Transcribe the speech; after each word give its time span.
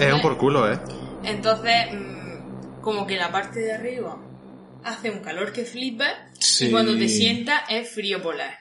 Entonces, 0.00 0.08
Es 0.08 0.14
un 0.14 0.20
por 0.22 0.38
culo, 0.38 0.72
¿eh? 0.72 0.78
entonces 1.24 1.74
mm, 1.92 2.80
como 2.80 3.06
que 3.06 3.16
la 3.16 3.30
parte 3.30 3.60
de 3.60 3.72
arriba 3.72 4.16
hace 4.84 5.10
un 5.10 5.20
calor 5.20 5.52
que 5.52 5.64
flipa 5.64 6.06
Sí. 6.38 6.66
y 6.66 6.70
cuando 6.70 6.96
te 6.96 7.08
sientas 7.08 7.62
es 7.68 7.90
frío 7.90 8.22
polar. 8.22 8.54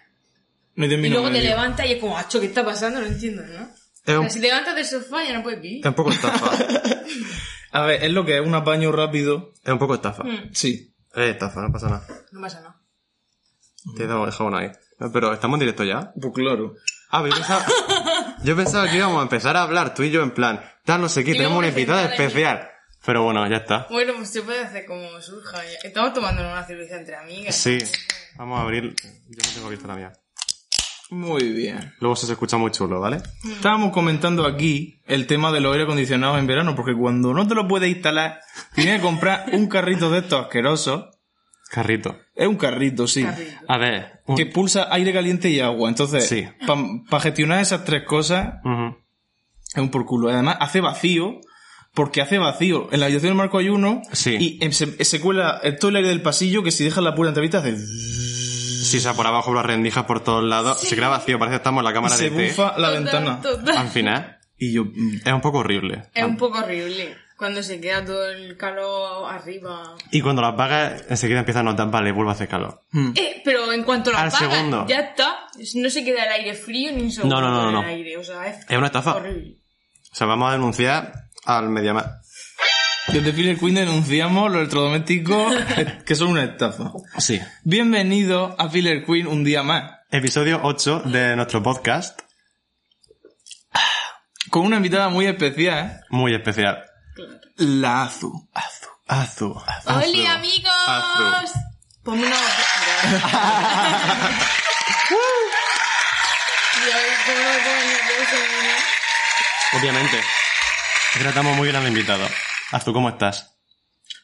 No 0.75 0.85
Y 0.85 1.09
luego 1.09 1.29
te 1.31 1.41
levantas 1.41 1.85
y 1.87 1.93
es 1.93 1.99
como, 1.99 2.17
acho, 2.17 2.39
¿qué 2.39 2.45
está 2.47 2.63
pasando? 2.63 2.99
No 3.01 3.05
entiendo, 3.05 3.41
¿no? 3.45 3.67
Es 4.05 4.15
O 4.15 4.21
un, 4.21 4.23
sea, 4.25 4.29
si 4.29 4.39
te 4.41 4.47
levantas 4.47 4.75
del 4.75 4.85
sofá 4.85 5.23
ya 5.25 5.33
no 5.33 5.43
puedes 5.43 5.61
vivir. 5.61 5.79
es 5.81 5.85
un 5.85 5.93
poco 5.93 6.09
estafa. 6.11 6.51
A 7.71 7.85
ver, 7.85 8.03
es 8.03 8.11
lo 8.11 8.25
que 8.25 8.37
es 8.39 8.45
un 8.45 8.55
apaño 8.55 8.91
rápido. 8.91 9.53
es 9.63 9.71
un 9.71 9.79
poco 9.79 9.95
estafa. 9.95 10.23
Mm. 10.23 10.49
Sí. 10.53 10.93
Es 11.13 11.29
estafa, 11.31 11.61
no 11.61 11.71
pasa 11.71 11.89
nada. 11.89 12.07
No 12.31 12.41
pasa 12.41 12.61
nada. 12.61 12.75
Te 13.95 14.03
he 14.03 14.07
dado 14.07 14.25
el 14.25 14.31
jabón 14.31 14.55
ahí. 14.55 14.71
Pero 15.13 15.33
estamos 15.33 15.55
en 15.55 15.59
directo 15.61 15.83
ya. 15.83 16.11
Pues 16.19 16.33
claro. 16.33 16.75
Ah, 17.11 17.21
pero 17.23 17.29
yo 17.35 17.41
pensaba, 17.41 17.65
yo 18.43 18.55
pensaba 18.55 18.89
que 18.89 18.97
íbamos 18.97 19.19
a 19.19 19.23
empezar 19.23 19.57
a 19.57 19.63
hablar 19.63 19.93
tú 19.93 20.03
y 20.03 20.11
yo 20.11 20.23
en 20.23 20.31
plan, 20.31 20.61
tal, 20.85 21.01
no 21.01 21.09
sé 21.09 21.23
qué, 21.23 21.33
tenemos 21.33 21.57
una 21.57 21.67
invitada 21.67 22.05
especial. 22.05 22.69
Pero 23.05 23.23
bueno, 23.23 23.47
ya 23.47 23.57
está. 23.57 23.87
Bueno, 23.89 24.13
pues 24.17 24.29
se 24.29 24.41
puede 24.41 24.61
hacer 24.61 24.85
como 24.85 25.21
surja. 25.21 25.63
Estamos 25.83 26.13
tomando 26.13 26.41
una 26.41 26.65
cerveza 26.65 26.97
entre 26.97 27.15
amigas. 27.15 27.55
Sí, 27.55 27.77
vamos 28.35 28.59
a 28.59 28.63
abrir. 28.63 28.93
Yo 28.93 29.37
no 29.41 29.53
tengo 29.53 29.67
abierta 29.67 29.87
la 29.87 29.95
mía. 29.95 30.13
Muy 31.11 31.53
bien. 31.53 31.93
Luego 31.99 32.15
se 32.15 32.31
escucha 32.31 32.57
muy 32.57 32.71
chulo, 32.71 32.99
¿vale? 32.99 33.21
Estábamos 33.51 33.91
comentando 33.91 34.45
aquí 34.45 35.01
el 35.07 35.25
tema 35.25 35.51
de 35.51 35.59
los 35.59 35.71
aire 35.71 35.85
acondicionados 35.85 36.37
en 36.37 36.45
verano, 36.45 36.75
porque 36.75 36.93
cuando 36.93 37.33
no 37.33 37.47
te 37.47 37.55
lo 37.55 37.67
puedes 37.67 37.89
instalar, 37.89 38.41
tienes 38.75 38.97
que 38.97 39.01
comprar 39.01 39.45
un 39.53 39.67
carrito 39.67 40.11
de 40.11 40.19
estos 40.19 40.41
asquerosos. 40.45 41.05
Carrito. 41.71 42.19
Es 42.35 42.47
un 42.47 42.57
carrito, 42.57 43.07
sí. 43.07 43.23
Carrito. 43.23 43.65
A 43.67 43.77
ver. 43.77 44.18
Que 44.35 44.45
pulsa 44.45 44.87
aire 44.91 45.11
caliente 45.13 45.49
y 45.49 45.59
agua. 45.59 45.89
Entonces, 45.89 46.27
Sí. 46.27 46.45
para 47.09 47.21
gestionar 47.21 47.61
esas 47.61 47.83
tres 47.85 48.03
cosas, 48.03 48.55
es 49.75 49.81
un 49.81 49.89
por 49.89 50.05
culo. 50.05 50.29
Además, 50.29 50.57
hace 50.59 50.81
vacío, 50.81 51.39
porque 51.93 52.21
hace 52.21 52.37
vacío. 52.37 52.87
En 52.91 52.99
la 52.99 53.07
habitación 53.07 53.31
del 53.31 53.37
marco 53.37 53.57
hay 53.57 53.69
uno, 53.69 54.01
Sí. 54.11 54.35
y 54.39 54.63
em- 54.63 54.71
se, 54.71 55.03
se 55.03 55.19
cuela 55.19 55.59
el 55.63 55.77
todo 55.79 55.89
el 55.89 55.97
aire 55.97 56.09
del 56.09 56.21
pasillo 56.21 56.63
que 56.63 56.71
si 56.71 56.83
dejas 56.83 57.03
la 57.03 57.15
puerta 57.15 57.29
entrevista 57.29 57.57
hace... 57.59 57.75
Sí, 57.77 58.97
o 58.97 59.01
sea, 59.01 59.13
por 59.13 59.27
abajo 59.27 59.53
las 59.53 59.65
rendijas 59.65 60.05
por 60.05 60.23
todos 60.23 60.43
lados. 60.43 60.79
Se 60.81 60.95
queda 60.95 61.09
vacío, 61.09 61.37
parece 61.37 61.53
que 61.53 61.57
estamos 61.57 61.81
en 61.81 61.85
la 61.85 61.93
cámara 61.93 62.15
se 62.15 62.29
de 62.29 62.35
té. 62.35 62.47
bufa 62.49 62.77
la 62.77 62.87
Total, 62.89 62.93
ventana. 63.03 63.41
total. 63.41 63.77
Al 63.77 63.87
final. 63.89 64.37
Y 64.57 64.73
yo... 64.73 64.83
Es 65.25 65.31
un 65.33 65.41
poco 65.41 65.59
horrible. 65.59 66.03
Es 66.13 66.23
un 66.25 66.37
poco 66.37 66.57
horrible. 66.59 67.15
Cuando 67.39 67.63
se 67.63 67.79
queda 67.79 68.03
todo 68.03 68.27
el 68.29 68.57
calor 68.57 69.31
arriba. 69.33 69.95
Y 70.11 70.19
cuando 70.19 70.41
lo 70.41 70.49
apagas, 70.49 71.05
enseguida 71.09 71.39
empieza 71.39 71.61
a 71.61 71.63
notar, 71.63 71.89
vale, 71.89 72.11
vuelve 72.11 72.31
a 72.31 72.33
hacer 72.33 72.49
calor. 72.49 72.81
mm. 72.91 73.11
Eh, 73.15 73.41
pero 73.45 73.71
en 73.71 73.83
cuanto 73.83 74.11
lo 74.11 74.17
Al 74.17 74.27
apagas, 74.27 74.51
segundo. 74.53 74.85
ya 74.89 74.99
está. 74.99 75.47
No 75.75 75.89
se 75.89 76.03
queda 76.03 76.25
el 76.25 76.31
aire 76.33 76.53
frío 76.53 76.91
ni 76.91 77.03
un 77.03 77.11
segundo 77.13 77.39
No, 77.39 77.49
no, 77.49 77.49
no, 77.49 77.61
no, 77.71 77.79
el 77.79 77.85
no. 77.85 77.91
aire. 77.93 78.17
O 78.17 78.23
sea, 78.25 78.45
es, 78.45 78.65
Es 78.69 78.77
una 78.77 78.87
estafa. 78.87 79.15
horrible. 79.15 79.55
O 80.11 80.15
sea, 80.15 80.27
vamos 80.27 80.49
a 80.49 80.51
denunciar 80.51 81.13
al 81.45 81.69
Mediamar. 81.69 82.19
Desde 83.07 83.31
Filler 83.31 83.57
Queen 83.57 83.73
denunciamos 83.75 84.51
los 84.51 84.59
electrodomésticos 84.59 85.55
que 86.05 86.15
son 86.15 86.27
una 86.31 86.43
estafa. 86.43 86.91
Sí. 87.19 87.39
Bienvenido 87.63 88.53
a 88.59 88.69
Filler 88.69 89.05
Queen 89.05 89.27
un 89.27 89.45
día 89.45 89.63
más. 89.63 89.93
Episodio 90.11 90.59
8 90.61 91.03
de 91.05 91.37
nuestro 91.37 91.63
podcast. 91.63 92.19
Con 94.49 94.65
una 94.65 94.75
invitada 94.77 95.07
muy 95.09 95.25
especial, 95.25 96.01
Muy 96.09 96.33
especial. 96.35 96.83
La 97.57 98.03
Azu. 98.03 98.49
Azu. 98.53 98.87
Azu. 99.07 99.61
¡Hola, 99.87 100.33
amigos! 100.33 100.71
Azu. 100.87 101.59
Ponme 102.03 102.25
una... 102.27 102.35
Obviamente. 109.73 110.19
Tratamos 111.19 111.55
muy 111.55 111.65
bien 111.65 111.75
al 111.75 111.87
invitado. 111.87 112.27
Azu, 112.71 112.93
¿cómo 112.93 113.09
estás? 113.09 113.55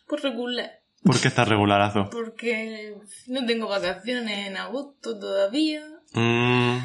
Por 0.07 0.22
regular. 0.22 0.72
¿Por 1.03 1.19
qué 1.19 1.28
estás 1.28 1.47
regular, 1.47 1.81
Azu? 1.81 2.09
Porque 2.09 2.95
no 3.28 3.45
tengo 3.45 3.67
vacaciones 3.67 4.47
en 4.47 4.57
agosto 4.57 5.17
todavía. 5.19 5.81
Mm, 6.13 6.78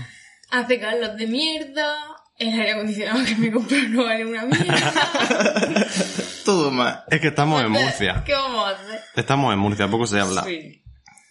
Hace 0.51 0.81
calor 0.81 1.13
de 1.17 1.27
mierda. 1.27 1.95
El 2.41 2.49
aire 2.59 2.73
acondicionado 2.73 3.25
que 3.25 3.37
me 3.37 3.53
compré 3.53 3.89
no 3.89 4.03
vale 4.05 4.25
una 4.25 4.45
mierda. 4.47 4.93
Todo 6.45 6.71
mal. 6.71 7.05
es 7.11 7.21
que 7.21 7.29
estamos 7.29 7.63
en 7.63 7.71
Murcia. 7.71 8.23
¿Qué 8.25 8.33
vamos 8.33 8.67
a 8.67 8.71
hacer? 8.71 9.01
Estamos 9.15 9.53
en 9.53 9.59
Murcia, 9.59 9.89
poco 9.89 10.07
se 10.07 10.19
habla. 10.21 10.43
Sí. 10.45 10.83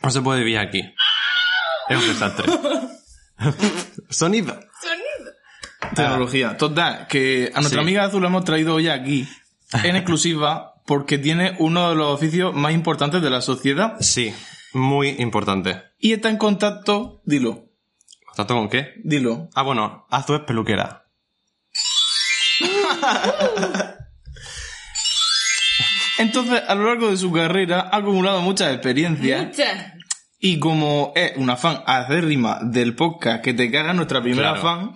No 0.04 0.12
se 0.12 0.22
puede 0.22 0.40
vivir 0.42 0.60
aquí. 0.60 0.82
Es 1.90 1.98
un 1.98 2.08
desastre. 2.08 2.46
Sonido. 4.10 4.54
Sonido. 4.82 5.32
Tecnología. 5.96 6.58
Total, 6.58 7.08
que 7.08 7.52
a 7.56 7.60
nuestra 7.62 7.80
Sí. 7.82 7.84
amiga 7.84 8.04
Azul 8.06 8.22
la 8.22 8.28
hemos 8.28 8.46
traído 8.46 8.76
hoy 8.76 8.88
aquí, 8.90 9.28
en 9.84 9.96
exclusiva, 9.96 10.76
porque 10.86 11.18
tiene 11.18 11.56
uno 11.60 11.90
de 11.90 11.96
los 11.96 12.14
oficios 12.14 12.54
más 12.54 12.74
importantes 12.74 13.22
de 13.22 13.30
la 13.30 13.42
sociedad 13.42 13.96
Sí, 14.00 14.34
muy 14.74 15.10
importante. 15.20 15.82
y 16.00 16.14
está 16.14 16.30
en 16.30 16.38
contacto, 16.38 17.22
dilo, 17.26 17.66
¿Tanto 18.40 18.54
con 18.56 18.70
qué? 18.70 18.94
dilo. 19.04 19.50
Ah, 19.54 19.64
bueno, 19.64 20.06
Azu 20.10 20.36
es 20.36 20.42
peluquera. 20.44 21.04
Entonces, 26.20 26.62
a 26.68 26.74
lo 26.76 26.86
largo 26.86 27.10
de 27.12 27.18
su 27.18 27.34
carrera 27.34 27.90
ha 27.92 27.98
acumulado 27.98 28.40
muchas 28.42 28.72
experiencias 28.74 29.48
Muchas. 29.48 29.94
y 30.40 30.58
como 30.60 31.12
es 31.16 31.34
una 31.36 31.58
fan 31.58 31.82
acérrima 31.86 32.60
del 32.62 32.96
podcast 32.96 33.44
que 33.44 33.54
te 33.54 33.70
caga 33.70 33.92
nuestra 33.94 34.22
primera 34.22 34.54
Claro. 34.54 34.62
fan, 34.62 34.94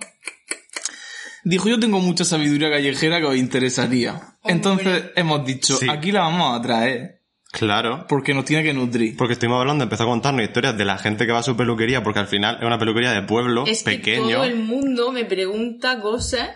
dijo 1.44 1.68
yo 1.68 1.78
tengo 1.78 2.00
mucha 2.00 2.24
sabiduría 2.24 2.70
callejera 2.70 3.18
que 3.20 3.26
os 3.26 3.36
interesaría. 3.36 4.36
Entonces 4.44 5.04
hemos 5.16 5.44
dicho, 5.44 5.76
Sí. 5.76 5.86
aquí 5.90 6.12
la 6.12 6.20
vamos 6.20 6.58
a 6.58 6.62
traer 6.62 7.13
Claro. 7.58 8.06
porque 8.08 8.34
nos 8.34 8.44
tiene 8.44 8.62
que 8.62 8.74
nutrir. 8.74 9.16
Porque 9.16 9.34
estuvimos 9.34 9.60
hablando, 9.60 9.84
empezó 9.84 10.02
a 10.02 10.06
contarnos 10.06 10.42
historias 10.44 10.76
de 10.76 10.84
la 10.84 10.98
gente 10.98 11.24
que 11.26 11.32
va 11.32 11.38
a 11.38 11.42
su 11.42 11.56
peluquería, 11.56 12.02
porque 12.02 12.20
al 12.20 12.26
final 12.26 12.56
es 12.60 12.66
una 12.66 12.78
peluquería 12.78 13.12
de 13.12 13.22
pueblo, 13.22 13.64
Es 13.66 13.82
que 13.82 13.92
pequeño. 13.96 14.36
todo 14.36 14.44
el 14.44 14.56
mundo 14.56 15.12
me 15.12 15.24
pregunta 15.24 16.00
cosas. 16.00 16.50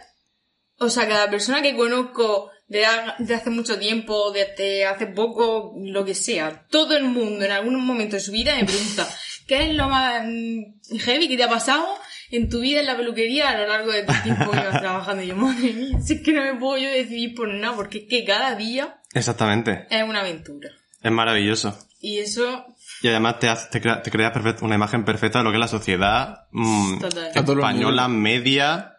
O 0.78 0.88
sea, 0.90 1.08
cada 1.08 1.28
persona 1.30 1.62
que 1.62 1.74
conozco 1.76 2.50
de 2.68 2.84
hace 2.84 3.50
mucho 3.50 3.78
tiempo, 3.78 4.30
desde 4.32 4.86
hace 4.86 5.06
poco, 5.06 5.74
lo 5.78 6.04
que 6.04 6.14
sea, 6.14 6.66
todo 6.68 6.96
el 6.96 7.04
mundo 7.04 7.44
en 7.44 7.50
algún 7.52 7.82
momento 7.84 8.16
de 8.16 8.20
su 8.20 8.30
vida 8.30 8.54
me 8.56 8.64
pregunta 8.66 9.08
¿qué 9.46 9.70
es 9.70 9.74
lo 9.74 9.88
más 9.88 10.22
mm, 10.26 10.98
heavy 10.98 11.28
que 11.28 11.36
te 11.38 11.44
ha 11.44 11.48
pasado 11.48 11.86
en 12.30 12.50
tu 12.50 12.60
vida 12.60 12.80
en 12.80 12.86
la 12.86 12.96
peluquería 12.96 13.48
a 13.48 13.56
lo 13.56 13.66
largo 13.66 13.90
de 13.90 14.02
tu 14.02 14.12
tiempo 14.22 14.50
que 14.50 14.58
vas 14.58 14.80
trabajando? 14.82 15.22
Y 15.22 15.28
yo, 15.28 15.36
madre 15.36 15.72
mía, 15.72 15.98
si 16.04 16.14
es 16.14 16.20
que 16.20 16.32
no 16.32 16.42
me 16.42 16.54
puedo 16.60 16.76
yo 16.82 16.90
decidir 16.90 17.34
por 17.34 17.48
nada, 17.48 17.74
porque 17.74 17.98
es 17.98 18.04
que 18.08 18.24
cada 18.24 18.54
día 18.54 19.00
Exactamente. 19.14 19.86
es 19.90 20.02
una 20.02 20.20
aventura. 20.20 20.68
Es 21.02 21.12
maravilloso. 21.12 21.78
Y 22.00 22.18
eso, 22.18 22.64
Y 23.02 23.08
además 23.08 23.38
te, 23.40 23.48
hace- 23.48 23.68
te, 23.70 23.80
crea- 23.80 24.02
te 24.02 24.10
creas 24.10 24.32
una 24.62 24.74
imagen 24.74 25.04
perfecta 25.04 25.38
de 25.38 25.44
lo 25.44 25.50
que 25.50 25.56
es 25.56 25.60
la 25.60 25.68
sociedad 25.68 26.46
mm, 26.52 27.00
los 27.02 27.14
española 27.14 28.08
media, 28.08 28.98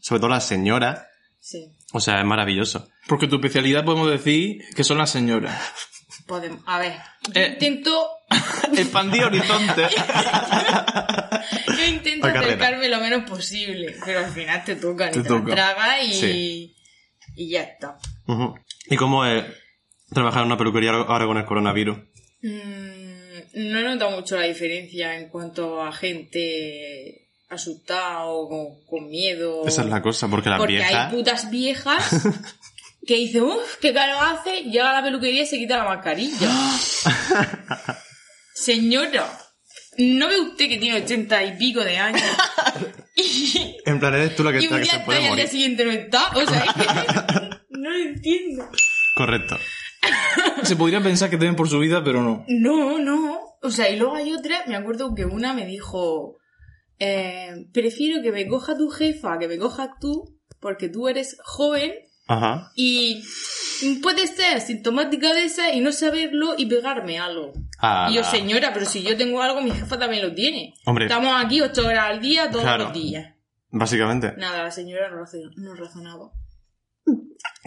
sobre 0.00 0.20
todo 0.20 0.30
la 0.30 0.40
señora. 0.40 1.08
sí. 1.40 1.72
O 1.92 2.00
sea, 2.00 2.18
es 2.20 2.26
maravilloso. 2.26 2.86
Porque 3.06 3.26
tu 3.28 3.36
especialidad 3.36 3.82
podemos 3.82 4.10
decir 4.10 4.62
que 4.76 4.84
son 4.84 4.98
las 4.98 5.08
señoras. 5.10 5.58
Podemos, 6.26 6.60
a 6.66 6.78
ver, 6.78 6.92
yo 7.32 7.40
Eh. 7.40 7.48
intento 7.54 8.08
Expandir 8.76 9.24
horizontes. 9.24 9.90
Yo 11.78 11.84
intento 11.84 12.26
La 12.26 12.32
carrera. 12.34 12.54
acercarme 12.54 12.88
lo 12.88 13.00
menos 13.00 13.28
posible, 13.28 13.96
pero 14.04 14.18
al 14.20 14.32
final 14.32 14.64
te 14.64 14.76
tocan 14.76 15.10
Te 15.12 15.20
y 15.20 15.22
te, 15.22 15.28
toca. 15.28 15.48
la 15.48 15.54
tragas 15.54 16.02
y, 16.04 16.12
Sí. 16.12 16.76
y 17.36 17.48
ya 17.50 17.62
está. 17.62 17.96
¿Y 18.90 18.96
cómo 18.96 19.24
es 19.24 19.44
trabajar 20.12 20.40
en 20.42 20.46
una 20.46 20.56
peluquería 20.58 20.90
ahora 20.90 21.26
con 21.26 21.36
el 21.38 21.44
coronavirus? 21.44 21.98
Mm, 22.42 23.70
no 23.70 23.78
he 23.78 23.82
notado 23.84 24.10
mucho 24.12 24.36
la 24.36 24.44
diferencia 24.44 25.16
en 25.18 25.28
cuanto 25.28 25.82
a 25.82 25.92
gente 25.92 27.28
asustada 27.48 28.24
o 28.26 28.48
con, 28.48 28.84
con 28.86 29.08
miedo. 29.08 29.66
Esa 29.66 29.82
es 29.82 29.88
la 29.88 30.02
cosa, 30.02 30.28
porque 30.28 30.50
las 30.50 30.58
Porque 30.58 30.74
viejas... 30.74 30.94
hay 30.94 31.16
putas 31.16 31.50
viejas 31.50 32.10
que 33.06 33.14
dicen, 33.16 33.42
uff, 33.42 33.76
qué 33.80 33.92
calor 33.94 34.16
hace, 34.20 34.64
llega 34.64 34.90
a 34.90 34.94
la 34.94 35.02
peluquería 35.02 35.42
y 35.42 35.46
se 35.46 35.58
quita 35.58 35.78
la 35.78 35.84
mascarilla. 35.84 36.48
Señora, 38.54 39.30
¿no 39.98 40.28
ve 40.28 40.40
usted 40.40 40.68
que 40.68 40.78
tiene 40.78 41.00
ochenta 41.02 41.42
y 41.44 41.56
pico 41.56 41.82
de 41.84 41.96
años? 41.96 42.22
y, 43.16 43.76
En 43.86 43.98
plan, 44.00 44.14
eres 44.14 44.36
tú 44.36 44.44
la 44.44 44.52
que 44.52 44.60
y 44.60 44.64
está 44.64 44.78
que 44.78 44.84
se 44.86 44.98
puede 45.00 45.20
y 45.22 45.26
al 45.26 45.36
día 45.36 45.44
morir. 45.44 45.48
siguiente 45.48 45.84
no 45.84 45.90
está. 45.92 46.28
O 46.34 46.46
sea, 46.46 46.58
es 46.64 46.72
que 46.74 47.56
no 47.78 47.90
lo 47.90 47.96
entiendo. 47.98 48.70
Correcto. 49.14 49.58
Se 50.62 50.76
podría 50.76 51.00
pensar 51.02 51.30
que 51.30 51.36
temen 51.38 51.56
por 51.56 51.68
su 51.68 51.78
vida, 51.78 52.02
pero 52.04 52.22
no. 52.22 52.44
No, 52.48 52.98
no. 52.98 53.38
O 53.62 53.70
sea, 53.70 53.88
y 53.90 53.96
luego 53.96 54.14
hay 54.14 54.32
otra, 54.32 54.64
me 54.66 54.76
acuerdo 54.76 55.14
que 55.14 55.24
una 55.24 55.52
me 55.54 55.66
dijo, 55.66 56.36
eh, 56.98 57.66
prefiero 57.72 58.22
que 58.22 58.32
me 58.32 58.46
coja 58.46 58.76
tu 58.76 58.88
jefa, 58.88 59.38
que 59.38 59.48
me 59.48 59.58
cojas 59.58 59.90
tú, 60.00 60.38
porque 60.60 60.88
tú 60.88 61.08
eres 61.08 61.36
joven 61.44 61.92
Ajá. 62.28 62.70
y 62.76 63.22
puedes 64.02 64.30
ser 64.30 64.60
sintomática 64.60 65.32
de 65.34 65.44
esa 65.44 65.72
y 65.72 65.80
no 65.80 65.92
saberlo 65.92 66.54
y 66.56 66.66
pegarme 66.66 67.18
algo. 67.18 67.52
Ah, 67.80 68.08
Y 68.10 68.14
yo, 68.16 68.24
señora, 68.24 68.72
pero 68.72 68.86
si 68.86 69.02
yo 69.02 69.16
tengo 69.16 69.40
algo, 69.42 69.60
mi 69.60 69.70
jefa 69.70 69.98
también 69.98 70.22
lo 70.26 70.34
tiene. 70.34 70.74
Hombre. 70.84 71.06
Estamos 71.06 71.32
aquí 71.44 71.60
ocho 71.60 71.86
horas 71.86 72.04
al 72.10 72.20
día, 72.20 72.50
todos 72.50 72.64
Claro. 72.64 72.84
los 72.84 72.92
días. 72.92 73.34
Básicamente. 73.70 74.34
Nada, 74.36 74.62
la 74.64 74.70
señora 74.70 75.10
no 75.10 75.74
razonaba. 75.74 76.30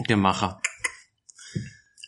Qué 0.06 0.16
maja. 0.16 0.58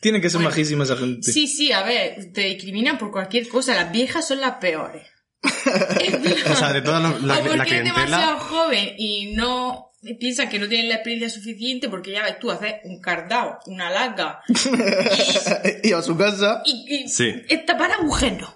Tiene 0.05 0.21
que 0.21 0.29
ser 0.29 0.41
majísima 0.41 0.83
esa 0.83 0.95
gente. 0.97 1.31
Sí, 1.31 1.47
sí, 1.47 1.71
a 1.71 1.81
ver, 1.81 2.31
te 2.31 2.41
discriminan 2.41 2.99
por 2.99 3.09
cualquier 3.09 3.47
cosa. 3.47 3.73
Las 3.73 3.91
viejas 3.91 4.27
son 4.27 4.39
las 4.39 4.57
peores. 4.57 5.01
O 6.51 6.55
sea, 6.55 6.71
de 6.71 6.83
todas 6.83 7.01
las- 7.01 7.23
la, 7.23 7.39
o 7.39 7.41
porque 7.41 7.57
la 7.57 7.63
es 7.63 7.69
demasiado 7.83 8.37
clientela... 8.37 8.39
joven 8.39 8.93
y 8.99 9.33
no 9.33 9.89
piensan 10.19 10.47
que 10.47 10.59
no 10.59 10.67
tienen 10.67 10.89
la 10.89 10.95
experiencia 10.97 11.27
suficiente 11.31 11.89
porque 11.89 12.11
ya 12.11 12.21
ves 12.21 12.37
tú 12.37 12.51
haces 12.51 12.75
un 12.83 13.01
cardao, 13.01 13.57
una 13.65 13.89
laca 13.89 14.41
y 15.83 15.91
a 15.91 16.03
su 16.03 16.15
casa. 16.15 16.61
y, 16.65 16.85
y 16.87 17.07
Sí. 17.09 17.33
es 17.49 17.65
tapar 17.65 17.91
agujeros. 17.93 18.51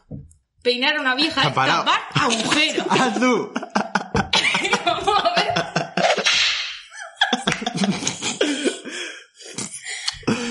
Peinar 0.61 0.97
a 0.97 1.01
una 1.01 1.15
vieja 1.15 1.41
es 1.41 1.47
tapar 1.47 1.83
agujeros. 2.13 2.85
¡Ah, 2.91 3.11
tú! 3.19 3.51
Vamos 4.85 5.15
a 5.17 5.33
ver. 5.33 5.53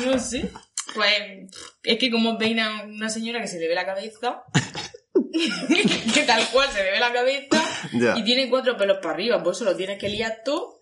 No 0.07 0.19
sé. 0.19 0.51
Pues 0.99 1.51
es 1.85 1.99
que 1.99 2.11
como 2.11 2.37
peina 2.39 2.83
una 2.85 3.09
señora 3.09 3.41
que 3.41 3.47
se 3.49 3.59
le 3.61 3.69
ve 3.69 3.75
la 3.75 3.87
cabeza, 3.87 4.43
que 6.15 6.23
tal 6.25 6.45
cual 6.53 6.69
se 6.71 6.83
le 6.83 6.91
ve 6.91 6.99
la 7.01 7.13
cabeza 7.13 7.63
Ya. 7.93 8.19
y 8.19 8.25
tiene 8.25 8.49
cuatro 8.51 8.77
pelos 8.77 8.99
para 8.99 9.15
arriba, 9.15 9.43
por 9.43 9.55
eso 9.55 9.65
lo 9.65 9.77
tienes 9.77 9.99
que 9.99 10.09
liar 10.09 10.39
todo. 10.45 10.81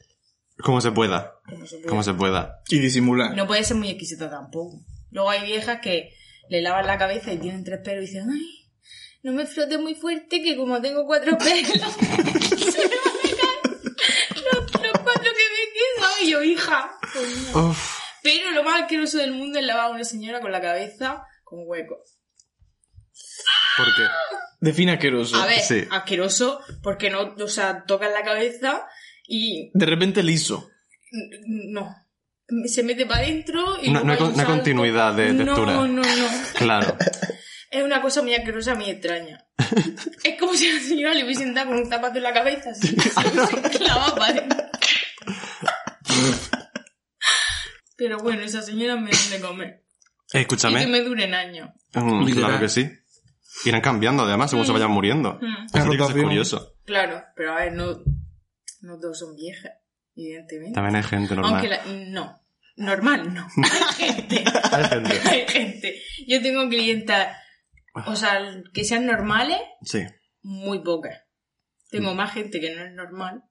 Como 0.63 0.81
se 0.81 0.91
pueda. 0.93 1.35
como 1.49 1.67
se 1.67 1.77
puede. 1.77 1.89
Como 1.89 2.03
se 2.03 2.15
pueda. 2.15 2.61
Y 2.69 2.79
disimular. 2.79 3.37
No 3.37 3.47
puede 3.47 3.63
ser 3.63 3.77
muy 3.77 3.91
exquisita 3.91 4.31
tampoco. 4.31 4.81
Luego 5.11 5.29
hay 5.31 5.45
viejas 5.45 5.81
que 5.83 6.15
le 6.49 6.63
lavan 6.63 6.87
la 6.87 6.97
cabeza 6.97 7.33
y 7.33 7.39
tienen 7.39 7.63
tres 7.63 7.81
pelos 7.85 8.05
y 8.05 8.07
dicen, 8.07 8.31
ay, 8.33 8.71
no 9.23 9.33
me 9.33 9.45
frote 9.47 9.77
muy 9.77 9.95
fuerte 9.95 10.41
que 10.43 10.57
como 10.57 10.81
tengo 10.81 11.05
cuatro 11.07 11.37
pelos, 11.39 11.69
se 11.93 12.09
me 12.09 12.17
van 12.17 12.21
a 12.31 13.37
caer 13.37 13.61
los, 14.53 14.73
los 14.83 14.93
cuatro 15.03 15.23
que 15.23 15.47
me 15.53 15.65
quedan. 15.75 16.11
Y 16.23 16.31
yo, 16.31 16.43
hija. 16.43 16.91
Uf. 17.55 17.99
Pero 18.27 18.51
lo 18.51 18.65
más 18.65 18.83
asqueroso 18.83 19.19
del 19.19 19.33
mundo 19.33 19.59
es 19.61 19.65
lavar 19.65 19.87
a 19.87 19.91
una 19.91 20.05
señora 20.05 20.41
con 20.41 20.51
la 20.51 20.61
cabeza 20.61 21.23
con 21.45 21.61
hueco. 21.65 22.03
Porque... 23.77 24.03
Define 24.59 24.93
asqueroso. 24.93 25.37
A 25.37 25.47
ver, 25.47 25.61
Sí. 25.61 25.85
asqueroso 25.91 26.61
porque 26.83 27.11
no, 27.11 27.35
o 27.39 27.49
sea, 27.49 27.85
tocas 27.87 28.11
la 28.13 28.23
cabeza 28.25 28.87
y 29.29 29.71
De 29.75 29.87
repente 29.87 30.23
liso. 30.23 30.69
no. 31.47 31.95
Se 32.67 32.83
mete 32.83 33.07
para 33.07 33.21
adentro 33.21 33.77
y 33.83 33.91
No- 33.91 34.01
no 34.03 34.13
hay 34.13 34.13
hay 34.13 34.19
con- 34.19 34.27
un 34.29 34.33
no 34.33 34.39
hay 34.41 34.47
salto. 34.47 34.53
continuidad 34.53 35.15
de 35.15 35.35
textura. 35.35 35.73
No, 35.73 35.87
no, 35.87 36.03
no. 36.03 36.29
Claro. 36.55 36.97
Es 37.71 37.83
una 37.83 38.01
cosa 38.01 38.23
muy 38.23 38.35
asquerosa, 38.35 38.75
muy 38.75 38.89
extraña. 38.91 39.45
es 40.25 40.39
como 40.41 40.55
si 40.55 40.69
a 40.71 40.75
la 40.75 40.81
señora 40.81 41.15
le 41.15 41.25
hubiesen 41.25 41.53
dado 41.55 41.69
con 41.69 41.79
un 41.79 41.89
zapato 41.89 42.17
en 42.17 42.23
la 42.23 42.33
cabeza, 42.33 42.71
así. 42.71 42.89
Se 42.89 43.21
hubiesen 43.29 43.63
clavado 43.79 44.15
para 44.17 44.33
adentro. 44.33 44.65
Pero 47.97 48.19
bueno, 48.19 48.43
esas 48.43 48.67
señoras 48.67 49.01
me 49.01 49.11
dan 49.11 49.31
de 49.31 49.41
comer. 49.41 49.85
Y 50.29 50.33
que 50.33 50.39
Escúchame. 50.41 50.87
me 50.87 51.01
duren 51.01 51.35
años. 51.35 51.71
Mm, 51.95 52.27
claro 52.33 52.59
que 52.61 52.69
sí. 52.69 52.91
Irán 53.65 53.81
cambiando 53.81 54.25
además 54.25 54.51
según 54.51 54.67
se 54.67 54.73
vayan 54.73 54.91
muriendo. 54.91 55.39
Mm, 55.41 55.45
Eso 55.45 55.67
sí 55.67 55.73
que 55.73 55.79
es 55.95 55.99
rotación. 56.01 56.25
curioso. 56.25 56.75
Claro, 56.85 57.23
pero 57.35 57.53
a 57.53 57.57
ver, 57.57 57.73
no, 57.73 58.03
no 58.83 58.99
todos 58.99 59.19
son 59.19 59.35
viejas, 59.35 59.73
evidentemente. 60.15 60.75
También 60.75 60.97
hay 60.97 61.03
gente 61.03 61.35
normal. 61.35 61.53
Aunque 61.55 61.69
la, 61.69 61.85
no, 62.11 62.39
normal 62.77 63.33
no. 63.33 63.47
Hay 63.99 64.13
gente. 64.13 64.45
Hay 64.73 64.85
gente. 64.85 65.29
Hay 65.29 65.49
gente. 65.49 66.03
Yo 66.29 66.43
tengo 66.43 66.69
clientas, 66.69 67.35
o 68.07 68.15
sea, 68.15 68.39
que 68.75 68.85
sean 68.85 69.07
normales, 69.07 69.59
Sí. 69.83 70.05
muy 70.43 70.81
pocas. 70.83 71.19
Tengo 71.91 72.13
Mm. 72.13 72.17
más 72.17 72.35
gente 72.35 72.61
que 72.61 72.75
no 72.75 72.85
es 72.85 72.93
normal. 72.93 73.43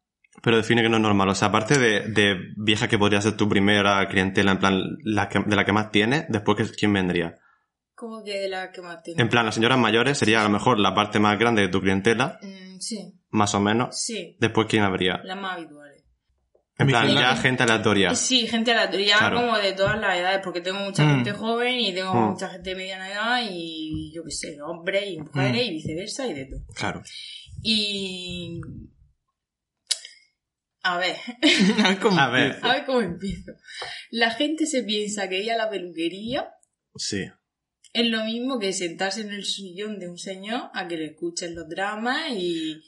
Pero 0.42 0.58
define 0.58 0.82
que 0.84 0.90
no 0.90 0.98
es 0.98 1.02
normal. 1.02 1.30
O 1.30 1.36
sea, 1.36 1.48
aparte 1.48 1.80
de, 1.80 2.02
de 2.08 2.38
vieja 2.56 2.88
que 2.88 2.98
podría 3.00 3.22
ser 3.22 3.36
tu 3.36 3.50
primera 3.50 4.08
clientela, 4.08 4.52
en 4.52 4.60
plan, 4.60 4.82
la 5.04 5.28
que- 5.30 5.40
de 5.46 5.56
la 5.56 5.66
que 5.66 5.72
más 5.72 5.92
tienes, 5.92 6.26
después, 6.30 6.58
¿qué- 6.58 6.76
¿quién 6.76 6.94
vendría? 6.94 7.36
¿Cómo 7.96 8.24
que 8.24 8.38
de 8.40 8.50
la 8.50 8.72
que 8.72 8.82
más 8.82 9.02
tengo? 9.04 9.20
En 9.20 9.30
plan, 9.30 9.46
las 9.46 9.56
señoras 9.56 9.78
mayores 9.80 10.18
sería 10.18 10.42
a 10.42 10.44
lo 10.44 10.50
mejor 10.50 10.78
la 10.80 10.94
parte 10.94 11.18
más 11.20 11.40
grande 11.40 11.62
de 11.64 11.70
tu 11.70 11.80
clientela, 11.82 12.38
Mm, 12.42 12.78
sí, 12.80 13.14
más 13.30 13.56
o 13.56 13.62
menos. 13.62 14.00
sí, 14.00 14.36
Después, 14.40 14.68
¿quién 14.70 14.84
habría? 14.84 15.22
las 15.24 15.40
más 15.40 15.58
habituales. 15.58 16.04
En 16.78 16.88
plan, 16.88 17.08
ya 17.10 17.34
gente 17.38 17.64
aleatoria. 17.64 18.14
Sí, 18.16 18.48
gente 18.48 18.74
aleatoria, 18.74 19.18
Claro. 19.18 19.38
como 19.38 19.58
de 19.58 19.72
todas 19.72 19.98
las 19.98 20.18
edades, 20.18 20.42
porque 20.44 20.60
tengo 20.60 20.80
mucha 20.80 21.06
Mm. 21.06 21.10
gente 21.16 21.32
joven 21.32 21.80
y 21.80 21.94
tengo 21.94 22.14
Mm. 22.14 22.32
mucha 22.32 22.50
gente 22.50 22.72
de 22.72 22.76
mediana 22.76 23.10
edad 23.10 23.42
y 23.50 24.12
yo 24.14 24.24
qué 24.26 24.32
sé, 24.32 24.58
hombres 24.62 25.06
y 25.10 25.18
mujeres 25.20 25.54
Mm. 25.64 25.66
y 25.66 25.70
viceversa 25.72 26.28
y 26.28 26.34
de 26.34 26.46
todo. 26.48 26.60
Claro. 26.76 27.02
Y... 27.64 28.60
A 30.88 30.98
ver, 31.00 31.16
A 32.20 32.30
ver. 32.30 32.60
a 32.62 32.74
ver 32.74 32.86
cómo 32.86 33.02
empiezo. 33.02 33.54
La 34.12 34.30
gente 34.30 34.68
se 34.68 34.84
piensa 34.84 35.28
que 35.28 35.42
ir 35.42 35.52
a 35.52 35.58
la 35.58 35.68
peluquería 35.70 36.48
Sí. 36.96 37.26
es 37.92 38.06
lo 38.08 38.24
mismo 38.24 38.60
que 38.60 38.72
sentarse 38.72 39.22
en 39.22 39.32
el 39.32 39.46
sillón 39.46 39.98
de 39.98 40.08
un 40.10 40.20
señor 40.20 40.70
a 40.76 40.88
que 40.88 40.98
le 40.98 41.06
escuchen 41.08 41.56
los 41.56 41.68
dramas 41.68 42.30
y 42.32 42.82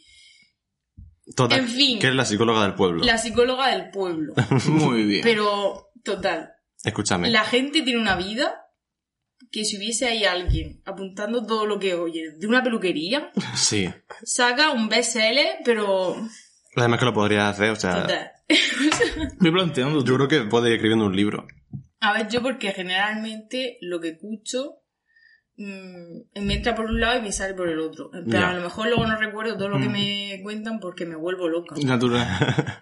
Total, 1.36 1.60
En 1.60 1.68
fin. 1.68 2.00
que 2.00 2.08
es 2.08 2.14
la 2.16 2.24
psicóloga 2.24 2.62
del 2.64 2.76
pueblo. 2.76 3.04
la 3.04 3.18
psicóloga 3.18 3.76
del 3.76 3.90
pueblo. 3.90 4.34
Muy 4.70 5.04
bien. 5.04 5.22
Pero, 5.24 5.90
total, 6.04 6.52
Escúchame. 6.84 7.30
la 7.32 7.44
gente 7.44 7.82
tiene 7.82 8.00
una 8.00 8.16
vida 8.16 8.62
que 9.52 9.66
si 9.66 9.76
hubiese 9.78 10.06
ahí 10.08 10.24
alguien 10.24 10.82
apuntando 10.86 11.46
todo 11.46 11.66
lo 11.66 11.80
que 11.80 11.96
oye 11.96 12.32
de 12.38 12.48
una 12.48 12.64
peluquería, 12.64 13.32
Sí. 13.56 13.90
saca 14.24 14.72
un 14.72 14.88
bestseller, 14.88 15.58
pero 15.66 16.16
Además 16.78 17.00
que 17.00 17.06
lo 17.06 17.14
podría 17.14 17.50
hacer, 17.50 17.72
o 17.72 17.76
sea... 17.76 18.02
total. 18.04 18.32
Estoy 18.48 19.52
planteando. 19.52 20.04
Yo 20.06 20.16
creo 20.16 20.28
que 20.28 20.42
puede 20.50 20.70
ir 20.70 20.76
escribiendo 20.76 21.06
un 21.06 21.16
libro. 21.16 21.46
A 22.00 22.14
ver, 22.14 22.28
yo 22.30 22.42
porque 22.42 22.72
generalmente 22.72 23.78
lo 23.82 24.00
que 24.00 24.10
escucho 24.10 24.76
mm, 25.58 26.46
me 26.46 26.54
entra 26.54 26.76
por 26.76 26.86
un 26.86 27.00
lado 27.00 27.18
y 27.20 27.24
me 27.24 27.32
sale 27.32 27.56
por 27.56 27.68
el 27.68 27.80
otro. 27.80 28.12
En 28.14 28.26
plan, 28.26 28.42
Ya. 28.42 28.50
a 28.52 28.54
lo 28.54 28.62
mejor 28.62 28.88
luego 28.88 29.06
no 29.08 29.18
recuerdo 29.18 29.58
todo 29.58 29.70
lo 29.70 29.80
que 29.80 29.90
Mm. 29.90 29.92
me 29.92 30.40
cuentan 30.44 30.80
porque 30.80 31.06
me 31.08 31.16
vuelvo 31.16 31.50
loca. 31.50 31.76
Natural. 31.84 32.28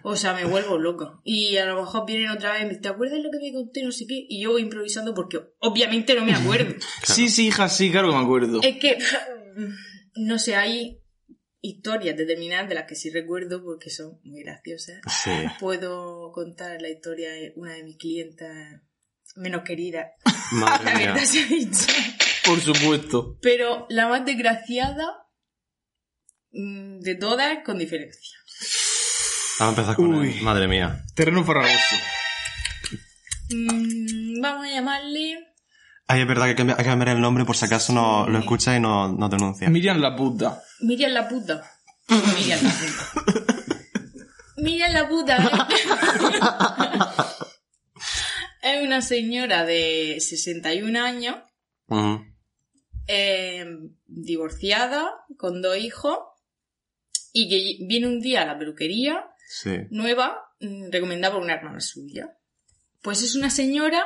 O 0.02 0.14
sea, 0.14 0.34
me 0.34 0.44
vuelvo 0.44 0.78
loca. 0.78 1.18
Y 1.24 1.56
a 1.56 1.64
lo 1.66 1.80
mejor 1.80 2.04
vienen 2.06 2.28
otra 2.30 2.52
vez 2.52 2.60
y 2.60 2.64
me 2.64 2.68
dicen, 2.68 2.82
¿te 2.82 2.88
acuerdas 2.88 3.18
lo 3.20 3.30
que 3.30 3.38
me 3.38 3.52
conté? 3.52 3.82
No 3.82 3.90
sé 3.92 4.06
qué. 4.06 4.26
Y 4.28 4.42
yo 4.42 4.52
voy 4.52 4.62
improvisando 4.62 5.14
porque 5.14 5.40
obviamente 5.60 6.14
no 6.14 6.24
me 6.24 6.34
acuerdo. 6.34 6.74
Sí, 7.02 7.28
sí, 7.30 7.46
hija, 7.48 7.68
sí, 7.70 7.90
claro 7.90 8.10
que 8.10 8.16
me 8.16 8.22
acuerdo. 8.22 8.60
es 8.62 8.76
que, 8.76 8.98
no 10.16 10.38
sé, 10.38 10.54
hay 10.56 11.00
historias 11.60 12.16
determinadas 12.16 12.68
de 12.68 12.74
las 12.74 12.84
que 12.86 12.94
sí 12.94 13.10
recuerdo 13.10 13.62
porque 13.62 13.90
son 13.90 14.20
muy 14.24 14.42
graciosas. 14.42 15.00
Sí. 15.08 15.30
Puedo 15.58 16.32
contar 16.32 16.80
la 16.80 16.88
historia 16.88 17.30
de 17.32 17.52
una 17.56 17.74
de 17.74 17.84
mis 17.84 17.96
clientas 17.96 18.82
menos 19.36 19.62
queridas. 19.62 20.12
Madre 20.52 20.94
mía. 20.96 21.14
Por 22.44 22.60
supuesto. 22.60 23.38
Pero 23.42 23.86
la 23.88 24.08
más 24.08 24.24
desgraciada 24.24 25.28
mm, 26.52 27.00
de 27.00 27.14
todas, 27.16 27.58
con 27.64 27.78
diferencia. 27.78 28.38
Vamos 29.58 29.78
a 29.78 29.80
empezar 29.80 29.96
con 29.96 30.14
Uy. 30.14 30.28
él. 30.36 30.42
Madre 30.42 30.68
mía. 30.68 31.04
Terreno 31.14 31.44
farragoso. 31.44 31.96
Mm, 33.50 34.40
vamos 34.40 34.66
a 34.66 34.70
llamarle... 34.70 35.55
Ay, 36.08 36.20
es 36.20 36.26
verdad 36.28 36.44
que 36.54 36.62
hay 36.62 36.68
que 36.76 36.84
cambiar- 36.84 37.08
el 37.16 37.20
nombre 37.20 37.44
por 37.44 37.56
si 37.56 37.64
acaso 37.64 37.92
no 37.92 38.28
lo 38.28 38.38
escuchas 38.38 38.76
y 38.76 38.80
no, 38.80 39.08
no 39.12 39.28
denuncia. 39.28 39.68
Miriam 39.68 39.98
la 40.00 40.14
puta. 40.14 40.62
Miriam 40.80 41.12
la 41.12 41.28
puta. 41.28 41.62
Miriam 42.08 42.60
la 42.62 42.70
puta. 42.70 43.32
Miriam 44.58 44.92
la 44.92 45.08
puta. 45.08 45.68
es 48.62 48.82
una 48.84 49.02
señora 49.02 49.64
de 49.64 50.16
61 50.20 50.96
años, 50.96 51.36
Ujú. 51.88 52.24
eh, 53.08 53.66
divorciada, 54.06 55.24
con 55.36 55.60
dos 55.62 55.76
hijos, 55.76 56.18
y 57.32 57.48
que 57.48 57.84
viene 57.86 58.06
un 58.06 58.20
día 58.20 58.42
a 58.42 58.46
la 58.46 58.58
peluquería 58.58 59.26
Sí. 59.48 59.76
nueva, 59.90 60.52
mm, 60.60 60.90
recomendada 60.90 61.34
por 61.34 61.42
una 61.42 61.54
hermana 61.54 61.80
suya. 61.80 62.36
Pues 63.02 63.22
es 63.22 63.34
una 63.36 63.50
señora 63.50 64.04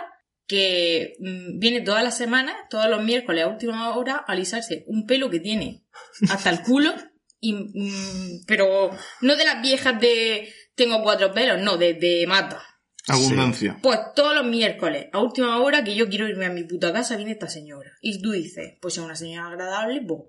que 0.50 1.14
mm, 1.20 1.60
viene 1.60 1.80
todas 1.80 2.02
las 2.02 2.16
semanas, 2.18 2.56
todos 2.68 2.90
los 2.90 3.04
miércoles 3.04 3.44
a 3.44 3.46
última 3.46 3.94
hora, 3.96 4.24
a 4.26 4.32
alisarse 4.32 4.82
un 4.88 5.06
pelo 5.06 5.30
que 5.30 5.38
tiene 5.38 5.84
hasta 6.28 6.50
el 6.50 6.62
culo, 6.62 6.92
y, 7.38 7.52
mm, 7.52 8.46
pero 8.48 8.90
no 9.20 9.36
de 9.36 9.44
las 9.44 9.62
viejas 9.62 10.00
de 10.00 10.52
tengo 10.74 11.04
cuatro 11.04 11.32
pelos, 11.32 11.60
no, 11.62 11.76
de, 11.76 11.94
de 11.94 12.26
mata. 12.26 12.60
Abundancia. 13.06 13.78
Pues 13.80 14.00
todos 14.16 14.34
los 14.34 14.44
miércoles, 14.44 15.06
a 15.12 15.20
última 15.20 15.56
hora, 15.60 15.84
que 15.84 15.94
yo 15.94 16.08
quiero 16.08 16.28
irme 16.28 16.46
a 16.46 16.50
mi 16.50 16.64
puta 16.64 16.92
casa, 16.92 17.16
viene 17.16 17.32
esta 17.32 17.48
señora. 17.48 17.92
Y 18.00 18.20
tú 18.20 18.32
dices, 18.32 18.74
pues 18.82 18.98
es 18.98 19.04
una 19.04 19.14
señora 19.14 19.46
agradable, 19.46 20.02
pues 20.02 20.22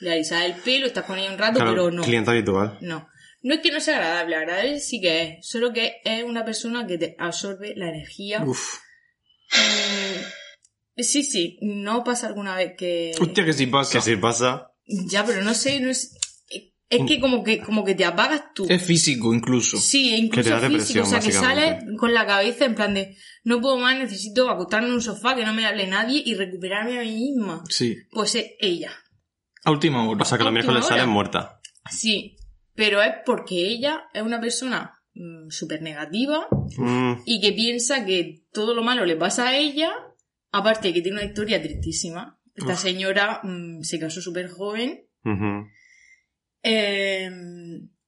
le 0.00 0.12
alisas 0.12 0.44
el 0.44 0.54
pelo, 0.56 0.86
estás 0.86 1.04
con 1.04 1.18
ella 1.18 1.32
un 1.32 1.38
rato, 1.38 1.54
Claro, 1.60 1.70
pero 1.70 1.90
no. 1.90 2.02
cliente 2.02 2.30
habitual. 2.30 2.76
No. 2.82 3.08
No 3.40 3.54
es 3.54 3.60
que 3.60 3.70
no 3.72 3.80
sea 3.80 3.96
agradable, 3.96 4.36
agradable 4.36 4.80
sí 4.80 5.00
que 5.00 5.22
es, 5.22 5.46
solo 5.48 5.72
que 5.72 6.00
es 6.04 6.22
una 6.22 6.44
persona 6.44 6.86
que 6.86 6.98
te 6.98 7.16
absorbe 7.18 7.72
la 7.76 7.88
energía. 7.88 8.42
Uf. 8.44 8.78
Mm, 9.56 11.02
sí, 11.02 11.22
sí, 11.22 11.58
no 11.62 12.04
pasa 12.04 12.26
alguna 12.26 12.56
vez 12.56 12.72
que... 12.76 13.12
Hostia, 13.20 13.44
que 13.44 13.52
si 13.52 13.66
pasa. 13.66 13.98
Que 13.98 14.00
si 14.02 14.16
pasa. 14.16 14.72
Ya, 14.86 15.24
pero 15.24 15.42
no 15.42 15.54
sé, 15.54 15.80
no 15.80 15.90
es... 15.90 16.16
Es 16.90 17.06
que 17.08 17.18
como 17.18 17.42
que, 17.42 17.60
como 17.60 17.84
que 17.84 17.94
te 17.94 18.04
apagas 18.04 18.52
tú. 18.54 18.66
Es 18.68 18.82
físico, 18.82 19.34
incluso. 19.34 19.78
Sí, 19.78 20.12
e 20.12 20.16
Que 20.16 20.22
incluso 20.22 20.44
te 20.44 20.50
da 20.50 20.60
físico, 20.60 20.72
depresión, 20.72 21.06
o 21.06 21.08
sea, 21.08 21.20
que 21.20 21.32
sales 21.32 21.84
con 21.98 22.14
la 22.14 22.26
cabeza 22.26 22.66
en 22.66 22.74
plan 22.74 22.94
de 22.94 23.16
no 23.42 23.60
puedo 23.60 23.78
más, 23.78 23.98
necesito 23.98 24.48
acostarme 24.48 24.88
en 24.88 24.94
un 24.94 25.02
sofá, 25.02 25.34
que 25.34 25.44
no 25.44 25.52
me 25.52 25.66
hable 25.66 25.86
nadie 25.86 26.22
y 26.24 26.34
recuperarme 26.34 26.98
a 26.98 27.02
mí 27.02 27.32
misma. 27.32 27.64
Sí. 27.68 27.96
Pues 28.10 28.34
es 28.36 28.52
ella. 28.60 28.92
A 29.64 29.70
última 29.70 30.06
hora. 30.08 30.22
O 30.22 30.24
sea 30.24 30.38
que 30.38 30.44
los 30.44 30.52
miércoles 30.52 30.86
salen 30.86 31.08
muerta. 31.08 31.60
Sí, 31.90 32.36
pero 32.74 33.02
es 33.02 33.12
porque 33.26 33.56
ella 33.56 34.04
es 34.12 34.22
una 34.22 34.40
persona 34.40 35.02
súper 35.50 35.82
negativa 35.82 36.48
Mm, 36.76 37.22
y 37.24 37.40
que 37.40 37.52
piensa 37.52 38.04
que 38.04 38.42
todo 38.52 38.74
lo 38.74 38.82
malo 38.82 39.04
le 39.06 39.16
pasa 39.16 39.48
a 39.48 39.56
ella, 39.56 39.92
aparte 40.50 40.88
de 40.88 40.94
que 40.94 41.02
tiene 41.02 41.18
una 41.18 41.26
historia 41.26 41.62
tristísima. 41.62 42.40
Esta 42.54 42.72
Uf. 42.74 42.78
señora 42.80 43.40
mm, 43.42 43.82
se 43.82 43.98
casó 44.00 44.20
súper 44.20 44.48
joven, 44.48 45.06
ujú. 45.24 45.66
eh, 46.62 47.30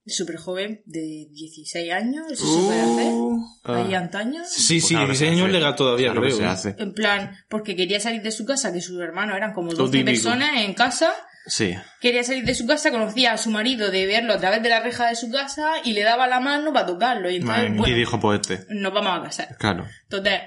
súper 0.06 0.36
joven, 0.36 0.82
de 0.86 1.26
16 1.32 1.92
años, 1.92 2.30
eso 2.30 2.46
se 2.46 2.66
puede 2.66 2.80
hacer, 2.80 3.12
Uh, 3.12 3.42
ahí 3.64 3.94
Ah. 3.94 3.98
antaño. 3.98 4.42
Sí, 4.46 4.80
sí, 4.80 4.94
Pues 4.94 5.00
ahora 5.00 5.14
se 5.14 5.24
16 5.24 5.30
años 5.32 5.44
hace. 5.48 5.52
legal 5.52 5.74
todavía, 5.76 6.06
Claro 6.12 6.20
que 6.22 6.26
creo. 6.28 6.36
se 6.38 6.42
¿eh? 6.44 6.46
hace. 6.46 6.74
En 6.78 6.92
plan, 6.94 7.32
porque 7.48 7.74
quería 7.76 7.98
salir 8.00 8.22
de 8.22 8.30
su 8.30 8.44
casa, 8.46 8.72
que 8.72 8.80
sus 8.80 9.00
hermanos 9.00 9.36
eran 9.36 9.52
como 9.52 9.72
Lo 9.72 9.76
12 9.78 9.92
típico. 9.92 10.06
personas 10.10 10.50
en 10.62 10.74
casa. 10.74 11.12
Sí. 11.46 11.74
Quería 12.00 12.24
salir 12.24 12.44
de 12.44 12.54
su 12.54 12.66
casa, 12.66 12.90
conocía 12.90 13.32
a 13.32 13.38
su 13.38 13.50
marido 13.50 13.90
de 13.90 14.06
verlo 14.06 14.32
a 14.34 14.38
través 14.38 14.62
de 14.62 14.68
la 14.68 14.80
reja 14.80 15.08
de 15.08 15.14
su 15.16 15.30
casa 15.30 15.74
y 15.84 15.92
le 15.92 16.02
daba 16.02 16.26
la 16.26 16.40
mano 16.40 16.72
para 16.72 16.86
tocarlo. 16.86 17.30
Y 17.30 17.36
entonces, 17.36 17.64
mía. 17.70 17.74
Y 17.74 17.78
bueno, 17.78 17.96
dijo, 17.96 18.20
pues 18.20 18.40
este. 18.40 18.66
nos 18.74 18.92
vamos 18.92 19.18
a 19.18 19.22
casar. 19.22 19.56
Claro. 19.58 19.86
Entonces, 20.04 20.40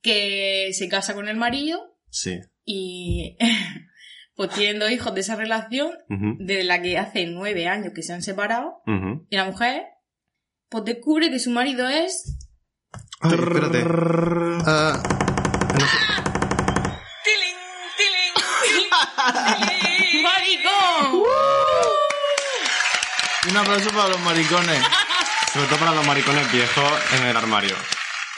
que 0.00 0.70
se 0.72 0.88
casa 0.88 1.14
con 1.14 1.28
el 1.28 1.36
marido 1.36 1.96
Sí. 2.10 2.40
y 2.64 3.36
pues 4.34 4.50
tienen 4.50 4.78
dos 4.78 4.90
hijos 4.90 5.14
de 5.14 5.20
esa 5.20 5.36
relación, 5.36 5.92
de 6.08 6.64
la 6.64 6.80
que 6.80 6.96
hace 6.96 7.26
nueve 7.26 7.66
años 7.68 7.92
que 7.94 8.02
se 8.02 8.12
han 8.12 8.22
separado, 8.22 8.82
y 9.28 9.36
la 9.36 9.44
mujer 9.44 9.82
pues 10.70 10.84
descubre 10.84 11.30
que 11.30 11.38
su 11.38 11.50
marido 11.50 11.88
es... 11.88 12.38
Ay, 13.20 13.32
espérate. 13.34 13.82
Ah, 14.66 15.02
¡Tiling, 15.74 15.88
aplauso 23.58 23.90
para 23.90 24.08
los 24.08 24.20
maricones. 24.20 24.82
sobre 25.52 25.66
todo 25.66 25.78
para 25.78 25.94
los 25.94 26.06
maricones 26.06 26.50
viejos 26.52 26.92
en 27.18 27.26
el 27.26 27.36
armario. 27.36 27.76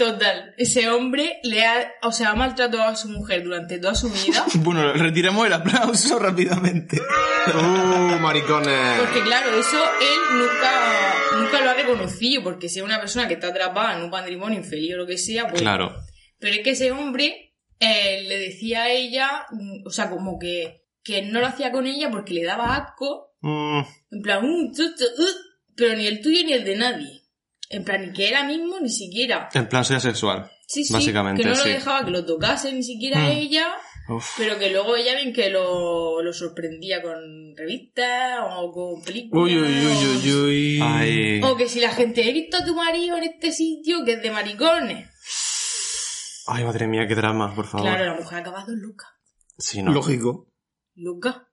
Total, 0.00 0.54
ese 0.56 0.88
hombre 0.88 1.40
le 1.42 1.62
ha, 1.66 1.92
o 2.00 2.10
sea, 2.10 2.30
ha 2.30 2.34
maltratado 2.34 2.84
a 2.84 2.96
su 2.96 3.10
mujer 3.10 3.44
durante 3.44 3.78
toda 3.78 3.94
su 3.94 4.08
vida. 4.08 4.46
Bueno, 4.54 4.94
retiremos 4.94 5.46
el 5.46 5.52
aplauso 5.52 6.18
rápidamente. 6.18 6.98
¡Uh, 6.98 8.18
maricones! 8.18 8.98
Porque 8.98 9.20
claro, 9.20 9.50
eso 9.58 9.76
él 10.00 10.38
nunca, 10.38 11.14
nunca 11.38 11.60
lo 11.60 11.70
ha 11.70 11.74
reconocido, 11.74 12.42
porque 12.42 12.70
si 12.70 12.78
es 12.78 12.84
una 12.84 12.98
persona 12.98 13.28
que 13.28 13.34
está 13.34 13.48
atrapada 13.48 13.98
en 13.98 14.04
un 14.04 14.10
matrimonio 14.10 14.58
infeliz 14.58 14.94
o 14.94 14.98
lo 14.98 15.06
que 15.06 15.18
sea, 15.18 15.48
pues... 15.48 15.60
Claro. 15.60 15.94
Pero 16.38 16.54
es 16.54 16.60
que 16.62 16.70
ese 16.70 16.92
hombre 16.92 17.54
eh, 17.78 18.24
le 18.26 18.38
decía 18.38 18.84
a 18.84 18.88
ella, 18.88 19.44
mm, 19.50 19.86
o 19.86 19.90
sea, 19.90 20.08
como 20.08 20.38
que, 20.38 20.86
que 21.02 21.20
no 21.20 21.40
lo 21.40 21.46
hacía 21.46 21.72
con 21.72 21.86
ella 21.86 22.10
porque 22.10 22.32
le 22.32 22.44
daba 22.44 22.74
asco, 22.74 23.29
Mm, 23.40 23.80
en 24.12 24.22
plan, 24.22 24.44
"Mm, 24.44 24.72
tu, 24.72 24.94
tu, 24.94 25.04
uh", 25.04 25.26
pero 25.76 25.96
ni 25.96 26.06
el 26.06 26.20
tuyo 26.20 26.44
ni 26.44 26.52
el 26.52 26.64
de 26.64 26.76
nadie. 26.76 27.22
En 27.68 27.84
plan, 27.84 28.02
ni 28.04 28.12
que 28.12 28.28
era 28.28 28.44
mismo, 28.44 28.78
ni 28.80 28.90
siquiera. 28.90 29.48
en 29.54 29.68
plan, 29.68 29.84
soy 29.84 29.96
asexual. 29.96 30.50
Sí, 30.66 30.84
sí, 30.84 30.92
Básicamente, 30.92 31.42
que 31.42 31.48
no 31.48 31.54
sí. 31.56 31.68
lo 31.68 31.74
dejaba 31.74 32.04
que 32.04 32.10
lo 32.10 32.24
tocase 32.24 32.72
ni 32.72 32.82
siquiera 32.82 33.18
Mm. 33.20 33.26
ella, 33.32 33.66
Uf. 34.08 34.34
pero 34.38 34.58
que 34.58 34.70
luego 34.70 34.94
ella 34.96 35.14
ven 35.14 35.32
que 35.32 35.50
lo, 35.50 36.20
lo 36.22 36.32
sorprendía 36.32 37.00
con 37.02 37.56
revistas 37.56 38.40
o 38.56 38.70
con 38.72 39.02
películas. 39.02 39.44
Uy, 39.44 39.58
uy, 39.58 39.86
uy, 39.86 40.06
uy, 40.24 40.32
uy. 40.32 40.80
Ay. 40.82 41.40
O 41.42 41.56
que 41.56 41.68
si 41.68 41.80
la 41.80 41.90
gente 41.92 42.28
he 42.28 42.32
visto 42.32 42.56
a 42.56 42.64
tu 42.64 42.74
marido 42.74 43.16
en 43.16 43.24
este 43.24 43.50
sitio 43.52 44.04
que 44.04 44.12
es 44.14 44.22
de 44.22 44.30
maricones. 44.30 45.08
Ay, 46.46 46.64
madre 46.64 46.86
mía, 46.88 47.06
qué 47.06 47.14
drama, 47.14 47.54
por 47.54 47.66
favor. 47.66 47.86
Claro, 47.88 48.04
la 48.04 48.14
mujer 48.14 48.38
ha 48.38 48.40
acabado 48.40 48.74
loca. 48.74 49.06
Sí, 49.58 49.82
no. 49.82 49.92
Lógico. 49.92 50.48
Loca. 50.94 51.48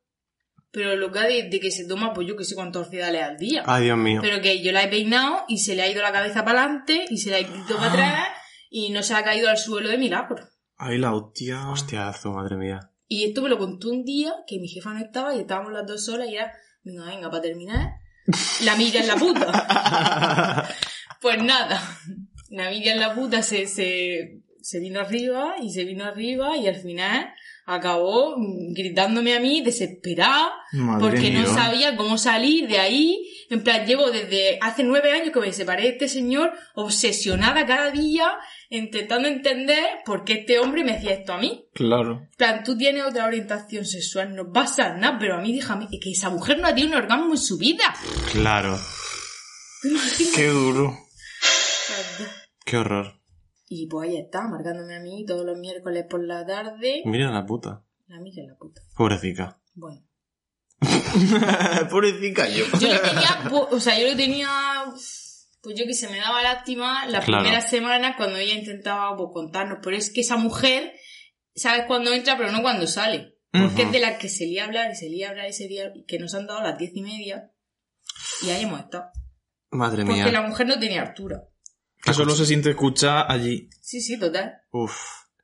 Pero 0.71 0.95
loca 0.95 1.23
de, 1.23 1.49
de 1.49 1.59
que 1.59 1.71
se 1.71 1.87
toma, 1.87 2.13
pues 2.13 2.27
yo 2.27 2.35
que 2.35 2.43
sé 2.43 2.55
cuántos 2.55 2.85
orfidales 2.85 3.23
al 3.23 3.37
día. 3.37 3.63
Ay, 3.65 3.85
Dios 3.85 3.97
mío. 3.97 4.19
Pero 4.21 4.41
que 4.41 4.61
yo 4.61 4.71
la 4.71 4.83
he 4.83 4.89
peinado 4.89 5.45
y 5.47 5.59
se 5.59 5.75
le 5.75 5.81
ha 5.81 5.89
ido 5.89 6.01
la 6.01 6.11
cabeza 6.11 6.43
para 6.43 6.63
adelante 6.63 7.05
y 7.09 7.17
se 7.17 7.31
la 7.31 7.39
he 7.39 7.45
quitado 7.45 7.77
para 7.77 7.91
atrás 7.91 8.27
y 8.69 8.89
no 8.89 9.01
se 9.01 9.13
ha 9.13 9.23
caído 9.23 9.49
al 9.49 9.57
suelo 9.57 9.89
de 9.89 9.97
milagro. 9.97 10.47
Ay, 10.75 10.97
la 10.97 11.13
hostia. 11.13 11.69
Hostiazo, 11.69 12.33
madre 12.33 12.57
mía. 12.57 12.91
Y 13.07 13.23
esto 13.23 13.41
me 13.41 13.49
lo 13.49 13.57
contó 13.57 13.89
un 13.89 14.03
día 14.03 14.33
que 14.45 14.59
mi 14.59 14.67
jefa 14.67 14.93
no 14.93 14.99
estaba 14.99 15.33
y 15.33 15.39
estábamos 15.39 15.71
las 15.71 15.87
dos 15.87 16.05
solas 16.05 16.27
y 16.29 16.35
era, 16.35 16.53
venga, 16.83 17.05
venga, 17.05 17.29
para 17.29 17.41
terminar, 17.41 17.93
la 18.63 18.75
milla 18.75 18.99
en 18.99 19.07
la 19.07 19.15
puta. 19.15 20.67
pues 21.21 21.41
nada, 21.41 21.81
la 22.49 22.69
milla 22.69 22.93
en 22.93 22.99
la 22.99 23.15
puta 23.15 23.41
se, 23.41 23.65
se, 23.65 24.43
se 24.61 24.79
vino 24.79 24.99
arriba 24.99 25.55
y 25.61 25.71
se 25.71 25.85
vino 25.85 26.03
arriba 26.03 26.57
y 26.57 26.67
al 26.67 26.75
final 26.75 27.33
acabó 27.67 28.35
gritándome 28.69 29.35
a 29.35 29.41
mí 29.41 29.61
desesperada 29.61 30.53
Madre 30.71 31.01
porque 31.01 31.31
no 31.31 31.45
sabía 31.45 31.97
cómo 31.97 32.17
salir 32.17 32.67
de 32.67 32.79
ahí. 32.79 33.29
En 33.49 33.61
plan, 33.61 33.85
llevo 33.85 34.09
desde 34.09 34.57
hace 34.61 34.83
nueve 34.83 35.11
años 35.11 35.31
que 35.31 35.39
me 35.41 35.51
separé 35.51 35.83
de 35.83 35.89
este 35.89 36.07
señor, 36.07 36.53
obsesionada 36.75 37.65
cada 37.65 37.91
día, 37.91 38.37
intentando 38.69 39.27
entender 39.27 39.83
por 40.05 40.23
qué 40.23 40.33
este 40.33 40.59
hombre 40.59 40.85
me 40.85 40.93
hacía 40.93 41.13
esto 41.13 41.33
a 41.33 41.37
mí. 41.37 41.65
Claro. 41.73 42.21
En 42.21 42.37
plan, 42.37 42.63
tú 42.63 42.77
tienes 42.77 43.03
otra 43.03 43.25
orientación 43.25 43.85
sexual, 43.85 44.33
no 44.33 44.51
pasa 44.51 44.95
nada, 44.95 45.17
pero 45.19 45.35
a 45.35 45.41
mí 45.41 45.53
déjame 45.53 45.87
que 45.89 46.11
esa 46.11 46.29
mujer 46.29 46.59
no 46.59 46.67
ha 46.67 46.73
tenido 46.73 46.89
un 46.89 47.03
orgasmo 47.03 47.33
en 47.33 47.37
su 47.37 47.57
vida. 47.57 47.93
Claro. 48.31 48.79
Qué 50.35 50.47
duro. 50.47 50.97
Qué 52.65 52.77
horror. 52.77 53.16
Y 53.69 53.87
pues 53.87 54.09
ahí 54.09 54.17
está, 54.17 54.47
marcándome 54.47 54.95
a 54.95 54.99
mí 55.01 55.25
todos 55.25 55.45
los 55.45 55.57
miércoles 55.57 56.05
por 56.09 56.23
la 56.23 56.45
tarde. 56.45 57.01
Mira 57.05 57.31
la 57.31 57.45
puta. 57.45 57.83
La 58.07 58.17
en 58.17 58.47
la 58.47 58.55
puta. 58.55 58.81
Pobrecita. 58.95 59.59
Bueno. 59.73 60.01
Pobrecita 61.89 62.47
yo. 62.47 62.65
Yo 62.79 62.87
le 62.93 62.99
tenía, 62.99 63.49
o 63.71 63.79
sea, 63.79 63.99
yo 63.99 64.07
le 64.07 64.15
tenía, 64.15 64.47
pues 65.61 65.75
yo 65.75 65.85
que 65.85 65.93
se 65.93 66.07
me 66.07 66.17
daba 66.19 66.41
lástima 66.41 67.05
las 67.07 67.25
Claro. 67.25 67.43
primeras 67.43 67.69
semanas 67.69 68.15
cuando 68.15 68.37
ella 68.37 68.53
intentaba 68.53 69.15
pues, 69.17 69.29
contarnos, 69.33 69.79
pero 69.83 69.97
es 69.97 70.09
que 70.11 70.21
esa 70.21 70.37
mujer, 70.37 70.93
sabes 71.55 71.83
cuándo 71.87 72.13
entra, 72.13 72.37
pero 72.37 72.51
no 72.51 72.61
cuando 72.61 72.87
sale. 72.87 73.33
Porque 73.51 73.83
es 73.83 73.91
de 73.91 73.99
la 73.99 74.17
que 74.19 74.29
se 74.29 74.45
lía 74.45 74.63
a 74.63 74.67
hablar 74.67 74.91
y 74.91 74.95
se 74.95 75.09
lía 75.09 75.27
a 75.27 75.31
hablar 75.31 75.49
y 75.49 75.53
se 75.53 75.67
lía, 75.67 75.91
que 76.07 76.19
nos 76.19 76.35
han 76.35 76.45
dado 76.47 76.61
las 76.61 76.77
diez 76.77 76.91
y 76.93 77.01
media 77.01 77.51
y 78.43 78.49
ahí 78.51 78.63
hemos 78.63 78.79
estado. 78.81 79.05
Madre 79.71 80.05
Porque 80.05 80.23
mía. 80.23 80.31
la 80.31 80.41
mujer 80.43 80.67
no 80.67 80.79
tenía 80.79 81.01
altura. 81.01 81.43
Que 82.03 82.13
solo 82.13 82.35
se 82.35 82.45
siente 82.45 82.69
escuchar 82.71 83.25
allí. 83.29 83.69
Sí, 83.81 84.01
sí, 84.01 84.19
total. 84.19 84.61
Uf. 84.71 84.95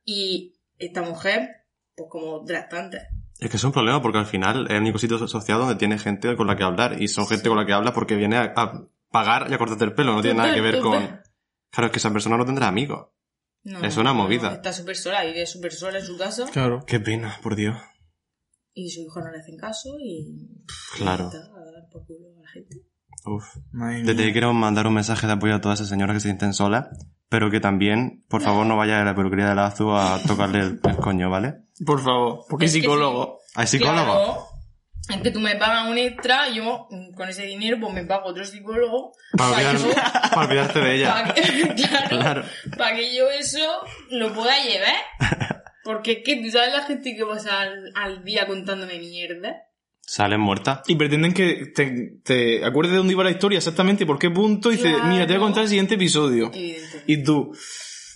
Y 0.04 0.54
esta 0.78 1.02
mujer, 1.02 1.66
pues 1.94 2.08
como 2.10 2.44
bastante. 2.44 3.08
Es 3.40 3.50
que 3.50 3.56
es 3.56 3.64
un 3.64 3.72
problema 3.72 4.00
porque 4.00 4.18
al 4.18 4.26
final 4.26 4.66
es 4.66 4.70
el 4.72 4.82
único 4.82 4.98
sitio 4.98 5.18
social 5.26 5.58
donde 5.58 5.74
tiene 5.74 5.98
gente 5.98 6.36
con 6.36 6.46
la 6.46 6.56
que 6.56 6.62
hablar 6.62 7.02
y 7.02 7.08
son 7.08 7.26
gente 7.26 7.48
con 7.48 7.58
la 7.58 7.66
que 7.66 7.72
habla 7.72 7.92
porque 7.92 8.14
viene 8.16 8.36
a, 8.36 8.52
a 8.56 8.86
pagar 9.10 9.48
y 9.50 9.54
a 9.54 9.58
cortarte 9.58 9.84
el 9.84 9.94
pelo. 9.94 10.14
No 10.14 10.22
tiene 10.22 10.38
nada 10.38 10.54
que 10.54 10.60
ver 10.60 10.80
con... 10.80 11.20
Claro, 11.70 11.86
es 11.86 11.90
que 11.90 11.98
esa 11.98 12.12
persona 12.12 12.36
no 12.36 12.44
tendrá 12.46 12.68
amigos. 12.68 13.08
No, 13.64 13.84
Es 13.84 13.96
una 13.96 14.12
no, 14.12 14.22
movida. 14.22 14.52
Está 14.52 14.72
súper 14.72 14.96
sola, 14.96 15.24
vive 15.24 15.46
súper 15.46 15.72
sola 15.72 15.98
en 15.98 16.04
su 16.04 16.16
casa 16.18 16.46
Claro. 16.52 16.84
Qué 16.86 17.00
pena, 17.00 17.38
por 17.42 17.56
Dios. 17.56 17.76
y 18.74 18.90
su 18.90 19.00
hijo 19.00 19.20
no 19.20 19.30
le 19.30 19.38
hacen 19.38 19.56
caso 19.56 19.96
y... 19.98 20.62
Claro. 20.96 21.24
y 21.24 21.36
está 21.36 21.38
a 21.38 21.72
dar 21.72 21.88
por 21.90 22.06
culo 22.06 22.28
a 22.38 22.42
la 22.42 22.48
gente. 22.48 22.76
Uf. 23.24 23.56
Mía. 23.72 24.04
ahí 24.06 24.32
quiero 24.32 24.52
mandar 24.52 24.86
un 24.86 24.94
mensaje 24.94 25.26
de 25.26 25.32
apoyo 25.34 25.54
a 25.54 25.60
todas 25.60 25.78
esas 25.80 25.88
señoras 25.90 26.14
que 26.14 26.20
se 26.20 26.28
sienten 26.28 26.52
solas, 26.54 26.88
pero 27.28 27.50
que 27.50 27.60
también, 27.60 28.24
por 28.28 28.42
favor, 28.42 28.66
no 28.66 28.76
vaya 28.76 29.00
a 29.00 29.04
la 29.04 29.14
peluquería 29.14 29.48
de 29.48 29.54
Lazu 29.54 29.90
a 29.92 30.20
tocarle 30.26 30.60
el, 30.60 30.80
el 30.82 30.96
coño, 30.96 31.30
¿vale? 31.30 31.54
Por 31.86 32.02
favor. 32.02 32.44
Porque 32.48 32.66
Es 32.66 32.72
psicólogo. 32.72 33.38
¿Hay 33.54 33.66
psicólogo? 33.66 34.04
Claro. 34.04 34.46
es 35.08 35.16
que 35.22 35.30
tú 35.30 35.40
me 35.40 35.56
pagas 35.56 35.88
un 35.90 35.98
extra, 35.98 36.48
yo 36.50 36.86
mm, 36.90 37.14
con 37.14 37.28
ese 37.28 37.42
dinero 37.44 37.78
pues 37.80 37.92
me 37.94 38.04
pago 38.04 38.26
otro 38.28 38.44
psicólogo 38.44 39.12
Para, 39.36 39.50
para 39.56 39.70
olvidar- 39.70 39.78
yo- 39.78 39.94
para 40.34 40.46
olvidarte 40.46 40.80
de 40.80 40.94
ella. 40.96 41.12
para 41.14 41.34
que, 41.34 41.42
claro, 41.76 42.08
Claro. 42.08 42.44
para 42.76 42.96
que 42.96 43.16
yo 43.16 43.30
eso 43.30 43.58
lo 44.10 44.32
pueda 44.34 44.52
llevar. 44.62 44.94
Porque 45.84 46.12
es 46.12 46.18
que 46.24 46.42
tú 46.42 46.50
sabes 46.50 46.72
la 46.72 46.82
gente 46.84 47.14
que 47.14 47.26
pasa 47.26 47.60
al, 47.60 47.92
al 47.94 48.24
día 48.24 48.46
contándome 48.46 48.98
mierda. 48.98 49.54
Salen 50.06 50.40
muertas. 50.40 50.80
Y 50.86 50.96
pretenden 50.96 51.32
que 51.32 51.66
te, 51.74 52.18
te 52.22 52.64
acuerdes 52.64 52.92
de 52.92 52.98
dónde 52.98 53.12
iba 53.14 53.24
la 53.24 53.30
historia 53.30 53.58
exactamente 53.58 54.04
y 54.04 54.06
por 54.06 54.18
qué 54.18 54.30
punto. 54.30 54.70
Y 54.70 54.76
dices, 54.76 54.92
Claro. 54.92 55.06
mira, 55.08 55.26
te 55.26 55.32
voy 55.32 55.42
a 55.42 55.44
contar 55.46 55.62
el 55.64 55.68
siguiente 55.68 55.94
episodio. 55.94 56.50
Evidente. 56.52 57.02
Y 57.06 57.22
tú, 57.22 57.56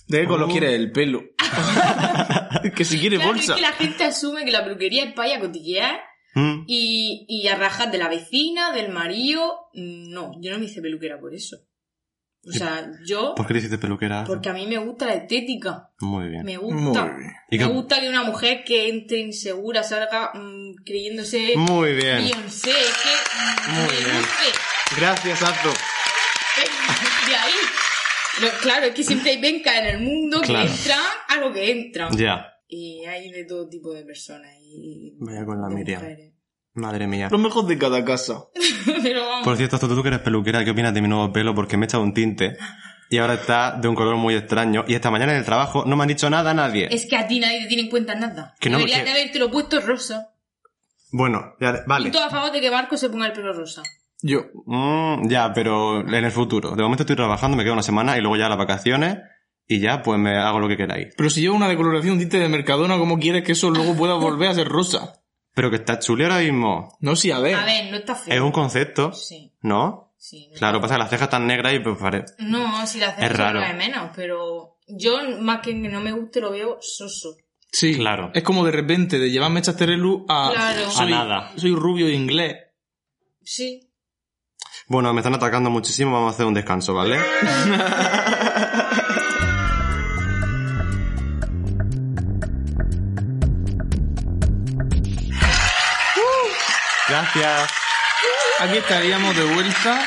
¿de 0.07 0.21
qué 0.21 0.27
color 0.27 0.47
Oh. 0.49 0.51
quieres 0.51 0.73
el 0.73 0.91
pelo? 0.91 1.23
que 2.75 2.85
si 2.85 2.99
quieres 2.99 3.19
Claro, 3.19 3.33
bolsa. 3.33 3.53
es 3.53 3.55
que 3.57 3.61
la 3.61 3.71
gente 3.73 4.03
asume 4.03 4.45
que 4.45 4.51
la 4.51 4.63
peluquería 4.63 5.03
es 5.05 5.13
para 5.13 5.29
ir 5.29 5.35
a 5.35 5.39
cotillear 5.39 5.99
Mm. 6.35 6.65
y, 6.67 7.25
y 7.27 7.47
a 7.47 7.55
rajar 7.55 7.89
de 7.89 7.97
la 7.97 8.07
vecina, 8.07 8.71
del 8.71 8.89
marido. 8.91 9.51
No, 9.73 10.31
yo 10.39 10.51
no 10.51 10.59
me 10.59 10.65
hice 10.65 10.79
peluquera 10.79 11.19
por 11.19 11.33
eso. 11.33 11.57
O 12.47 12.51
sea, 12.51 12.89
yo, 13.05 13.35
¿Por 13.35 13.45
qué 13.45 13.53
te 13.53 13.59
hiciste 13.59 13.77
peluquera? 13.77 14.23
porque 14.25 14.49
a 14.49 14.53
mí 14.53 14.65
me 14.65 14.77
gusta 14.77 15.05
la 15.05 15.13
estética. 15.15 15.89
Muy 15.99 16.29
bien. 16.29 16.43
Me 16.45 16.57
Muy 16.57 16.73
gusta. 16.83 17.03
bien. 17.05 17.31
¿Y 17.51 17.57
Me 17.57 17.65
qué- 17.65 17.69
gusta 17.71 17.99
que 17.99 18.09
una 18.09 18.23
mujer 18.23 18.63
que 18.63 18.87
entre 18.89 19.19
insegura 19.19 19.83
salga 19.83 20.31
mm, 20.33 20.75
creyéndose 20.85 21.53
Muy 21.57 21.93
bien. 21.93 22.17
Beyoncé. 22.23 22.71
Que 22.71 23.71
mm, 23.71 23.75
Muy 23.75 23.95
bien. 24.03 24.17
luce. 24.17 24.59
Gracias, 24.97 25.43
Azo. 25.43 25.69
De 27.27 27.35
ahí. 27.35 27.53
Lo- 28.41 28.57
claro, 28.61 28.85
es 28.87 28.93
que 28.93 29.03
siempre 29.03 29.31
hay 29.31 29.41
venca 29.41 29.77
en 29.77 29.85
el 29.95 29.99
mundo 30.01 30.39
que 30.41 30.47
Claro. 30.47 30.69
entran 30.69 30.99
a 31.27 31.35
lo 31.37 31.51
que 31.53 31.71
entran. 31.71 32.17
Ya. 32.17 32.53
Y 32.67 33.03
hay 33.05 33.31
de 33.31 33.43
todo 33.45 33.67
tipo 33.67 33.93
de 33.93 34.03
personas. 34.03 34.51
Y 34.61 35.13
Vaya 35.19 35.45
con 35.45 35.61
la 35.61 35.67
Miriam. 35.67 36.01
mujeres. 36.01 36.33
Madre 36.79 37.07
mía. 37.07 37.27
Lo 37.31 37.37
mejor 37.37 37.65
de 37.67 37.77
cada 37.77 38.03
casa. 38.05 38.45
Pero 39.03 39.25
vamos. 39.27 39.43
Por 39.43 39.57
cierto, 39.57 39.77
tú 39.79 40.01
que 40.01 40.07
eres 40.07 40.19
peluquera, 40.21 40.63
¿qué 40.63 40.71
opinas 40.71 40.93
de 40.93 41.01
mi 41.01 41.07
nuevo 41.07 41.31
pelo? 41.31 41.53
Porque 41.53 41.77
me 41.77 41.85
he 41.85 41.87
echado 41.87 42.03
un 42.03 42.13
tinte 42.13 42.57
y 43.09 43.17
ahora 43.17 43.33
está 43.35 43.71
de 43.71 43.87
un 43.87 43.95
color 43.95 44.15
muy 44.17 44.35
extraño. 44.35 44.83
Y 44.87 44.93
esta 44.95 45.11
mañana 45.11 45.33
en 45.33 45.39
el 45.39 45.45
trabajo 45.45 45.83
no 45.85 45.95
me 45.95 46.03
han 46.03 46.07
dicho 46.09 46.29
nada 46.29 46.51
a 46.51 46.53
nadie. 46.53 46.87
Es 46.91 47.07
que 47.07 47.17
a 47.17 47.27
ti 47.27 47.39
nadie 47.39 47.61
te 47.61 47.67
tiene 47.67 47.83
en 47.83 47.89
cuenta 47.89 48.15
nada. 48.15 48.55
Que 48.59 48.69
no, 48.69 48.77
Deberías 48.77 48.99
que- 48.99 49.05
de 49.05 49.11
haberte 49.11 49.39
lo 49.39 49.51
puesto 49.51 49.79
rosa. 49.81 50.29
Bueno, 51.11 51.55
ya, 51.59 51.83
vale. 51.87 52.09
Y 52.09 52.11
todo 52.11 52.23
a 52.25 52.29
favor 52.29 52.51
de 52.51 52.61
que 52.61 52.69
Marco 52.71 52.95
se 52.97 53.09
ponga 53.09 53.25
el 53.25 53.33
pelo 53.33 53.51
rosa. 53.53 53.81
Yo. 54.21 54.45
Mm, 54.65 55.27
ya, 55.29 55.51
pero 55.53 56.01
en 56.01 56.13
el 56.13 56.31
futuro. 56.31 56.75
De 56.75 56.83
momento 56.83 57.03
estoy 57.03 57.15
trabajando, 57.15 57.57
me 57.57 57.63
quedo 57.63 57.73
una 57.73 57.83
semana 57.83 58.17
y 58.17 58.21
luego 58.21 58.35
ya 58.37 58.47
las 58.49 58.57
vacaciones 58.57 59.17
y 59.67 59.79
ya 59.79 60.01
pues 60.03 60.19
me 60.19 60.37
hago 60.37 60.59
lo 60.59 60.67
que 60.67 60.77
queráis. 60.77 61.13
Pero 61.17 61.29
si 61.29 61.41
llevo 61.41 61.55
una 61.55 61.67
decoloración 61.67 62.13
un 62.13 62.19
tinte 62.19 62.37
de 62.37 62.49
Mercadona, 62.49 62.97
¿cómo 62.97 63.17
quieres 63.17 63.43
que 63.43 63.53
eso 63.53 63.71
luego 63.71 63.95
pueda 63.95 64.15
volver 64.15 64.49
a 64.49 64.53
ser 64.53 64.67
rosa? 64.67 65.13
Pero 65.59 65.69
que 65.69 65.75
está 65.75 65.99
chuli 65.99 66.23
ahora 66.23 66.37
mismo. 66.39 66.95
No, 67.01 67.17
sí, 67.17 67.31
a 67.31 67.39
ver. 67.39 67.55
A 67.55 67.65
ver, 67.65 67.91
no 67.91 67.97
está 67.97 68.15
feo. 68.15 68.33
Es 68.33 68.39
un 68.39 68.53
concepto, 68.53 69.11
Sí, 69.11 69.51
¿no? 69.61 70.13
sí. 70.17 70.47
no 70.53 70.57
Claro, 70.57 70.77
está 70.77 70.81
pasa 70.83 70.93
que 70.95 70.99
las 70.99 71.09
cejas 71.09 71.23
están 71.27 71.47
negras 71.47 71.73
y 71.73 71.79
pues 71.79 71.97
pare- 71.97 72.23
No, 72.37 72.87
si 72.87 72.99
la 72.99 73.07
Es 73.07 73.11
hacemos 73.17 73.37
raro. 73.37 73.59
de 73.59 73.73
menos, 73.73 74.11
pero 74.15 74.77
yo 74.87 75.17
más 75.41 75.59
que 75.59 75.73
no 75.73 75.99
me 75.99 76.13
guste 76.13 76.39
lo 76.39 76.51
veo 76.51 76.77
soso. 76.79 77.35
Sí, 77.73 77.95
Claro. 77.97 78.31
Es 78.33 78.41
como 78.43 78.63
de 78.65 78.71
repente 78.71 79.19
de 79.19 79.29
llevar 79.29 79.51
mechas 79.51 79.75
Terelu 79.75 80.25
a... 80.29 80.51
Claro. 80.53 80.89
Soy, 80.89 81.07
A 81.11 81.17
nada. 81.17 81.51
Soy 81.57 81.75
rubio 81.75 82.09
inglés. 82.09 82.55
Sí. 83.43 83.85
Bueno, 84.87 85.13
me 85.13 85.19
están 85.19 85.35
atacando 85.35 85.69
muchísimo, 85.69 86.13
vamos 86.13 86.31
a 86.31 86.33
hacer 86.35 86.45
un 86.45 86.53
descanso, 86.53 86.93
¿vale? 86.93 87.19
Gracias. 97.35 97.71
Aquí 98.59 98.77
estaríamos 98.77 99.35
de 99.35 99.43
vuelta 99.53 100.05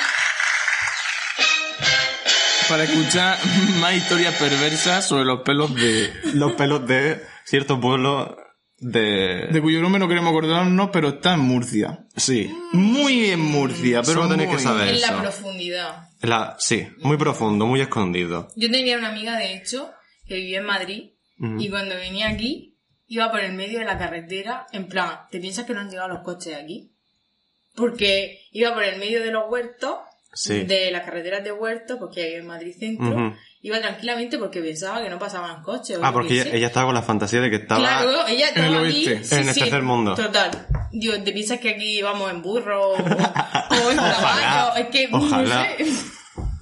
para 2.69 2.85
escuchar 2.85 3.39
más 3.81 3.95
historias 3.95 4.35
perversas 4.35 5.07
sobre 5.07 5.25
los 5.25 5.41
pelos 5.43 5.75
de... 5.75 6.13
Los 6.35 6.53
pelos 6.53 6.87
de 6.87 7.23
cierto 7.45 7.81
pueblo 7.81 8.37
de... 8.79 9.49
De 9.51 9.61
cuyo 9.61 9.81
nombre 9.81 9.99
no 10.01 10.09
queremos 10.09 10.31
acordarnos, 10.31 10.91
pero 10.93 11.09
está 11.11 11.35
en 11.35 11.41
Murcia. 11.41 12.07
Sí. 12.17 12.53
Muy 12.73 13.31
en 13.31 13.41
Murcia, 13.41 14.03
pero 14.03 14.23
Solo 14.23 14.29
tenéis 14.29 14.49
que 14.51 14.55
muy. 14.57 14.63
saber. 14.65 14.89
En 14.89 14.95
Eso. 14.97 15.13
la 15.13 15.21
profundidad. 15.23 16.09
La... 16.21 16.57
Sí, 16.59 16.89
muy 16.99 17.17
profundo, 17.17 17.67
muy 17.67 17.81
escondido. 17.81 18.49
Yo 18.57 18.71
tenía 18.71 18.99
una 18.99 19.09
amiga, 19.09 19.37
de 19.39 19.55
hecho, 19.55 19.91
que 20.27 20.35
vivía 20.37 20.59
en 20.59 20.67
Madrid 20.67 21.11
Ujú. 21.39 21.61
y 21.61 21.69
cuando 21.71 21.95
venía 21.95 22.29
aquí 22.29 22.77
iba 23.07 23.31
por 23.31 23.41
el 23.41 23.53
medio 23.53 23.79
de 23.79 23.85
la 23.85 23.99
carretera, 23.99 24.67
en 24.73 24.89
plan, 24.89 25.21
¿te 25.31 25.39
piensas 25.39 25.67
que 25.67 25.75
no 25.75 25.81
han 25.81 25.91
llegado 25.91 26.09
los 26.09 26.21
coches 26.23 26.57
aquí? 26.57 26.92
Porque 27.75 28.41
iba 28.53 28.73
por 28.75 28.85
el 28.85 28.99
medio 28.99 29.23
de 29.23 29.31
los 29.31 29.45
huertos, 29.51 29.97
Sí. 30.35 30.65
de 30.65 30.91
las 30.91 31.03
carreteras 31.05 31.45
de 31.45 31.53
huertos, 31.53 31.99
porque 31.99 32.23
hay 32.23 32.35
en 32.35 32.47
Madrid 32.47 32.75
centro, 32.79 33.37
iba 33.61 33.79
tranquilamente 33.81 34.39
porque 34.39 34.63
pensaba 34.63 35.03
que 35.03 35.11
no 35.11 35.19
pasaban 35.19 35.63
coches. 35.63 35.99
o 35.99 36.05
Ah, 36.05 36.11
porque 36.13 36.41
ella, 36.41 36.67
estaba 36.69 36.87
con 36.87 36.95
la 36.95 37.03
fantasía 37.03 37.41
de 37.43 37.51
que 37.51 37.57
estaba... 37.57 37.81
Claro, 37.81 38.27
ella 38.27 38.49
en 38.49 38.59
el 38.59 38.65
estaba 38.65 38.87
aquí. 38.89 39.07
oeste, 39.09 39.25
sí, 39.25 39.35
en 39.35 39.49
el 39.49 39.55
sí, 39.55 39.61
tercer 39.61 39.83
mundo. 39.83 40.15
Total. 40.15 40.51
Digo, 40.91 41.23
¿te 41.23 41.33
piensas 41.33 41.61
que 41.61 41.71
aquí 41.71 42.01
vamos 42.01 42.31
en 42.31 42.41
burro 42.43 42.93
o, 42.93 42.95
o 42.95 43.91
en 43.91 43.97
caballo? 43.97 44.77
Es 44.77 44.87
que, 44.89 45.09
ojalá. 45.13 45.67
no 45.79 45.85
sé. 45.85 45.93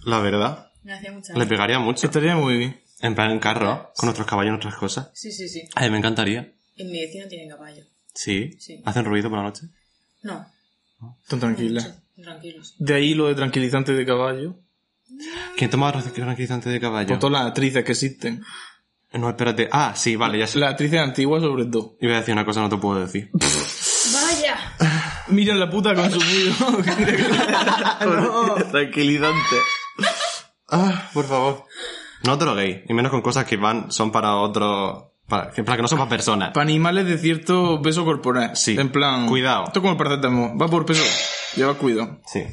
La 0.05 0.19
verdad. 0.21 0.71
Me 0.83 0.95
hacía 0.95 1.13
mucha 1.13 1.35
Le 1.35 1.47
pegaría 1.47 1.79
mucho. 1.79 2.07
Estaría 2.07 2.35
muy 2.35 2.57
bien. 2.57 2.81
En 3.03 3.15
plan 3.15 3.31
en 3.31 3.39
carro, 3.39 3.93
con 3.97 4.07
nuestros 4.09 4.27
caballos 4.29 4.49
y 4.49 4.51
nuestras 4.53 4.75
cosas. 4.77 5.11
Sí, 5.15 5.31
sí, 5.33 5.49
sí. 5.49 5.63
Ay, 5.77 5.91
me 5.91 5.99
encantaría. 5.99 6.53
En 6.77 6.91
mi 6.91 7.01
vecino 7.01 7.27
tienen 7.29 7.49
caballo. 7.51 7.85
Sí. 8.15 8.57
Sí. 8.59 8.83
¿Hacen 8.85 9.05
ruido 9.05 9.29
por 9.31 9.39
la 9.39 9.45
noche? 9.45 9.63
No. 10.23 10.45
Tan 11.29 11.41
tranquila. 11.41 11.97
Tranquilos. 12.21 12.75
De 12.79 12.95
ahí 12.95 13.15
lo 13.15 13.29
de 13.29 13.35
tranquilizante 13.35 13.93
de 13.93 14.05
caballo. 14.07 14.57
¿Quién 15.57 15.71
toma 15.71 15.93
tranquilizante 15.93 16.69
de 16.71 16.81
caballo? 16.81 17.09
Con 17.09 17.19
todas 17.19 17.33
las 17.33 17.47
actrices 17.49 17.85
que 17.85 17.93
existen. 17.93 18.43
No, 19.13 19.29
espérate. 19.29 19.69
Ah, 19.73 19.93
sí, 19.97 20.17
vale, 20.17 20.39
ya 20.39 20.47
sé. 20.47 20.59
Las 20.59 20.71
actrices 20.71 21.01
antiguas 21.01 21.43
sobre 21.43 21.65
todo. 21.65 21.97
Iba 22.01 22.15
a 22.15 22.19
decir 22.21 22.33
una 22.33 22.45
cosa, 22.45 22.61
no 22.61 22.69
te 22.69 22.77
puedo 22.77 23.01
decir. 23.01 23.31
¡Vaya! 23.33 24.77
Mira 25.29 25.55
la 25.55 25.69
puta 25.69 25.95
con 25.95 26.11
su 26.11 26.19
puño. 26.19 26.55
Tranquilizante. 28.71 29.57
Ah, 30.69 31.11
por 31.13 31.25
favor. 31.27 31.65
No 32.25 32.39
te 32.39 32.45
lo 32.45 32.53
droguéis. 32.53 32.83
Y 32.89 32.95
menos 32.95 33.11
con 33.11 33.23
cosas 33.23 33.45
que 33.47 33.57
van, 33.57 33.91
son 33.91 34.13
para 34.13 34.37
otros... 34.37 35.10
Para, 35.31 35.53
en 35.57 35.65
plan, 35.65 35.77
que 35.77 35.83
no 35.83 35.89
son 35.89 35.99
para 35.99 36.11
personas. 36.11 36.51
Para 36.51 36.65
animales 36.65 37.07
de 37.07 37.17
cierto 37.17 37.81
peso 37.81 38.05
corporal. 38.05 38.57
Sí. 38.57 38.77
En 38.77 38.91
plan. 38.91 39.27
Cuidado. 39.29 39.65
Esto 39.69 39.81
como 39.81 39.93
el 39.93 39.99
paracetamol. 39.99 40.61
Va 40.61 40.67
por 40.67 40.85
peso. 40.85 41.05
Lleva 41.55 41.75
cuidado. 41.75 42.21
Sí. 42.27 42.45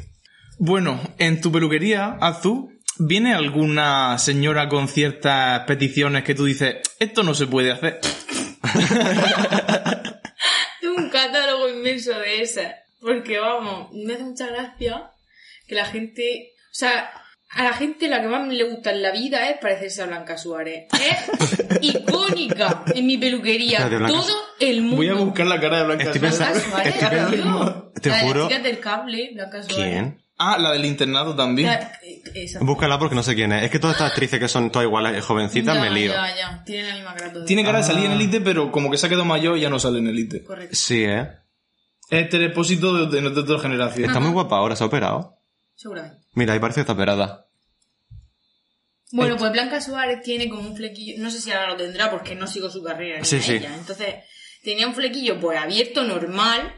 Bueno, 0.59 1.01
en 1.17 1.41
tu 1.41 1.51
peluquería, 1.51 2.17
Azul, 2.21 2.79
¿viene 2.99 3.33
alguna 3.33 4.19
señora 4.19 4.69
con 4.69 4.87
ciertas 4.87 5.61
peticiones 5.61 6.23
que 6.23 6.35
tú 6.35 6.45
dices, 6.45 6.77
esto 6.99 7.23
no 7.23 7.33
se 7.33 7.47
puede 7.47 7.71
hacer? 7.71 7.99
Tengo 10.81 10.97
un 10.97 11.09
catálogo 11.09 11.67
inmenso 11.69 12.11
de 12.11 12.41
esas. 12.43 12.75
Porque, 13.01 13.39
vamos, 13.39 13.89
me 13.93 14.13
hace 14.13 14.23
mucha 14.23 14.45
gracia 14.47 15.11
que 15.67 15.73
la 15.73 15.85
gente... 15.85 16.51
O 16.71 16.75
sea, 16.77 17.09
a 17.49 17.63
la 17.63 17.73
gente 17.73 18.07
la 18.07 18.21
que 18.21 18.27
más 18.27 18.47
le 18.47 18.63
gusta 18.65 18.91
en 18.91 19.01
la 19.01 19.11
vida 19.11 19.49
es 19.49 19.57
parecerse 19.59 20.01
a 20.01 20.05
Blanca 20.07 20.37
Suárez. 20.37 20.85
Es 20.93 21.67
icónica 21.81 22.83
en 22.93 23.05
mi 23.07 23.17
peluquería. 23.17 23.87
De 23.87 23.97
Todo 24.07 24.25
el 24.59 24.81
mundo... 24.81 24.97
Voy 24.97 25.09
a 25.09 25.13
buscar 25.13 25.47
la 25.47 25.59
cara 25.59 25.79
de 25.79 25.85
Blanca 25.85 26.03
Estoy 26.11 26.29
Suárez. 26.31 26.37
pensando- 26.39 26.75
Blanca 26.75 26.99
Suárez, 26.99 27.21
estoy 27.23 27.41
tío. 27.41 27.91
Te 28.01 28.09
La 28.09 28.15
de 28.17 28.21
juro- 28.23 28.39
las 28.41 28.47
chicas 28.49 28.63
del 28.63 28.79
cable, 28.79 29.31
Blanca 29.33 29.63
Suárez. 29.63 29.75
¿Quién? 29.75 30.21
Ah, 30.39 30.57
la 30.59 30.71
del 30.73 30.85
internado 30.85 31.35
también. 31.35 31.67
La- 31.69 31.91
eh. 32.03 32.21
Búscala 32.61 32.99
porque 32.99 33.15
no 33.15 33.23
sé 33.23 33.33
quién 33.33 33.51
es. 33.53 33.63
Es 33.63 33.71
que 33.71 33.79
todas 33.79 33.95
estas 33.95 34.11
actrices 34.11 34.39
que 34.39 34.47
son 34.47 34.69
todas 34.69 34.85
iguales, 34.85 35.23
jovencitas, 35.25 35.73
Ya, 35.75 35.81
me 35.81 35.89
lío. 35.89 36.11
Ya, 36.13 36.35
ya. 36.35 36.63
Tienen 36.63 36.89
la 36.89 36.93
misma 36.95 37.15
cara 37.15 37.33
todas. 37.33 37.47
Tiene 37.47 37.63
cara 37.63 37.79
de 37.79 37.83
salir 37.85 38.05
en 38.05 38.11
Ah. 38.11 38.15
Elite, 38.15 38.41
pero 38.41 38.71
como 38.71 38.91
que 38.91 38.97
se 38.97 39.07
ha 39.07 39.09
quedado 39.09 39.25
mayor 39.25 39.57
y 39.57 39.61
ya 39.61 39.69
no 39.71 39.79
sale 39.79 39.97
en 39.99 40.07
Elite. 40.07 40.43
Correcto. 40.43 40.75
Sí, 40.75 41.03
¿eh? 41.05 41.27
Es 42.11 42.29
telepósito 42.29 43.07
de, 43.07 43.19
de, 43.21 43.29
de 43.31 43.39
otra 43.39 43.59
generación. 43.59 44.05
Está 44.05 44.19
muy 44.19 44.31
guapa 44.31 44.57
ahora, 44.57 44.75
se 44.75 44.83
ha 44.83 44.87
operado. 44.87 45.39
Seguramente. 45.75 46.17
Mira, 46.37 46.53
ahí 46.53 46.59
parece 46.59 46.77
que 46.77 46.81
está 46.81 46.93
operada. 46.93 47.47
Bueno, 49.11 49.35
Eh. 49.35 49.37
pues 49.39 49.51
Blanca 49.51 49.81
Suárez 49.81 50.21
tiene 50.21 50.49
como 50.49 50.61
un 50.69 50.75
flequillo, 50.75 51.15
no 51.21 51.31
sé 51.31 51.39
si 51.41 51.51
ahora 51.51 51.69
lo 51.69 51.77
tendrá 51.77 52.11
porque 52.11 52.35
no 52.35 52.45
sigo 52.45 52.69
su 52.69 52.83
carrera 52.83 53.23
Sí, 53.23 53.41
sí. 53.41 53.53
ella. 53.53 53.73
Entonces, 53.75 54.15
tenía 54.63 54.87
un 54.87 54.93
flequillo 54.93 55.39
pues 55.39 55.57
abierto 55.57 56.03
normal, 56.03 56.73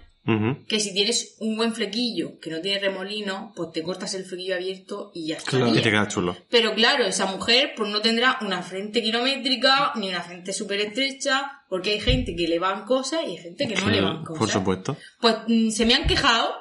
que 0.67 0.79
si 0.79 0.93
tienes 0.93 1.37
un 1.39 1.57
buen 1.57 1.73
flequillo 1.73 2.37
que 2.39 2.51
no 2.51 2.61
tiene 2.61 2.79
remolino, 2.79 3.51
pues 3.55 3.71
te 3.71 3.81
cortas 3.81 4.13
el 4.13 4.25
flequillo 4.25 4.53
abierto 4.53 5.09
y 5.15 5.25
ya 5.29 5.37
está. 5.37 5.57
Y 5.67 5.73
te 5.81 5.89
queda 5.89 6.07
chulo. 6.07 6.37
Pero 6.51 6.75
claro, 6.75 7.03
esa 7.05 7.25
mujer 7.25 7.73
pues 7.75 7.89
no 7.89 7.99
tendrá 7.99 8.37
una 8.41 8.61
frente 8.61 9.01
kilométrica 9.01 9.93
ni 9.95 10.07
una 10.07 10.21
frente 10.21 10.53
súper 10.53 10.81
estrecha, 10.81 11.63
porque 11.67 11.93
hay 11.93 11.99
gente 11.99 12.35
que 12.35 12.47
le 12.47 12.59
van 12.59 12.85
cosas 12.85 13.21
y 13.25 13.31
hay 13.31 13.37
gente 13.37 13.67
que 13.67 13.73
no 13.75 13.89
le 13.89 14.01
van 14.01 14.23
cosas. 14.23 14.37
Por 14.39 14.49
supuesto. 14.51 14.97
Pues 15.19 15.35
mm, 15.47 15.69
se 15.71 15.85
me 15.87 15.95
han 15.95 16.05
quejado 16.05 16.53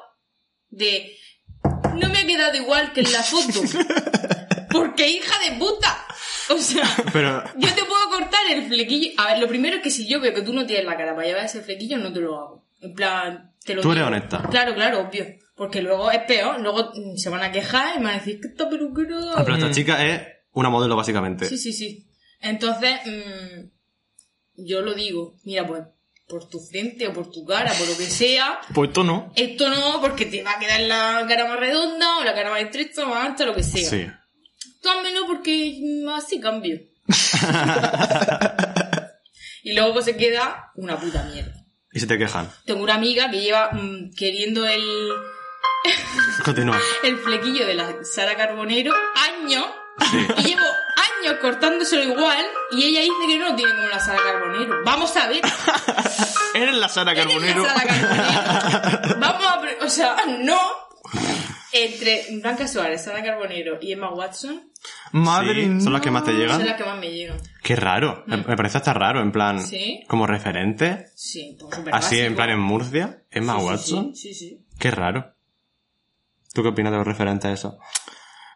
de 0.70 1.14
no 1.98 2.08
me 2.10 2.18
ha 2.18 2.26
quedado 2.26 2.56
igual 2.56 2.92
que 2.92 3.00
en 3.00 3.12
la 3.12 3.22
foto. 3.22 3.60
Porque 4.70 5.08
hija 5.08 5.34
de 5.50 5.56
puta. 5.58 6.04
O 6.50 6.58
sea, 6.58 6.84
Pero 7.12 7.42
yo 7.56 7.68
te 7.74 7.84
puedo 7.84 8.08
cortar 8.10 8.40
el 8.50 8.66
flequillo. 8.66 9.10
A 9.18 9.28
ver, 9.28 9.38
lo 9.38 9.48
primero 9.48 9.76
es 9.76 9.82
que 9.82 9.90
si 9.90 10.08
yo 10.08 10.20
veo 10.20 10.32
que 10.34 10.42
tú 10.42 10.52
no 10.52 10.66
tienes 10.66 10.86
la 10.86 10.96
cara 10.96 11.14
para 11.14 11.26
llevar 11.26 11.44
ese 11.44 11.60
flequillo, 11.62 11.98
no 11.98 12.12
te 12.12 12.20
lo 12.20 12.38
hago. 12.38 12.66
En 12.80 12.94
plan, 12.94 13.52
te 13.64 13.74
lo 13.74 13.82
Tú 13.82 13.92
eres 13.92 14.04
digo. 14.04 14.16
honesta. 14.16 14.42
Claro, 14.50 14.74
claro, 14.74 15.00
obvio. 15.00 15.26
Porque 15.56 15.82
luego 15.82 16.10
es 16.10 16.20
peor, 16.22 16.60
luego 16.60 16.92
se 17.16 17.28
van 17.30 17.42
a 17.42 17.50
quejar 17.50 17.96
y 17.96 17.98
me 17.98 18.04
van 18.06 18.14
a 18.14 18.18
decir 18.18 18.40
que 18.40 18.48
esta 18.48 18.68
peluquera... 18.70 19.16
Ah, 19.34 19.42
Pero 19.44 19.56
esta 19.56 19.70
chica 19.72 20.06
es 20.06 20.22
una 20.52 20.70
modelo, 20.70 20.94
básicamente. 20.96 21.46
Sí, 21.46 21.58
sí, 21.58 21.72
sí. 21.72 22.06
Entonces, 22.40 22.92
mm, 23.04 23.66
yo 24.64 24.80
lo 24.82 24.94
digo, 24.94 25.34
mira, 25.44 25.66
pues, 25.66 25.82
por 26.28 26.48
tu 26.48 26.60
frente 26.60 27.08
o 27.08 27.12
por 27.12 27.30
tu 27.30 27.44
cara, 27.46 27.72
por 27.72 27.88
lo 27.88 27.96
que 27.96 28.04
sea, 28.04 28.60
Pues 28.74 28.88
esto 28.88 29.02
no. 29.02 29.32
esto 29.34 29.68
no, 29.70 30.00
porque 30.00 30.26
te 30.26 30.42
va 30.42 30.52
a 30.52 30.58
quedar 30.58 30.80
la 30.82 31.24
cara 31.28 31.46
más 31.48 31.58
redonda 31.58 32.18
o 32.18 32.24
la 32.24 32.34
cara 32.34 32.50
más 32.50 32.60
estrecha, 32.60 33.06
más 33.06 33.26
ancha, 33.28 33.46
lo 33.46 33.54
que 33.54 33.62
sea. 33.62 33.88
Sí. 33.88 34.06
Tú 34.82 34.90
házmelo 34.90 35.26
porque 35.26 35.78
mm, 35.80 36.08
así 36.10 36.40
cambio. 36.40 36.78
y 39.62 39.72
luego 39.72 39.94
pues 39.94 40.04
se 40.04 40.16
queda 40.16 40.70
una 40.76 40.98
puta 40.98 41.24
mierda. 41.24 41.52
Y 41.92 42.00
se 42.00 42.06
te 42.06 42.18
quejan. 42.18 42.50
Tengo 42.66 42.82
una 42.82 42.94
amiga 42.94 43.30
que 43.30 43.40
lleva 43.40 43.70
mm, 43.72 44.10
queriendo 44.16 44.66
el, 44.66 44.82
Continúa. 46.44 46.78
el 47.04 47.18
flequillo 47.18 47.66
de 47.66 47.74
la 47.74 47.96
Sara 48.04 48.36
Carbonero 48.36 48.92
años 49.16 49.64
Sí. 50.12 50.18
y 50.38 50.42
llevo 50.50 50.62
años 51.22 51.38
cortándoselo 51.40 52.02
igual 52.02 52.44
y 52.72 52.84
ella 52.84 53.00
dice 53.00 53.14
que 53.26 53.38
no 53.38 53.48
lo 53.50 53.54
tiene 53.56 53.72
como 53.74 53.88
la 53.88 54.00
Sara 54.00 54.18
Carbonero. 54.22 54.74
Vamos 54.84 55.16
a 55.16 55.28
ver. 55.28 55.40
Eres 56.54 56.74
la 56.76 56.88
Sara 56.88 57.12
¿Quién 57.14 57.28
es 57.28 57.34
Carbonero. 57.34 57.62
la 57.62 57.74
Sara 57.74 57.86
Carbonero? 57.86 59.16
Vamos 59.20 59.44
a... 59.46 59.60
pre- 59.60 59.78
O 59.82 59.88
sea, 59.88 60.16
no. 60.40 60.58
Entre 61.70 62.24
Blanca 62.40 62.66
Suárez, 62.66 63.04
Sara 63.04 63.22
Carbonero 63.22 63.78
y 63.80 63.92
Emma 63.92 64.08
Watson 64.10 64.70
Madre 65.12 65.64
Sí, 65.66 65.80
son 65.82 65.92
las 65.92 66.00
que 66.00 66.10
más 66.10 66.24
te 66.24 66.30
son 66.30 66.40
llegan. 66.40 66.64
las 66.66 66.76
que 66.76 66.84
más 66.84 66.98
me 66.98 67.10
llegan. 67.10 67.38
Qué 67.62 67.76
raro. 67.76 68.24
Me 68.26 68.38
me 68.38 68.56
parece 68.56 68.78
hasta 68.78 68.94
raro, 68.94 69.20
en 69.20 69.32
plan. 69.32 69.60
Sí. 69.60 70.02
Como 70.08 70.26
referente. 70.26 71.06
Sí, 71.14 71.58
pues 71.60 71.78
Así, 71.92 72.20
en 72.20 72.34
plan 72.36 72.50
en 72.50 72.60
Murcia. 72.60 73.22
Emma 73.30 73.58
Sí, 73.58 73.64
Watson. 73.66 74.14
Sí, 74.14 74.32
sí, 74.32 74.34
sí. 74.34 74.66
Qué 74.78 74.90
raro. 74.90 75.34
¿Tú 76.54 76.62
qué 76.62 76.68
opinas 76.68 76.92
de 76.92 76.98
los 76.98 77.06
referentes 77.06 77.44
a 77.50 77.52
eso? 77.52 77.78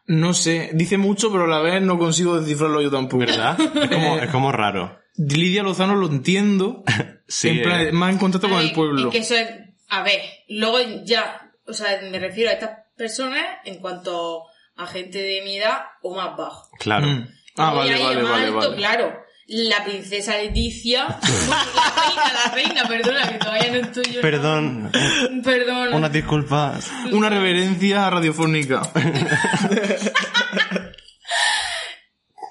No 0.06 0.34
sé, 0.34 0.70
dice 0.74 0.98
mucho, 0.98 1.30
pero 1.30 1.44
a 1.44 1.48
la 1.48 1.60
vez 1.60 1.80
no 1.80 1.98
consigo 1.98 2.38
descifrarlo 2.38 2.80
yo 2.80 2.90
tampoco. 2.90 3.18
¿Verdad? 3.18 3.58
Es 3.74 3.88
como, 3.88 4.18
es 4.18 4.30
como 4.30 4.52
raro. 4.52 4.98
Lidia 5.16 5.62
Lozano 5.62 5.94
lo 5.94 6.06
entiendo. 6.06 6.84
Sí, 7.28 7.48
en 7.48 7.62
plan, 7.62 7.80
eh. 7.80 7.92
más 7.92 8.12
en 8.12 8.18
contacto 8.18 8.46
con 8.46 8.58
el 8.58 8.72
pueblo. 8.72 9.08
Es 9.08 9.12
que 9.12 9.18
eso 9.20 9.34
es... 9.34 9.48
A 9.88 10.02
ver, 10.02 10.20
luego 10.48 10.76
ya... 11.04 11.50
O 11.66 11.72
sea, 11.72 11.98
me 12.10 12.18
refiero 12.18 12.50
a 12.50 12.52
estas 12.52 12.80
personas 12.94 13.42
en 13.64 13.76
cuanto 13.76 14.42
a 14.76 14.86
gente 14.86 15.18
de 15.18 15.40
mi 15.42 15.56
edad 15.56 15.80
o 16.02 16.14
más 16.14 16.36
bajo. 16.36 16.68
Claro. 16.78 17.06
Mm. 17.06 17.28
Ah, 17.56 17.72
vale, 17.72 18.02
vale, 18.02 18.22
vale, 18.22 18.46
alto, 18.46 18.58
vale. 18.58 18.76
Claro, 18.76 19.21
la 19.52 19.84
princesa 19.84 20.36
Leticia... 20.38 21.06
bueno, 21.20 21.50
la 21.74 21.94
reina, 22.04 22.32
la 22.32 22.54
reina, 22.54 22.88
perdona, 22.88 23.32
que 23.32 23.38
todavía 23.38 23.70
no 23.70 23.78
estoy 23.78 24.04
yo... 24.12 24.20
Perdón. 24.22 24.90
Perdón. 25.44 25.94
Unas 25.94 26.12
disculpas. 26.12 26.90
Una 27.12 27.28
reverencia 27.28 28.08
radiofónica. 28.08 28.82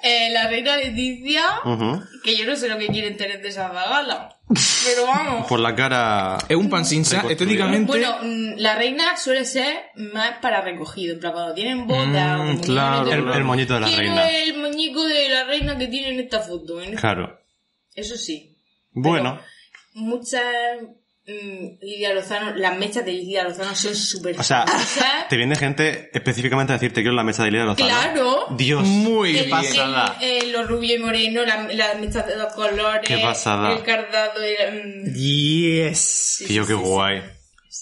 Eh, 0.04 0.30
la 0.32 0.48
reina 0.48 0.78
Leticia... 0.78 1.44
Ujú. 1.66 2.02
Que 2.24 2.36
yo 2.38 2.46
no 2.46 2.56
sé 2.56 2.68
lo 2.70 2.78
que 2.78 2.88
quieren 2.88 3.18
tener 3.18 3.42
de 3.42 3.50
esa 3.50 3.70
gala. 3.70 4.38
Pero 4.86 5.08
vamos. 5.08 5.48
Por 5.48 5.60
la 5.60 5.74
cara. 5.76 6.38
es 6.48 6.56
un 6.56 6.70
pan 6.70 6.86
sin 6.86 7.02
estéticamente. 7.02 7.88
Bueno, 7.88 8.18
mm, 8.22 8.58
la 8.58 8.76
reina 8.76 9.18
suele 9.18 9.44
ser 9.46 9.76
más 9.96 10.38
para 10.40 10.62
recogido. 10.62 11.14
En 11.16 11.20
plan, 11.20 11.34
cuando 11.34 11.54
tienen 11.54 11.88
boda... 11.88 12.38
Mm, 12.38 12.58
o 12.58 12.62
claro, 12.62 13.12
El, 13.12 13.28
el 13.30 13.44
moñito 13.44 13.74
de 13.76 13.80
la 13.80 13.88
reina. 13.88 14.30
el 14.30 14.58
muñeco 14.58 15.04
de 15.06 15.30
la 15.30 15.46
reina 15.46 15.78
que 15.78 15.88
tiene 15.88 16.10
en 16.10 16.20
esta 16.20 16.40
foto. 16.42 16.80
¿eh? 16.82 16.94
Claro. 16.96 17.40
Eso 17.96 18.16
sí. 18.18 18.56
Bueno. 18.92 19.40
Muchas... 19.94 20.42
mm, 21.28 21.80
Lidia 21.82 22.14
Lozano... 22.14 22.56
Las 22.56 22.78
mechas 22.78 23.06
de 23.06 23.14
Lidia 23.14 23.44
Lozano 23.44 23.74
son 23.76 23.96
súper 23.96 24.40
O 24.40 24.44
sea, 24.44 24.66
famosas. 24.68 25.28
te 25.30 25.38
viene 25.38 25.56
gente 25.56 26.10
específicamente 26.14 26.74
a 26.74 26.76
decirte 26.78 27.02
quiero 27.02 27.16
la 27.16 27.24
mecha 27.24 27.44
de 27.44 27.52
Lidia 27.52 27.66
Lozano. 27.66 27.88
Claro. 27.90 28.46
Dios. 28.52 28.84
Muy 28.86 29.30
El- 29.30 29.36
bien. 29.46 29.50
pasada. 29.50 30.18
el- 30.22 30.44
el- 30.46 30.52
los 30.52 30.68
rubio 30.68 30.96
y 30.96 31.00
moreno, 31.00 31.44
la- 31.46 31.64
las 31.74 32.00
mechas 32.00 32.26
de 32.28 32.36
dos 32.36 32.54
colores. 32.54 33.04
Qué 33.08 33.18
pasada. 33.20 33.74
El 33.74 33.84
cardado. 33.84 34.42
el- 34.42 35.04
mm, 35.12 35.14
Yes. 35.16 36.00
sí, 36.48 36.54
yo 36.54 36.66
qué 36.66 36.74
sí, 36.74 36.80
sí. 36.80 36.86
guay. 36.86 37.22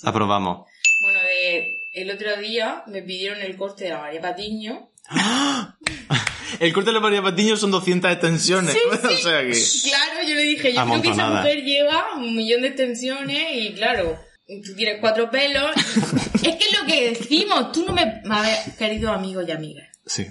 Aprobamos. 0.04 0.68
Bueno, 1.02 1.20
de, 1.22 1.78
el 1.94 2.12
otro 2.12 2.36
día 2.38 2.84
me 2.88 3.02
pidieron 3.02 3.42
el 3.42 3.56
corte 3.58 3.86
de 3.86 3.90
la 3.92 4.00
María 4.00 4.22
Patiño. 4.22 4.90
El 6.60 6.74
corte 6.74 6.90
de 6.90 6.94
la 6.94 7.00
María 7.00 7.22
Patiño 7.22 7.56
son 7.56 7.72
200 7.72 8.12
extensiones. 8.12 8.74
Sí, 8.74 8.80
o 8.92 8.96
sea 9.18 9.42
que... 9.42 9.90
Claro, 9.90 10.28
yo 10.28 10.36
le 10.36 10.44
dije, 10.44 10.74
yo 10.74 10.84
creo 10.86 11.02
que 11.02 11.10
esa 11.10 11.30
mujer 11.30 11.64
lleva 11.64 12.16
un 12.16 12.36
millón 12.36 12.62
de 12.62 12.68
extensiones 12.70 13.44
y 13.54 13.74
claro, 13.74 14.20
tú 14.48 14.76
tienes 14.76 14.98
cuatro 15.00 15.30
pelos. 15.32 15.72
es 16.36 16.56
que 16.56 16.66
es 16.66 16.80
lo 16.80 16.86
que 16.86 17.10
decimos, 17.12 17.72
tú 17.72 17.86
no 17.86 17.94
me... 17.94 18.02
A 18.30 18.42
ver, 18.42 18.58
queridos 18.78 19.16
amigos 19.16 19.46
y 19.48 19.52
amigas, 19.52 19.88
Sí. 20.06 20.28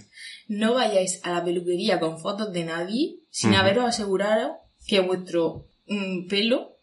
no 0.48 0.74
vayáis 0.74 1.20
a 1.24 1.30
la 1.32 1.44
peluquería 1.44 1.98
con 2.00 2.20
fotos 2.20 2.52
de 2.52 2.64
nadie 2.64 3.16
sin 3.30 3.50
Ujú. 3.50 3.60
haberos 3.60 3.84
asegurado 3.86 4.56
que 4.86 5.00
vuestro 5.00 5.68
mm, 5.86 6.26
pelo 6.28 6.76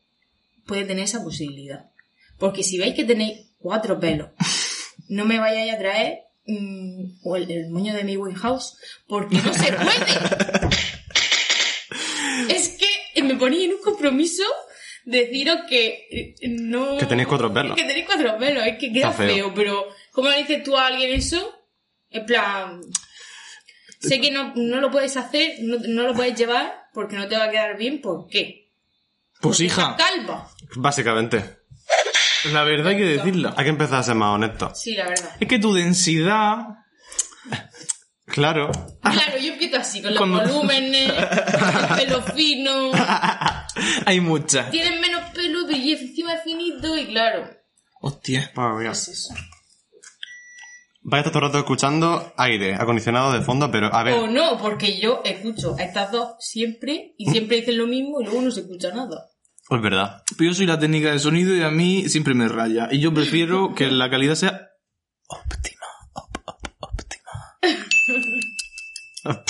puede 0.66 0.86
tener 0.86 1.04
esa 1.06 1.24
posibilidad. 1.24 1.92
Porque 2.40 2.64
si 2.64 2.78
veis 2.78 2.96
que 2.96 3.04
tenéis 3.06 3.52
cuatro 3.60 4.00
pelos, 4.00 4.30
no 5.08 5.26
me 5.26 5.40
vayáis 5.40 5.74
a 5.74 5.78
traer 5.78 6.20
mm, 6.46 7.20
o 7.24 7.36
el, 7.36 7.50
el 7.52 7.70
moño 7.70 7.94
de 7.94 8.04
mi 8.04 8.18
House 8.36 8.78
porque 9.08 9.38
no 9.38 9.54
se 9.54 9.74
puede. 9.74 10.70
es 12.56 12.78
que 12.78 13.24
me 13.24 13.36
ponía 13.36 13.66
en 13.66 13.74
un 13.74 13.82
compromiso 13.82 14.44
deciros 15.06 15.60
que 15.70 16.08
eh, 16.12 16.36
no... 16.50 16.98
Que 16.98 17.06
tenéis 17.06 17.28
cuatro 17.28 17.54
pelos. 17.54 17.76
Que 17.76 17.84
tenéis 17.84 18.06
cuatro 18.06 18.38
pelos, 18.38 18.66
es 18.66 18.78
que 18.78 18.92
queda 18.92 19.12
feo. 19.12 19.28
feo. 19.28 19.54
pero 19.54 19.88
¿cómo 20.12 20.30
le 20.30 20.38
dices 20.38 20.64
tú 20.64 20.78
a 20.78 20.88
alguien 20.88 21.14
eso? 21.14 21.54
En 22.10 22.26
plan... 22.26 22.82
Sé 24.00 24.22
que 24.22 24.30
no, 24.30 24.54
no 24.56 24.82
lo 24.82 24.92
puedes 24.92 25.18
hacer, 25.18 25.56
no, 25.62 25.78
no 25.80 26.04
lo 26.04 26.14
puedes 26.14 26.38
llevar 26.38 26.90
porque 26.94 27.16
no 27.16 27.28
te 27.28 27.36
va 27.38 27.46
a 27.46 27.50
quedar 27.50 27.76
bien, 27.78 28.02
¿por 28.02 28.28
qué? 28.28 28.72
Pues 29.42 29.58
Porque 29.58 29.64
hija, 29.64 29.96
calva. 29.96 30.50
Básicamente. 30.76 31.60
La 32.52 32.64
verdad 32.64 32.88
hay 32.88 32.98
que 32.98 33.04
decirla. 33.06 33.54
Hay 33.58 33.64
que 33.66 33.70
empezar 33.70 34.00
a 34.00 34.04
ser 34.04 34.16
más 34.16 34.36
honesto. 34.36 34.72
Sí, 34.74 34.96
la 34.96 35.06
verdad. 35.10 35.32
Es 35.40 35.48
que 35.48 35.60
tu 35.60 35.74
densidad... 35.74 36.68
Claro. 38.26 38.72
Claro, 39.02 39.38
yo 39.40 39.54
empiezo 39.54 39.78
así, 39.78 40.02
con 40.02 40.12
los 40.12 40.18
Cuando- 40.18 40.40
volúmenes, 40.42 41.14
el 41.90 41.96
pelo 42.08 42.22
fino. 42.24 42.92
Hay 44.06 44.20
muchas. 44.20 44.72
Tienen 44.72 45.00
menos 45.00 45.30
pelo 45.32 45.70
y 45.72 45.92
encima 45.94 46.34
es 46.34 46.44
finito 46.44 46.98
y 46.98 47.06
claro. 47.06 47.48
Hostia. 48.02 48.52
Madre 48.56 48.84
mía. 48.84 48.92
Es 48.92 49.08
eso. 49.08 49.34
Vais 51.08 51.24
a 51.24 51.28
estar 51.28 51.34
todo 51.34 51.44
el 51.46 51.50
rato 51.50 51.60
escuchando 51.60 52.34
aire 52.36 52.74
acondicionado 52.74 53.32
de 53.32 53.42
fondo, 53.42 53.70
pero 53.70 53.94
a 53.94 54.02
ver. 54.02 54.16
O 54.16 54.26
no, 54.28 54.58
porque 54.58 55.00
yo 55.00 55.22
escucho 55.24 55.76
a 55.78 55.84
estas 55.84 56.12
dos 56.12 56.34
siempre 56.40 57.14
y 57.20 57.30
siempre 57.30 57.58
dicen 57.58 57.78
lo 57.78 57.86
mismo 57.86 58.22
y 58.22 58.26
luego 58.26 58.42
no 58.42 58.50
se 58.50 58.62
escucha 58.62 58.90
nada. 58.92 59.28
Es 59.70 59.82
verdad. 59.82 60.24
Pero 60.38 60.52
yo 60.52 60.56
soy 60.56 60.66
la 60.68 60.78
técnica 60.80 61.12
de 61.12 61.20
sonido 61.20 61.56
y 61.56 61.62
a 61.64 61.70
mí 61.72 62.08
siempre 62.10 62.34
me 62.34 62.48
raya. 62.48 62.88
Y 62.92 63.00
yo 63.00 63.14
prefiero 63.14 63.74
que 63.76 63.90
la 63.90 64.10
calidad 64.10 64.36
sea 64.36 64.70
óptima. 65.28 65.86
op- 66.14 66.38
op- 66.46 66.76
óptima. 66.80 67.32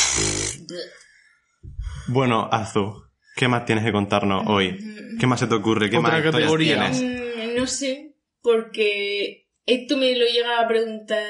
Bueno, 2.08 2.48
Azu, 2.52 3.04
¿qué 3.36 3.48
más 3.48 3.66
tienes 3.66 3.84
que 3.84 3.92
contarnos 3.92 4.44
hoy? 4.48 4.78
¿Qué 5.20 5.26
más 5.28 5.40
se 5.40 5.48
te 5.48 5.56
ocurre? 5.56 5.90
¿Qué 5.90 5.98
Otra 5.98 6.12
más 6.12 6.22
categoría. 6.24 6.92
tienes? 6.92 7.02
Mm, 7.02 7.56
no 7.58 7.68
sé, 7.68 8.16
porque 8.42 9.50
esto 9.66 9.98
me 9.98 10.16
lo 10.16 10.26
llega 10.28 10.60
a 10.62 10.68
preguntar 10.68 11.24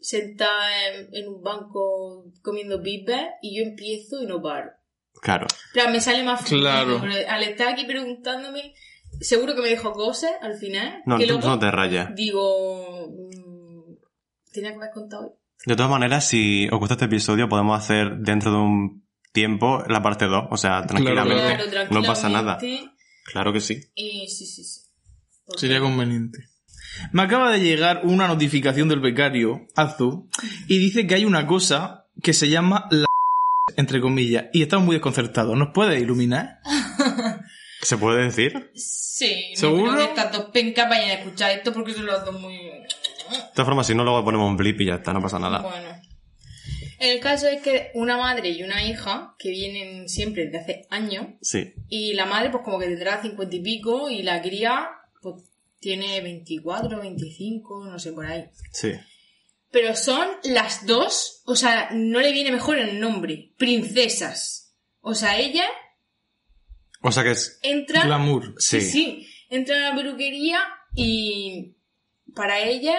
sentada 0.00 0.88
en, 0.88 1.08
en 1.14 1.28
un 1.28 1.42
banco 1.42 2.26
comiendo 2.42 2.80
pipas 2.82 3.24
y 3.42 3.56
yo 3.58 3.64
empiezo 3.64 4.22
y 4.22 4.26
no 4.26 4.40
paro. 4.40 4.70
Claro. 5.24 5.46
Claro, 5.72 5.90
me 5.90 6.00
sale 6.02 6.22
más 6.22 6.42
fluido, 6.46 6.66
Claro. 6.68 7.02
al 7.30 7.42
estar 7.42 7.68
aquí 7.68 7.84
preguntándome, 7.86 8.74
seguro 9.22 9.54
que 9.54 9.62
me 9.62 9.68
dejo 9.70 9.92
cosas 9.92 10.32
al 10.42 10.54
final. 10.56 11.02
No, 11.06 11.16
que 11.16 11.24
tú 11.26 11.32
luego 11.32 11.48
no 11.48 11.58
te 11.58 11.70
rayas. 11.70 12.14
digo, 12.14 13.08
mm, 13.08 13.94
tenía 14.52 14.70
que 14.72 14.76
haber 14.76 14.90
contado 14.92 15.22
hoy. 15.28 15.32
De 15.64 15.76
todas 15.76 15.90
maneras, 15.90 16.28
si 16.28 16.68
os 16.70 16.78
gusta 16.78 16.92
este 16.94 17.06
episodio, 17.06 17.48
podemos 17.48 17.78
hacer 17.82 18.18
dentro 18.18 18.50
de 18.52 18.58
un 18.58 19.06
tiempo 19.32 19.82
la 19.88 20.02
parte 20.02 20.26
2. 20.26 20.44
O 20.50 20.56
sea, 20.58 20.82
tranquilamente. 20.86 21.68
Claro, 21.70 21.88
no 21.90 22.02
pasa 22.02 22.28
nada. 22.28 22.58
Claro 23.32 23.50
que 23.54 23.60
sí. 23.60 23.80
Y 23.94 24.28
sí, 24.28 24.44
sí, 24.44 24.62
sí. 24.62 24.80
Porque- 25.46 25.60
Sería 25.60 25.80
conveniente. 25.80 26.38
Me 27.12 27.22
acaba 27.22 27.50
de 27.50 27.60
llegar 27.60 28.02
una 28.04 28.28
notificación 28.28 28.88
del 28.88 29.00
becario, 29.00 29.66
Azu, 29.74 30.28
y 30.68 30.76
dice 30.78 31.06
que 31.06 31.14
hay 31.14 31.24
una 31.24 31.46
cosa 31.46 32.06
que 32.22 32.34
se 32.34 32.48
llama 32.50 32.86
la 32.90 33.06
entre 33.76 34.00
comillas, 34.00 34.46
y 34.52 34.62
estamos 34.62 34.84
muy 34.86 34.96
desconcertados. 34.96 35.56
¿Nos 35.56 35.72
puede 35.72 35.98
iluminar? 35.98 36.60
¿Se 37.82 37.96
puede 37.98 38.24
decir? 38.24 38.70
Sí, 38.74 39.52
no 39.54 39.60
¿Seguro? 39.60 39.92
creo 39.92 39.96
que 39.96 40.10
estas 40.12 40.32
dos 40.32 40.44
pencas 40.52 40.88
vayan 40.88 41.10
a 41.10 41.14
escuchar 41.14 41.50
esto 41.52 41.72
porque 41.72 41.92
son 41.94 42.06
las 42.06 42.24
dos 42.24 42.38
muy... 42.40 42.56
De 42.56 42.90
todas 43.54 43.66
formas, 43.66 43.86
si 43.86 43.94
no, 43.94 44.04
luego 44.04 44.24
ponemos 44.24 44.48
un 44.50 44.56
blip 44.56 44.80
y 44.80 44.86
ya 44.86 44.96
está, 44.96 45.12
no 45.12 45.20
pasa 45.22 45.38
nada. 45.38 45.60
Bueno. 45.60 45.88
El 47.00 47.20
caso 47.20 47.48
es 47.48 47.60
que 47.60 47.90
una 47.94 48.16
madre 48.16 48.50
y 48.50 48.62
una 48.62 48.84
hija 48.84 49.34
que 49.38 49.50
vienen 49.50 50.08
siempre 50.08 50.44
desde 50.46 50.58
hace 50.58 50.86
años 50.90 51.26
Sí. 51.42 51.74
y 51.88 52.14
la 52.14 52.24
madre 52.26 52.50
pues 52.50 52.62
como 52.64 52.78
que 52.78 52.86
tendrá 52.86 53.20
cincuenta 53.20 53.56
y 53.56 53.60
pico 53.60 54.08
y 54.08 54.22
la 54.22 54.40
cría 54.40 54.88
pues, 55.20 55.42
tiene 55.80 56.20
24, 56.22 57.00
25, 57.00 57.86
no 57.86 57.98
sé, 57.98 58.12
por 58.12 58.26
ahí. 58.26 58.44
Sí. 58.72 58.92
Pero 59.74 59.96
son 59.96 60.28
las 60.44 60.86
dos, 60.86 61.42
o 61.46 61.56
sea, 61.56 61.88
no 61.92 62.20
le 62.20 62.30
viene 62.30 62.52
mejor 62.52 62.78
el 62.78 63.00
nombre, 63.00 63.50
princesas. 63.58 64.72
O 65.00 65.16
sea, 65.16 65.36
ella 65.36 65.64
O 67.02 67.10
sea 67.10 67.24
que 67.24 67.32
es... 67.32 67.58
entra... 67.60 68.04
Glamour. 68.04 68.54
Sí. 68.56 68.80
Sí. 68.80 69.26
Entra 69.50 69.74
a 69.76 69.90
la 69.90 69.96
peluquería 69.96 70.60
y 70.94 71.74
para 72.36 72.60
ella 72.60 72.94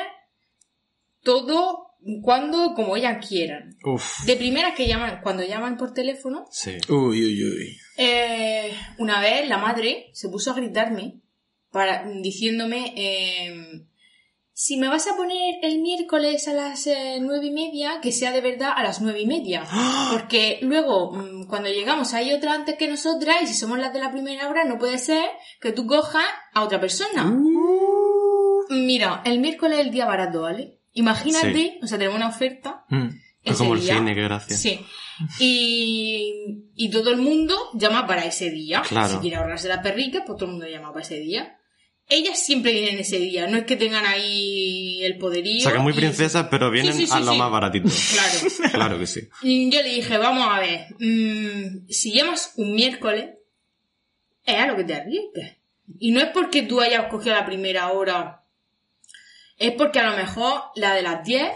todo 1.24 1.92
cuando 2.22 2.74
como 2.76 2.98
ella 2.98 3.20
quieran. 3.20 3.78
Uf. 3.86 4.26
De 4.26 4.36
primeras 4.36 4.76
que 4.76 4.86
llaman, 4.86 5.22
cuando 5.24 5.44
llaman 5.44 5.78
por 5.78 5.94
teléfono, 5.94 6.46
Sí. 6.52 6.78
Uy, 6.90 7.24
uy, 7.26 7.44
uy. 7.44 7.78
eh, 7.98 8.78
una 8.98 9.22
vez 9.22 9.48
la 9.48 9.60
madre 9.60 10.10
se 10.12 10.28
puso 10.28 10.52
a 10.52 10.56
gritarme 10.56 11.22
para, 11.72 12.06
diciéndome 12.22 12.94
eh, 12.98 13.86
si 14.58 14.78
me 14.78 14.88
vas 14.88 15.06
a 15.08 15.18
poner 15.18 15.56
el 15.64 15.82
miércoles 15.82 16.48
a 16.48 16.54
las 16.54 16.88
eh, 16.88 17.18
nueve 17.20 17.48
y 17.48 17.52
media, 17.52 18.00
que 18.02 18.14
sea 18.14 18.32
de 18.32 18.40
verdad 18.40 18.72
a 18.74 18.84
las 18.84 19.02
nueve 19.02 19.20
y 19.20 19.28
media. 19.28 19.66
Porque 20.14 20.60
luego, 20.62 21.12
mm, 21.12 21.48
cuando 21.48 21.68
llegamos, 21.68 22.14
hay 22.14 22.32
otra 22.32 22.54
antes 22.54 22.76
que 22.78 22.88
nosotras, 22.88 23.36
y 23.44 23.48
si 23.48 23.54
somos 23.54 23.78
las 23.78 23.92
de 23.92 24.00
la 24.00 24.14
primera 24.14 24.48
hora, 24.48 24.64
no 24.64 24.80
puede 24.80 24.98
ser 24.98 25.26
que 25.60 25.74
tú 25.74 25.86
cojas 25.86 26.24
a 26.54 26.64
otra 26.64 26.80
persona. 26.80 27.30
Uh. 27.30 28.64
Mira, 28.70 29.22
el 29.26 29.40
miércoles 29.40 29.80
es 29.80 29.88
el 29.88 29.92
día 29.92 30.06
barato, 30.06 30.44
¿vale? 30.44 30.80
Imagínate, 30.94 31.78
o 31.84 31.88
sea, 31.88 31.98
tenemos 31.98 32.16
una 32.16 32.30
oferta. 32.30 32.86
Mm. 32.88 33.10
Es 33.44 33.58
como 33.58 33.74
el 33.74 33.82
día. 33.82 33.98
cine, 33.98 34.16
qué 34.16 34.24
gracia. 34.24 34.56
Sí. 34.56 34.80
Y, 35.38 36.72
y 36.76 36.90
todo 36.90 37.12
el 37.12 37.18
mundo 37.18 37.58
llama 37.74 38.08
para 38.08 38.24
ese 38.24 38.50
día. 38.52 38.84
Claro. 38.88 39.16
Si 39.16 39.18
quiere 39.18 39.36
ahorrarse 39.36 39.68
la 39.68 39.82
perrica, 39.82 40.24
pues 40.26 40.38
todo 40.38 40.46
el 40.46 40.52
mundo 40.52 40.66
llama 40.66 40.94
para 40.94 41.04
ese 41.04 41.20
día. 41.20 41.60
Ellas 42.08 42.40
siempre 42.46 42.72
vienen 42.72 43.00
ese 43.00 43.18
día, 43.18 43.48
no 43.48 43.58
es 43.58 43.64
que 43.66 43.76
tengan 43.76 44.06
ahí 44.06 45.04
el 45.04 45.18
poderío. 45.18 45.60
O 45.60 45.64
sea 45.64 45.74
que 45.74 45.80
muy 45.80 45.94
y- 45.94 45.96
princesas, 45.96 46.48
pero 46.52 46.70
vienen 46.70 46.94
Sí, 46.94 47.00
sí, 47.02 47.08
sí, 47.08 47.14
a 47.14 47.20
lo 47.20 47.32
sí. 47.32 47.38
más 47.40 47.52
baratito. 47.52 47.90
Claro. 47.90 48.72
Claro 48.74 49.00
que 49.00 49.08
sí. 49.08 49.28
Y 49.42 49.72
yo 49.72 49.82
le 49.82 49.90
dije, 49.90 50.18
vamos 50.18 50.48
a 50.48 50.60
ver, 50.60 50.86
mm, 51.00 51.88
si 51.90 52.12
llamas 52.14 52.54
un 52.58 52.74
miércoles, 52.76 53.32
es 54.46 54.56
a 54.56 54.68
lo 54.68 54.76
que 54.76 54.84
te 54.84 54.94
arriesgues. 54.94 55.56
Y 56.00 56.12
no 56.12 56.20
es 56.20 56.28
porque 56.28 56.62
tú 56.64 56.80
hayas 56.82 57.06
cogido 57.08 57.34
la 57.36 57.46
primera 57.46 57.92
hora, 57.92 58.44
es 59.58 59.72
porque 59.72 60.00
a 60.00 60.10
lo 60.12 60.18
mejor 60.18 60.62
la 60.76 60.94
de 60.94 61.02
las 61.02 61.24
10 61.24 61.52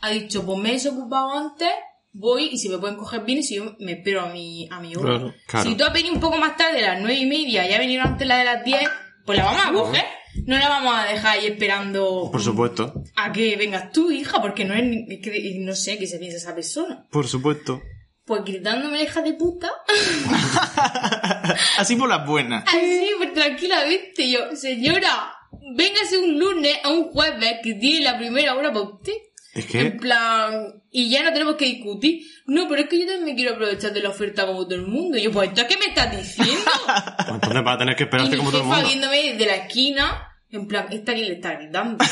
ha 0.00 0.10
dicho, 0.10 0.44
pues 0.46 0.58
me 0.58 0.70
he 0.70 0.72
desocupado 0.74 1.32
antes, 1.38 1.68
voy 2.12 2.48
y 2.52 2.58
si 2.58 2.68
me 2.70 2.78
pueden 2.78 2.96
coger 2.96 3.22
bien 3.22 3.38
y 3.38 3.42
si 3.42 3.56
yo 3.56 3.76
me 3.80 3.92
espero 3.92 4.22
a 4.22 4.28
mi, 4.32 4.68
a 4.70 4.80
mi 4.80 4.94
hora. 4.96 5.18
Claro, 5.18 5.34
claro. 5.46 5.68
Si 5.70 5.76
tú 5.76 5.84
has 5.84 5.92
venido 5.92 6.14
un 6.14 6.20
poco 6.20 6.38
más 6.38 6.56
tarde, 6.56 6.84
a 6.84 6.94
las 6.94 7.00
9 7.00 7.14
y 7.14 7.26
media, 7.26 7.68
y 7.68 7.72
ha 7.74 7.78
venido 7.78 8.02
antes 8.02 8.26
la 8.26 8.38
de 8.38 8.44
las 8.44 8.64
10, 8.64 8.88
pues 9.26 9.38
la 9.38 9.44
vamos 9.44 9.62
a 9.66 9.72
coger. 9.72 10.04
No 10.46 10.56
la 10.58 10.68
vamos 10.68 10.94
a 10.96 11.04
dejar 11.04 11.38
ahí 11.38 11.46
esperando 11.46 12.30
Por 12.32 12.40
supuesto. 12.42 12.94
a 13.16 13.32
que 13.32 13.54
vengas 13.56 13.92
tú, 13.92 14.10
hija, 14.10 14.40
porque 14.40 14.64
no 14.64 14.74
es, 14.74 14.82
ni- 14.84 15.04
es 15.08 15.20
que 15.20 15.56
no 15.60 15.74
sé 15.74 15.98
qué 15.98 16.06
se 16.06 16.18
piensa 16.18 16.38
esa 16.38 16.54
persona. 16.54 17.06
Por 17.10 17.26
supuesto. 17.28 17.82
Pues 18.24 18.42
gritándome 18.44 19.02
hija 19.02 19.20
de 19.20 19.34
puta. 19.34 19.70
Así 21.78 21.96
por 21.96 22.08
las 22.08 22.26
buenas. 22.26 22.64
Así, 22.66 23.10
pues 23.18 23.32
tranquilamente. 23.34 24.30
Yo, 24.30 24.54
señora, 24.56 25.34
véngase 25.76 26.18
un 26.18 26.38
lunes 26.38 26.78
a 26.82 26.90
un 26.90 27.10
jueves 27.10 27.56
que 27.62 27.74
tiene 27.74 28.04
la 28.04 28.16
primera 28.18 28.54
hora 28.54 28.72
para 28.72 28.84
usted. 28.86 29.12
Es 29.54 29.74
En 29.74 29.92
que... 29.92 29.98
plan, 29.98 30.82
y 30.90 31.10
ya 31.10 31.22
no 31.22 31.32
tenemos 31.32 31.56
que 31.56 31.66
discutir. 31.66 32.22
No, 32.46 32.68
pero 32.68 32.82
es 32.82 32.88
que 32.88 32.98
yo 32.98 33.06
también 33.06 33.26
me 33.26 33.34
quiero 33.34 33.54
aprovechar 33.54 33.92
de 33.92 34.02
la 34.02 34.08
oferta 34.08 34.46
como 34.46 34.64
todo 34.64 34.76
el 34.76 34.86
mundo. 34.86 35.18
Y 35.18 35.22
yo, 35.22 35.30
pues, 35.30 35.50
¿esto 35.50 35.66
qué 35.68 35.76
me 35.76 35.86
estás 35.86 36.16
diciendo? 36.16 36.64
pues 37.16 37.28
entonces 37.28 37.64
vas 37.64 37.74
a 37.74 37.78
tener 37.78 37.96
que 37.96 38.04
esperarte 38.04 38.36
como 38.36 38.50
todo 38.50 38.62
el 38.62 38.66
mundo. 38.66 38.86
viéndome 38.86 39.32
desde 39.32 39.46
la 39.46 39.56
esquina, 39.56 40.28
en 40.50 40.66
plan, 40.66 40.86
esta 40.90 41.14
que 41.14 41.24
le 41.24 41.34
está 41.34 41.54
gritando. 41.54 42.02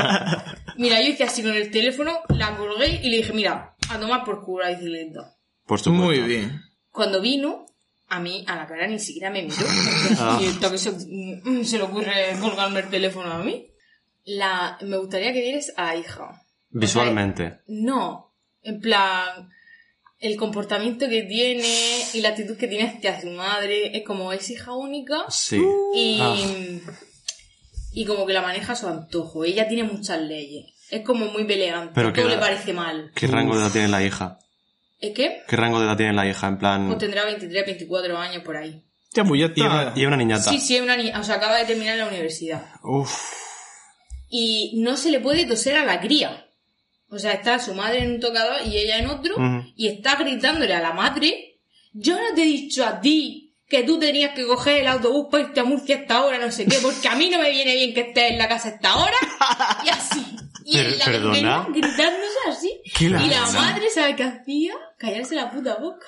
mira, 0.76 1.00
yo 1.00 1.08
hice 1.08 1.24
así 1.24 1.42
con 1.42 1.54
el 1.54 1.70
teléfono, 1.70 2.20
la 2.28 2.56
colgué 2.56 3.00
y 3.02 3.10
le 3.10 3.16
dije, 3.18 3.32
mira, 3.32 3.74
a 3.88 3.98
tomar 3.98 4.24
por 4.24 4.44
culo 4.44 4.64
la 4.64 4.70
bicicleta. 4.70 5.34
Por 5.66 5.80
supuesto. 5.80 6.04
Muy 6.04 6.20
bien. 6.20 6.60
Cuando 6.90 7.20
vino, 7.20 7.66
a 8.08 8.20
mí, 8.20 8.44
a 8.46 8.56
la 8.56 8.66
cara 8.66 8.86
ni 8.86 8.98
siquiera 8.98 9.30
me 9.30 9.42
miró. 9.42 9.56
Y 10.40 10.44
esto 10.44 10.70
que 10.70 10.78
se, 10.78 10.90
mm, 10.90 11.64
se 11.64 11.78
le 11.78 11.84
ocurre 11.84 12.36
colgarme 12.40 12.80
el 12.80 12.90
teléfono 12.90 13.32
a 13.32 13.38
mí. 13.38 13.68
La, 14.24 14.78
me 14.82 14.96
gustaría 14.98 15.32
que 15.32 15.40
vieres 15.40 15.72
a 15.76 15.84
la 15.86 15.96
hija. 15.96 16.42
Visualmente. 16.74 17.60
No, 17.68 18.34
en 18.62 18.80
plan, 18.80 19.48
el 20.18 20.36
comportamiento 20.36 21.08
que 21.08 21.22
tiene 21.22 21.66
y 22.12 22.20
la 22.20 22.30
actitud 22.30 22.56
que 22.56 22.66
tiene 22.68 22.88
hacia 22.88 23.20
su 23.20 23.28
madre 23.30 23.96
es 23.96 24.04
como 24.04 24.32
es 24.32 24.48
hija 24.50 24.72
única 24.74 25.24
Sí. 25.28 25.62
y, 25.94 26.18
Ah. 26.20 26.36
y 27.92 28.04
como 28.04 28.26
que 28.26 28.32
la 28.32 28.42
maneja 28.42 28.72
a 28.72 28.76
su 28.76 28.88
antojo. 28.88 29.44
Ella 29.44 29.68
tiene 29.68 29.84
muchas 29.84 30.20
leyes. 30.20 30.66
Es 30.90 31.02
como 31.02 31.26
muy 31.26 31.44
peleante. 31.44 31.92
Pero 31.94 32.12
que 32.12 32.20
Todo 32.22 32.30
le 32.30 32.38
parece 32.38 32.72
mal. 32.72 33.10
¿Qué 33.14 33.26
rango 33.26 33.54
de 33.56 33.62
edad 33.62 33.72
tiene 33.72 33.88
la 33.88 34.02
hija? 34.04 34.38
¿Es 35.00 35.12
que? 35.14 35.42
¿Qué 35.48 35.56
rango 35.56 35.78
de 35.80 35.86
edad 35.86 35.96
tiene 35.96 36.12
la 36.12 36.26
hija? 36.28 36.46
En 36.48 36.58
plan... 36.58 36.86
Pues 36.86 36.98
tendrá 36.98 37.24
23, 37.24 37.66
24 37.66 38.18
años 38.18 38.42
por 38.42 38.56
ahí. 38.56 38.82
Ya, 39.12 39.24
pues 39.24 39.40
ya 39.40 39.46
Y 39.54 39.60
está. 39.62 39.92
y 39.94 40.06
una 40.06 40.16
niñata. 40.16 40.50
Sí, 40.50 40.58
sí, 40.60 40.76
es 40.76 40.82
una 40.82 40.96
niña. 40.96 41.20
O 41.20 41.24
sea, 41.24 41.36
acaba 41.36 41.56
de 41.58 41.64
terminar 41.66 41.96
la 41.98 42.08
universidad. 42.08 42.64
Uf. 42.82 43.12
Y 44.28 44.80
no 44.82 44.96
se 44.96 45.10
le 45.10 45.20
puede 45.20 45.44
toser 45.46 45.76
a 45.76 45.84
la 45.84 46.00
cría. 46.00 46.43
O 47.08 47.18
sea, 47.18 47.32
está 47.32 47.58
su 47.58 47.74
madre 47.74 48.02
en 48.02 48.12
un 48.12 48.20
tocador 48.20 48.66
y 48.66 48.76
ella 48.76 48.98
en 48.98 49.06
otro. 49.08 49.36
Y 49.76 49.88
está 49.88 50.16
gritándole 50.16 50.74
a 50.74 50.80
la 50.80 50.92
madre. 50.92 51.58
Yo 51.92 52.14
no 52.16 52.34
te 52.34 52.42
he 52.42 52.46
dicho 52.46 52.84
a 52.84 53.00
ti 53.00 53.52
que 53.68 53.82
tú 53.84 53.98
tenías 53.98 54.34
que 54.34 54.46
coger 54.46 54.80
el 54.82 54.88
autobús 54.88 55.28
para 55.30 55.44
irte 55.44 55.60
a 55.60 55.64
Murcia 55.64 55.96
a 55.96 56.00
esta 56.00 56.24
hora, 56.24 56.38
no 56.38 56.50
sé 56.50 56.66
qué, 56.66 56.76
porque 56.82 57.08
a 57.08 57.14
mí 57.16 57.30
no 57.30 57.38
me 57.38 57.50
viene 57.50 57.74
bien 57.74 57.94
que 57.94 58.00
estés 58.02 58.32
en 58.32 58.38
la 58.38 58.48
casa 58.48 58.68
a 58.68 58.72
esta 58.72 58.96
hora. 58.96 59.16
Y 59.84 59.88
así. 59.88 60.36
Y 60.66 60.78
en 60.78 60.98
la 60.98 61.04
¿perdona? 61.04 61.66
gritándose 61.70 62.38
así. 62.48 62.80
¿Qué 62.96 63.04
y 63.04 63.08
la 63.08 63.46
madre, 63.52 63.90
¿sabe 63.90 64.16
qué 64.16 64.22
hacía? 64.24 64.74
Callarse 64.98 65.34
la 65.34 65.50
puta 65.50 65.76
boca. 65.76 66.06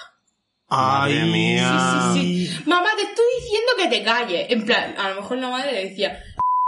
Madre 0.69 1.21
Ay, 1.23 1.29
mía. 1.31 2.11
Sí, 2.15 2.21
sí, 2.21 2.47
sí. 2.47 2.63
Mamá, 2.67 2.89
te 2.97 3.03
estoy 3.03 3.25
diciendo 3.41 3.73
que 3.79 3.89
te 3.89 4.03
calles. 4.03 4.47
En 4.51 4.65
plan, 4.65 4.95
a 4.99 5.11
lo 5.11 5.17
mejor 5.17 5.39
la 5.39 5.49
madre 5.51 5.73
le 5.73 5.89
decía, 5.91 6.19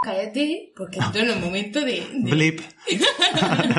cállate, 0.02 0.72
porque 0.76 0.98
estoy 1.00 1.22
en 1.22 1.30
el 1.30 1.38
momento 1.40 1.80
de, 1.80 2.06
de- 2.12 2.30
Blip. 2.30 2.60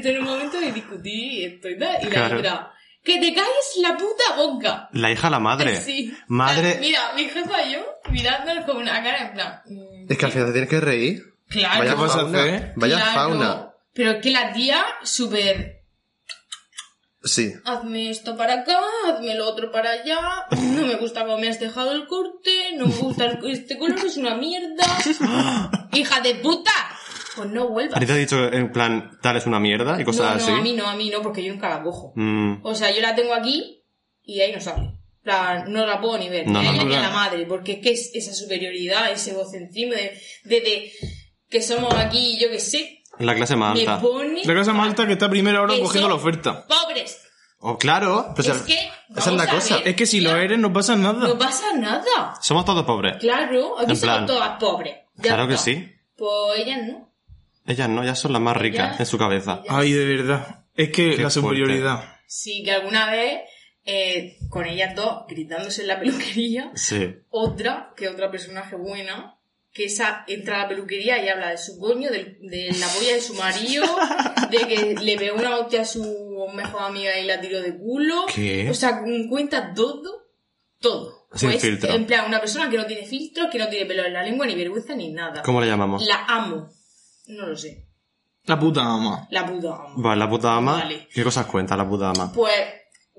estoy 0.00 0.12
en 0.12 0.16
el 0.18 0.22
momento 0.24 0.60
de 0.60 0.72
discutir 0.72 1.52
esto 1.54 1.68
y 1.68 1.78
tal. 1.78 1.98
Y 2.02 2.04
la 2.04 2.10
Claro. 2.10 2.38
otra, 2.38 2.72
que 3.04 3.18
te 3.18 3.32
calles 3.34 3.76
la 3.80 3.96
puta 3.96 4.36
boca. 4.36 4.88
La 4.92 5.10
hija 5.10 5.28
a 5.28 5.30
la 5.30 5.40
madre. 5.40 5.76
Sí. 5.80 6.12
Madre... 6.28 6.78
Mira, 6.80 7.12
mi 7.14 7.24
jefa 7.24 7.62
y 7.62 7.72
yo 7.74 7.80
mirándonos 8.10 8.64
con 8.64 8.76
una 8.78 9.02
cara 9.02 9.28
en 9.28 9.32
plan. 9.34 9.62
mm, 9.66 10.10
Es 10.12 10.18
que 10.18 10.26
al 10.26 10.32
final 10.32 10.46
te 10.48 10.52
tienes 10.52 10.70
que 10.70 10.80
reír. 10.80 11.22
Claro. 11.48 11.78
Vaya 11.80 11.96
fauna. 11.96 12.40
hacer? 12.42 12.72
Vaya 12.76 12.96
claro. 12.96 13.12
fauna. 13.12 13.66
Pero 13.94 14.10
es 14.12 14.22
que 14.22 14.30
la 14.30 14.52
tía, 14.52 14.84
súper. 15.02 15.78
Sí. 17.22 17.52
Hazme 17.66 18.08
esto 18.10 18.34
para 18.36 18.60
acá, 18.62 18.80
hazme 19.08 19.34
lo 19.34 19.46
otro 19.48 19.70
para 19.70 19.90
allá. 19.90 20.18
No 20.56 20.86
me 20.86 20.94
gusta 20.96 21.24
cómo 21.24 21.36
me 21.38 21.48
has 21.48 21.60
dejado 21.60 21.92
el 21.92 22.06
corte. 22.06 22.70
No 22.76 22.86
me 22.86 22.94
gusta 22.94 23.26
el- 23.26 23.50
este 23.50 23.76
color, 23.78 23.98
es 23.98 24.16
una 24.16 24.36
mierda. 24.36 24.84
¡Hija 25.92 26.20
de 26.20 26.36
puta! 26.36 26.70
Pues 27.36 27.48
no 27.50 27.62
¿A 27.62 27.66
vuelvas. 27.66 28.00
ti 28.00 28.06
te 28.06 28.12
ha 28.12 28.16
dicho 28.16 28.52
en 28.52 28.72
plan, 28.72 29.18
tal 29.22 29.36
es 29.36 29.46
una 29.46 29.60
mierda 29.60 30.00
y 30.00 30.04
cosas 30.04 30.36
no, 30.36 30.42
así? 30.42 30.50
no, 30.52 30.56
a 30.58 30.60
mí 30.62 30.72
no, 30.72 30.88
a 30.88 30.94
mí 30.96 31.10
no, 31.10 31.22
porque 31.22 31.42
yo 31.44 31.52
nunca 31.52 31.68
la 31.68 31.82
cojo. 31.82 32.12
Mm, 32.16 32.64
O 32.64 32.74
sea, 32.74 32.90
yo 32.90 33.00
la 33.00 33.14
tengo 33.14 33.34
aquí 33.34 33.84
y 34.22 34.38
de 34.38 34.44
ahí 34.44 34.52
no 34.52 34.60
sale. 34.60 34.92
Plan, 35.22 35.70
no 35.70 35.84
la 35.86 36.00
puedo 36.00 36.18
ni 36.18 36.28
ver. 36.28 36.46
No, 36.48 36.60
ni 36.62 36.66
a 36.68 36.72
no, 36.72 36.76
ella 36.76 36.84
ni 36.86 36.94
a 36.94 37.02
no. 37.02 37.08
la 37.08 37.14
madre. 37.14 37.44
Porque 37.46 37.72
es 37.72 37.78
que 37.80 37.90
es 37.92 38.10
esa 38.14 38.32
superioridad, 38.34 39.12
ese 39.12 39.30
egocentrismo 39.32 39.92
de, 39.94 40.18
de, 40.44 40.60
de 40.60 40.92
que 41.48 41.60
somos 41.62 41.92
aquí, 41.94 42.38
yo 42.40 42.48
que 42.50 42.58
sé. 42.58 43.02
la 43.18 43.34
clase 43.34 43.54
malta. 43.54 44.00
pone 44.00 44.42
La 44.44 44.54
casa 44.54 44.72
malta 44.72 45.06
que 45.06 45.12
está 45.12 45.26
a 45.26 45.30
primera 45.30 45.60
hora 45.62 45.74
que 45.74 45.82
cogiendo 45.82 46.08
la 46.08 46.14
oferta. 46.14 46.66
pobres. 46.66 47.20
Oh, 47.58 47.76
claro. 47.76 48.32
Pues 48.34 48.48
es 48.48 48.62
que. 48.62 48.78
esa 49.14 49.30
es 49.30 49.36
la 49.36 49.42
a 49.42 49.50
cosa. 49.50 49.76
ver, 49.76 49.88
Es 49.88 49.94
que 49.96 50.06
si 50.06 50.20
lo 50.22 50.34
eres 50.34 50.58
no 50.58 50.72
pasa 50.72 50.96
nada. 50.96 51.28
No 51.28 51.38
pasa 51.38 51.74
nada. 51.76 52.34
Somos 52.40 52.64
todos 52.64 52.84
pobres. 52.86 53.18
Claro, 53.18 53.78
aquí 53.78 53.90
En 53.92 53.96
somos 53.96 54.00
plan, 54.00 54.26
todas 54.26 54.58
pobres. 54.58 54.94
Ya 55.16 55.22
Claro 55.34 55.46
que 55.48 55.58
sí. 55.58 55.86
Pues 56.16 56.30
ellas 56.64 56.80
no. 56.88 57.09
Ellas 57.70 57.88
no, 57.88 58.02
ellas 58.02 58.18
son 58.18 58.32
las 58.32 58.42
más 58.42 58.56
ricas 58.56 58.88
Ellas- 58.88 59.00
en 59.00 59.06
su 59.06 59.18
cabeza. 59.18 59.60
ellas- 59.64 59.66
Ay, 59.76 59.92
de 59.92 60.04
verdad. 60.04 60.64
Es 60.74 60.88
que 60.90 61.16
Qué 61.16 61.22
la 61.22 61.30
superioridad. 61.30 62.04
Sí, 62.26 62.62
que 62.64 62.72
alguna 62.72 63.10
vez, 63.10 63.40
eh, 63.84 64.38
con 64.48 64.66
ellas 64.66 64.94
dos 64.94 65.24
gritándose 65.28 65.82
en 65.82 65.88
la 65.88 65.98
peluquería, 66.00 66.70
Sí. 66.74 67.14
otra, 67.30 67.92
que 67.96 68.08
otra 68.08 68.30
personaje 68.30 68.76
buena, 68.76 69.36
que 69.72 69.84
esa 69.84 70.24
entra 70.26 70.56
a 70.56 70.58
la 70.64 70.68
peluquería 70.68 71.24
y 71.24 71.28
habla 71.28 71.50
de 71.50 71.58
su 71.58 71.78
coño, 71.78 72.10
del- 72.10 72.38
de, 72.40 72.70
la 72.78 72.88
polla 72.88 73.14
de 73.14 73.20
su 73.20 73.34
marido, 73.34 73.84
de 74.50 74.58
que 74.66 74.94
le 75.00 75.16
pegó 75.16 75.36
una 75.38 75.56
hostia 75.58 75.82
a 75.82 75.84
su 75.84 76.46
mejor 76.54 76.82
amiga 76.82 77.16
y 77.18 77.24
la 77.26 77.40
tiró 77.40 77.60
de 77.62 77.76
culo. 77.76 78.26
¿Qué? 78.34 78.68
O 78.70 78.74
sea, 78.74 79.00
cuenta 79.28 79.72
todo, 79.74 80.26
todo. 80.80 81.28
Sin 81.34 81.50
Pues, 81.50 81.62
filtro. 81.62 81.94
En 81.94 82.06
plan, 82.06 82.26
una 82.26 82.40
persona 82.40 82.68
que 82.68 82.76
no 82.76 82.86
tiene 82.86 83.06
filtro, 83.06 83.48
que 83.50 83.58
no 83.58 83.68
tiene 83.68 83.86
pelo 83.86 84.04
en 84.04 84.12
la 84.12 84.22
lengua, 84.24 84.46
ni 84.46 84.56
vergüenza, 84.56 84.96
ni 84.96 85.12
nada. 85.12 85.42
¿Cómo 85.42 85.60
le 85.60 85.68
llamamos? 85.68 86.04
La 86.04 86.24
amo. 86.26 86.68
No 87.30 87.46
lo 87.46 87.56
sé. 87.56 87.86
La 88.44 88.58
puta 88.58 88.80
ama. 88.82 89.26
La 89.30 89.46
puta 89.46 89.68
amo. 89.68 89.92
Vale, 89.96 90.18
la 90.18 90.28
puta 90.28 90.54
ama. 90.56 90.72
Vale. 90.78 91.08
¿Qué 91.12 91.22
cosas 91.22 91.46
cuenta 91.46 91.76
la 91.76 91.88
puta 91.88 92.10
ama? 92.10 92.32
Pues 92.32 92.54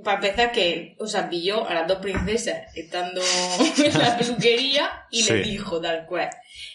para 0.04 0.16
empezar, 0.18 0.52
que, 0.52 0.96
o 1.00 1.06
sea, 1.06 1.30
pilló 1.30 1.68
a 1.68 1.74
las 1.76 1.88
dos 1.88 2.00
princesas 2.00 2.76
estando 2.76 3.22
en 3.78 4.00
la 4.00 4.18
peluquería 4.18 5.06
y 5.12 5.22
Sí. 5.24 5.34
le 5.34 5.44
dijo 5.44 5.80
tal 5.80 6.06
cual: 6.08 6.30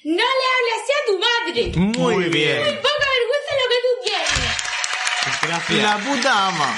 ¡No 0.05 0.15
le 0.15 0.23
hables 0.23 0.75
así 0.83 0.93
a 0.93 1.07
tu 1.07 1.19
madre! 1.19 1.73
Muy, 1.99 2.15
Muy 2.15 2.25
bien. 2.29 2.59
¡Muy 2.63 2.73
poca 2.77 3.07
vergüenza 3.19 3.53
lo 3.61 3.69
que 3.69 3.81
tú 3.83 4.05
tienes! 4.05 5.43
Gracias. 5.43 5.83
La 5.83 5.99
puta 5.99 6.49
ama. 6.49 6.75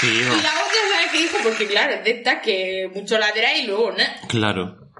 Tío. 0.00 0.10
Y 0.10 0.42
la 0.42 0.50
otra, 0.50 0.80
¿sabes 0.92 1.10
qué 1.10 1.18
dijo? 1.18 1.38
Porque, 1.42 1.66
claro, 1.66 1.94
es 1.94 2.04
de 2.04 2.10
estas 2.10 2.42
que 2.42 2.90
mucho 2.94 3.18
ladra 3.18 3.54
y 3.56 3.66
luego, 3.66 3.92
¿no? 3.92 4.04
Claro. 4.28 4.90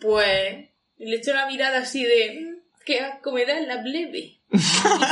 Pues 0.00 0.70
le 0.96 1.16
echó 1.16 1.34
la 1.34 1.46
mirada 1.46 1.80
así 1.80 2.02
de 2.02 2.40
"Mm, 2.40 2.51
qué 2.84 3.00
asco 3.00 3.32
me 3.32 3.44
da 3.46 3.58
en 3.58 3.68
la 3.68 3.82
plebe. 3.82 4.38
Y 4.52 4.58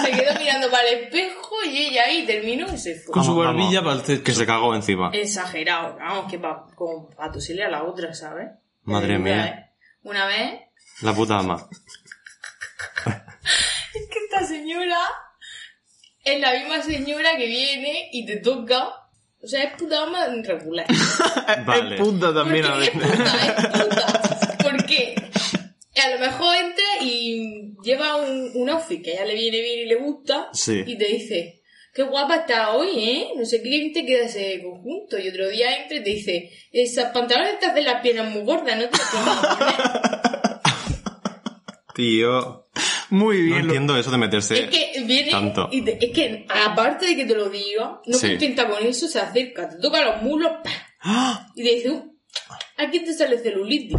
se 0.04 0.10
quedó 0.12 0.38
mirando 0.38 0.70
para 0.70 0.86
el 0.88 1.04
espejo 1.04 1.54
y 1.64 1.78
ella 1.86 2.04
ahí 2.04 2.26
terminó 2.26 2.66
y 2.72 2.76
se 2.78 2.96
fue. 3.00 3.12
Con 3.14 3.24
su 3.24 3.34
Vamos, 3.34 3.46
barbilla 3.46 3.82
para. 3.82 4.22
Que 4.22 4.32
se 4.34 4.44
cagó 4.46 4.74
encima. 4.74 5.10
Exagerado, 5.14 5.96
vamos, 5.96 6.30
que 6.30 6.38
pa, 6.38 6.66
como 6.74 7.08
para 7.10 7.32
tosirle 7.32 7.64
a 7.64 7.70
la 7.70 7.84
otra, 7.84 8.12
¿sabes? 8.14 8.48
Madre 8.82 9.18
mía. 9.18 9.70
Una 10.02 10.26
vez, 10.26 10.60
La 11.02 11.14
puta 11.14 11.38
ama. 11.38 11.68
es 13.06 14.08
que 14.08 14.18
esta 14.24 14.44
señora 14.46 14.98
es 16.24 16.40
la 16.40 16.52
misma 16.52 16.82
señora 16.82 17.36
que 17.36 17.46
viene 17.46 18.08
y 18.12 18.26
te 18.26 18.36
toca. 18.36 18.88
O 19.42 19.46
sea, 19.46 19.62
es 19.64 19.72
puta 19.74 20.02
ama 20.02 20.26
regular. 20.44 20.86
Vale. 21.66 21.94
Es 21.96 22.00
puta 22.02 22.34
también 22.34 22.66
a 22.66 22.72
Porque 22.74 22.86
es 22.88 22.94
veces. 22.98 23.10
puta, 23.16 23.46
es 23.46 23.84
puta. 23.84 24.29
A 26.04 26.10
lo 26.10 26.18
mejor 26.18 26.54
entra 26.56 26.84
y 27.02 27.74
lleva 27.82 28.16
un, 28.16 28.50
un 28.54 28.70
outfit 28.70 29.02
que 29.04 29.10
a 29.12 29.14
ella 29.14 29.24
le 29.26 29.34
viene 29.34 29.60
bien 29.60 29.80
y 29.80 29.86
le 29.86 29.96
gusta 29.96 30.48
Sí. 30.52 30.82
y 30.86 30.96
te 30.96 31.06
dice, 31.06 31.62
qué 31.94 32.02
guapa 32.04 32.36
está 32.36 32.70
hoy, 32.72 32.88
¿eh? 32.96 33.28
No 33.36 33.44
sé 33.44 33.62
qué 33.62 33.90
te 33.92 34.06
queda 34.06 34.26
ese 34.26 34.62
conjunto. 34.62 35.18
Y 35.18 35.28
otro 35.28 35.48
día 35.48 35.76
entra 35.82 35.98
y 35.98 36.04
te 36.04 36.10
dice, 36.10 36.50
esas 36.72 37.12
pantalones 37.12 37.58
te 37.58 37.66
hacen 37.66 37.84
las 37.84 38.00
piernas 38.02 38.30
muy 38.32 38.42
gordas, 38.44 38.76
no 38.78 38.88
te 38.88 38.98
las 38.98 39.56
poner". 39.56 39.74
Tío. 41.94 42.66
Muy 43.10 43.38
No 43.38 43.44
bien. 43.44 43.58
lo- 43.58 43.64
entiendo 43.64 43.96
eso 43.98 44.10
de 44.12 44.18
meterse. 44.18 44.64
Es 44.64 44.70
que 44.70 45.02
viene 45.04 45.30
Tanto. 45.32 45.68
y 45.72 45.82
te- 45.82 45.98
es 46.04 46.12
que 46.12 46.46
aparte 46.48 47.06
de 47.06 47.16
que 47.16 47.24
te 47.24 47.34
lo 47.34 47.48
diga, 47.50 48.00
no 48.06 48.16
Sí. 48.16 48.28
contenta 48.28 48.68
con 48.68 48.86
eso, 48.86 49.08
se 49.08 49.18
acerca, 49.18 49.68
te 49.68 49.78
toca 49.78 50.04
los 50.04 50.22
muslos 50.22 50.52
¡pa! 50.62 50.70
¡Ah! 51.02 51.46
y 51.56 51.64
te 51.64 51.74
dice, 51.74 51.90
"Uh, 51.90 52.16
aquí 52.76 53.00
te 53.00 53.12
sale 53.12 53.38
celulitis. 53.38 53.96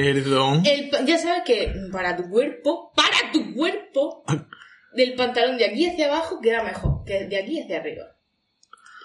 Perdón. 0.00 0.62
El 0.66 0.90
ya 1.06 1.18
sabes 1.18 1.42
que 1.44 1.72
para 1.92 2.16
tu 2.16 2.28
cuerpo, 2.28 2.92
para 2.94 3.32
tu 3.32 3.54
cuerpo, 3.54 4.24
del 4.94 5.14
pantalón 5.14 5.58
de 5.58 5.66
aquí 5.66 5.86
hacia 5.86 6.06
abajo 6.06 6.40
queda 6.40 6.62
mejor 6.62 7.04
que 7.04 7.24
de 7.26 7.36
aquí 7.38 7.60
hacia 7.60 7.78
arriba. 7.78 8.04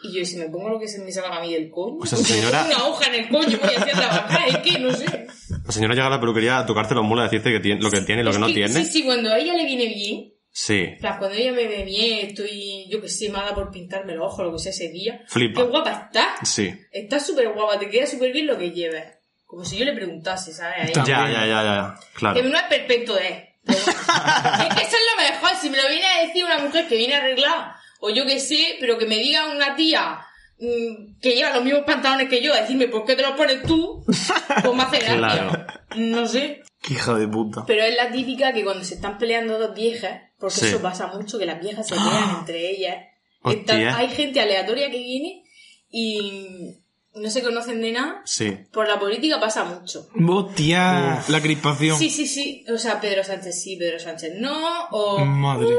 Y 0.04 0.18
yo, 0.18 0.26
si 0.26 0.36
me 0.38 0.50
pongo 0.50 0.70
lo 0.70 0.80
que 0.80 0.88
se 0.88 1.00
me 1.00 1.12
salga 1.12 1.38
a 1.38 1.42
mí 1.42 1.54
del 1.54 1.70
coño, 1.70 1.98
O 2.02 2.06
sea, 2.08 2.18
porque 2.18 2.34
señora- 2.34 2.66
una 2.66 2.88
hoja 2.88 3.06
en 3.14 3.24
el 3.24 3.30
coño 3.30 3.60
voy 3.62 3.76
a 3.76 3.86
trabajar, 3.86 4.48
es 4.50 4.58
que 4.58 4.80
no 4.80 4.92
sé. 4.94 5.28
La 5.66 5.72
señora 5.72 5.94
llega 5.94 6.08
a 6.08 6.10
la 6.10 6.20
peluquería 6.20 6.58
a 6.60 6.66
tocarte 6.66 6.96
los 6.96 7.04
mulos, 7.04 7.22
a 7.22 7.26
decirte 7.26 7.52
que 7.52 7.60
tiene, 7.60 7.82
lo 7.82 7.92
que 7.92 8.02
tiene 8.02 8.22
y 8.22 8.24
lo 8.26 8.32
Es 8.32 8.38
que 8.38 8.42
no 8.42 8.48
que- 8.48 8.54
tiene. 8.54 8.74
Sí, 8.74 8.86
sí, 8.86 9.04
cuando 9.04 9.32
a 9.32 9.38
ella 9.38 9.54
le 9.54 9.66
viene 9.66 9.86
bien, 9.86 10.34
Sí. 10.54 10.86
o 10.98 11.00
sea, 11.02 11.18
cuando 11.20 11.38
ella 11.38 11.52
me 11.54 11.68
ve 11.68 11.84
bien, 11.86 12.28
estoy, 12.28 12.88
yo 12.90 13.00
que 13.00 13.08
sé, 13.10 13.30
mala 13.30 13.54
por 13.54 13.70
pintarme 13.70 14.16
los 14.16 14.26
ojos, 14.26 14.46
lo 14.48 14.52
que 14.54 14.60
sea 14.60 14.72
ese 14.72 14.90
día. 14.90 15.22
Flipa. 15.28 15.62
Qué 15.62 15.68
guapa 15.70 15.92
está. 16.08 16.36
Sí. 16.46 16.74
Está 16.92 17.20
súper 17.20 17.54
guapa, 17.54 17.78
te 17.80 17.88
queda 17.90 18.08
súper 18.08 18.34
bien 18.34 18.48
lo 18.48 18.58
que 18.58 18.72
lleves. 18.72 19.04
Como 19.52 19.66
si 19.66 19.78
yo 19.78 19.84
le 19.84 19.92
preguntase, 19.92 20.54
¿sabes? 20.54 20.94
Ya, 20.94 21.04
ya, 21.04 21.30
ya, 21.30 21.46
ya. 21.46 21.96
Claro. 22.14 22.36
Que 22.42 22.48
no 22.48 22.56
es 22.58 22.64
perfecto, 22.64 23.20
eh. 23.20 23.58
Pero 23.66 23.80
bueno. 23.86 24.00
es 24.70 24.76
que 24.76 24.82
eso 24.84 24.96
es 24.96 25.04
lo 25.14 25.22
mejor. 25.30 25.50
Si 25.60 25.70
me 25.70 25.76
lo 25.76 25.90
viene 25.90 26.06
a 26.08 26.26
decir 26.26 26.46
una 26.46 26.60
mujer 26.60 26.88
que 26.88 26.96
viene 26.96 27.16
arreglada, 27.16 27.76
o 28.00 28.10
yo 28.10 28.26
que 28.26 28.40
sé, 28.40 28.78
pero 28.80 28.98
que 28.98 29.06
me 29.08 29.18
diga 29.18 29.50
una 29.50 29.76
tía 29.76 30.22
mm, 30.58 31.20
que 31.22 31.34
lleva 31.36 31.50
los 31.54 31.66
mismos 31.66 31.84
pantalones 31.86 32.30
que 32.30 32.42
yo, 32.42 32.54
a 32.54 32.62
decirme, 32.62 32.88
¿por 32.88 33.04
qué 33.06 33.18
te 33.18 33.24
los 33.24 33.34
pones 33.34 33.62
tú? 33.64 34.06
Pues 34.64 34.74
me 34.74 34.84
hace 34.84 35.00
gracia. 35.00 35.18
Claro. 35.18 35.66
No 35.98 36.26
sé. 36.30 36.64
Qué 36.82 36.94
hija 36.94 37.14
de 37.16 37.28
puta. 37.28 37.66
Pero 37.68 37.84
es 37.84 37.94
la 37.98 38.10
típica 38.10 38.54
que 38.54 38.64
cuando 38.64 38.86
se 38.86 38.96
están 38.96 39.18
peleando 39.18 39.60
dos 39.60 39.76
viejas, 39.76 40.22
porque 40.40 40.56
Sí. 40.56 40.68
eso 40.68 40.82
pasa 40.82 41.08
mucho, 41.08 41.38
que 41.38 41.46
las 41.46 41.60
viejas 41.60 41.86
se 41.86 41.96
pelean 41.96 42.38
entre 42.40 42.70
ellas. 42.70 42.96
Hay 43.44 44.08
gente 44.12 44.40
aleatoria 44.40 44.90
que 44.90 44.98
viene 44.98 45.44
y 45.90 46.78
no 47.14 47.30
se 47.30 47.44
conocen 47.44 47.82
de 47.82 47.92
nada. 47.92 48.22
Sí. 48.26 48.58
Por 48.72 48.88
la 48.88 49.00
política 49.00 49.40
pasa 49.40 49.66
mucho. 49.66 50.08
Hostia. 50.28 51.22
La 51.28 51.42
crispación. 51.42 51.98
Sí, 51.98 52.10
sí, 52.10 52.26
sí. 52.26 52.66
O 52.74 52.78
sea, 52.78 53.02
Pedro 53.02 53.24
Sánchez 53.24 53.62
sí, 53.62 53.76
Pedro 53.76 54.00
Sánchez 54.00 54.36
no. 54.40 54.88
O. 54.92 55.26
Madre. 55.26 55.68
Uy, 55.68 55.76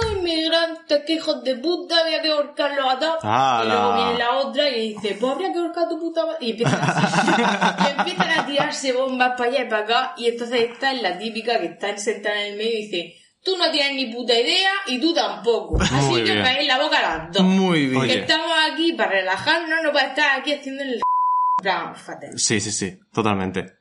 los 0.00 0.12
inmigrantes, 0.12 1.02
que 1.04 1.14
hijos 1.14 1.42
de 1.42 1.56
puta, 1.56 1.98
había 2.00 2.22
que 2.22 2.30
ahorcarlos 2.30 2.86
a 2.88 2.98
todos. 2.98 3.16
¡Hala! 3.22 3.64
Y 3.64 3.68
luego 3.68 3.94
viene 3.94 4.18
la 4.18 4.36
otra 4.38 4.70
y 4.70 4.94
dice, 4.94 5.16
pues 5.20 5.32
habría 5.32 5.52
que 5.52 5.58
ahorcar 5.58 5.84
a 5.84 5.88
tu 5.88 5.98
puta 5.98 6.26
madre. 6.26 6.38
Y 6.40 6.50
empiezan 6.50 6.80
y 7.86 7.98
empiezan 7.98 8.30
a 8.38 8.46
tirarse 8.46 8.92
bombas 8.92 9.32
para 9.36 9.50
allá 9.50 9.62
y 9.62 9.68
para 9.68 9.82
acá. 9.82 10.14
Y 10.16 10.26
entonces 10.26 10.70
esta 10.70 10.92
es 10.92 11.02
la 11.02 11.18
típica 11.18 11.58
que 11.58 11.66
está 11.66 11.96
sentada 11.98 12.40
en 12.42 12.52
el 12.52 12.58
medio 12.58 12.78
y 12.78 12.86
dice, 12.86 13.16
tú 13.46 13.56
no 13.56 13.70
tienes 13.70 13.94
ni 13.94 14.12
puta 14.12 14.38
idea 14.38 14.70
y 14.88 15.00
tú 15.00 15.14
tampoco. 15.14 15.80
Así 15.80 15.94
Muy 15.94 16.24
que 16.24 16.32
bien. 16.32 16.44
caéis 16.44 16.66
la 16.68 16.78
boca 16.82 16.98
a 16.98 17.18
las 17.18 17.32
dos. 17.32 17.42
Muy 17.44 17.86
bien. 17.86 17.96
Oye. 18.02 18.12
Que 18.14 18.20
estamos 18.20 18.50
aquí 18.70 18.92
para 18.94 19.10
relajarnos, 19.12 19.82
no 19.84 19.92
para 19.92 20.08
estar 20.08 20.38
aquí 20.40 20.52
haciendo 20.52 20.82
el. 20.82 21.00
plan, 21.62 21.94
fatal. 21.96 22.38
Sí, 22.38 22.60
sí, 22.60 22.70
sí. 22.72 22.98
Totalmente. 23.12 23.72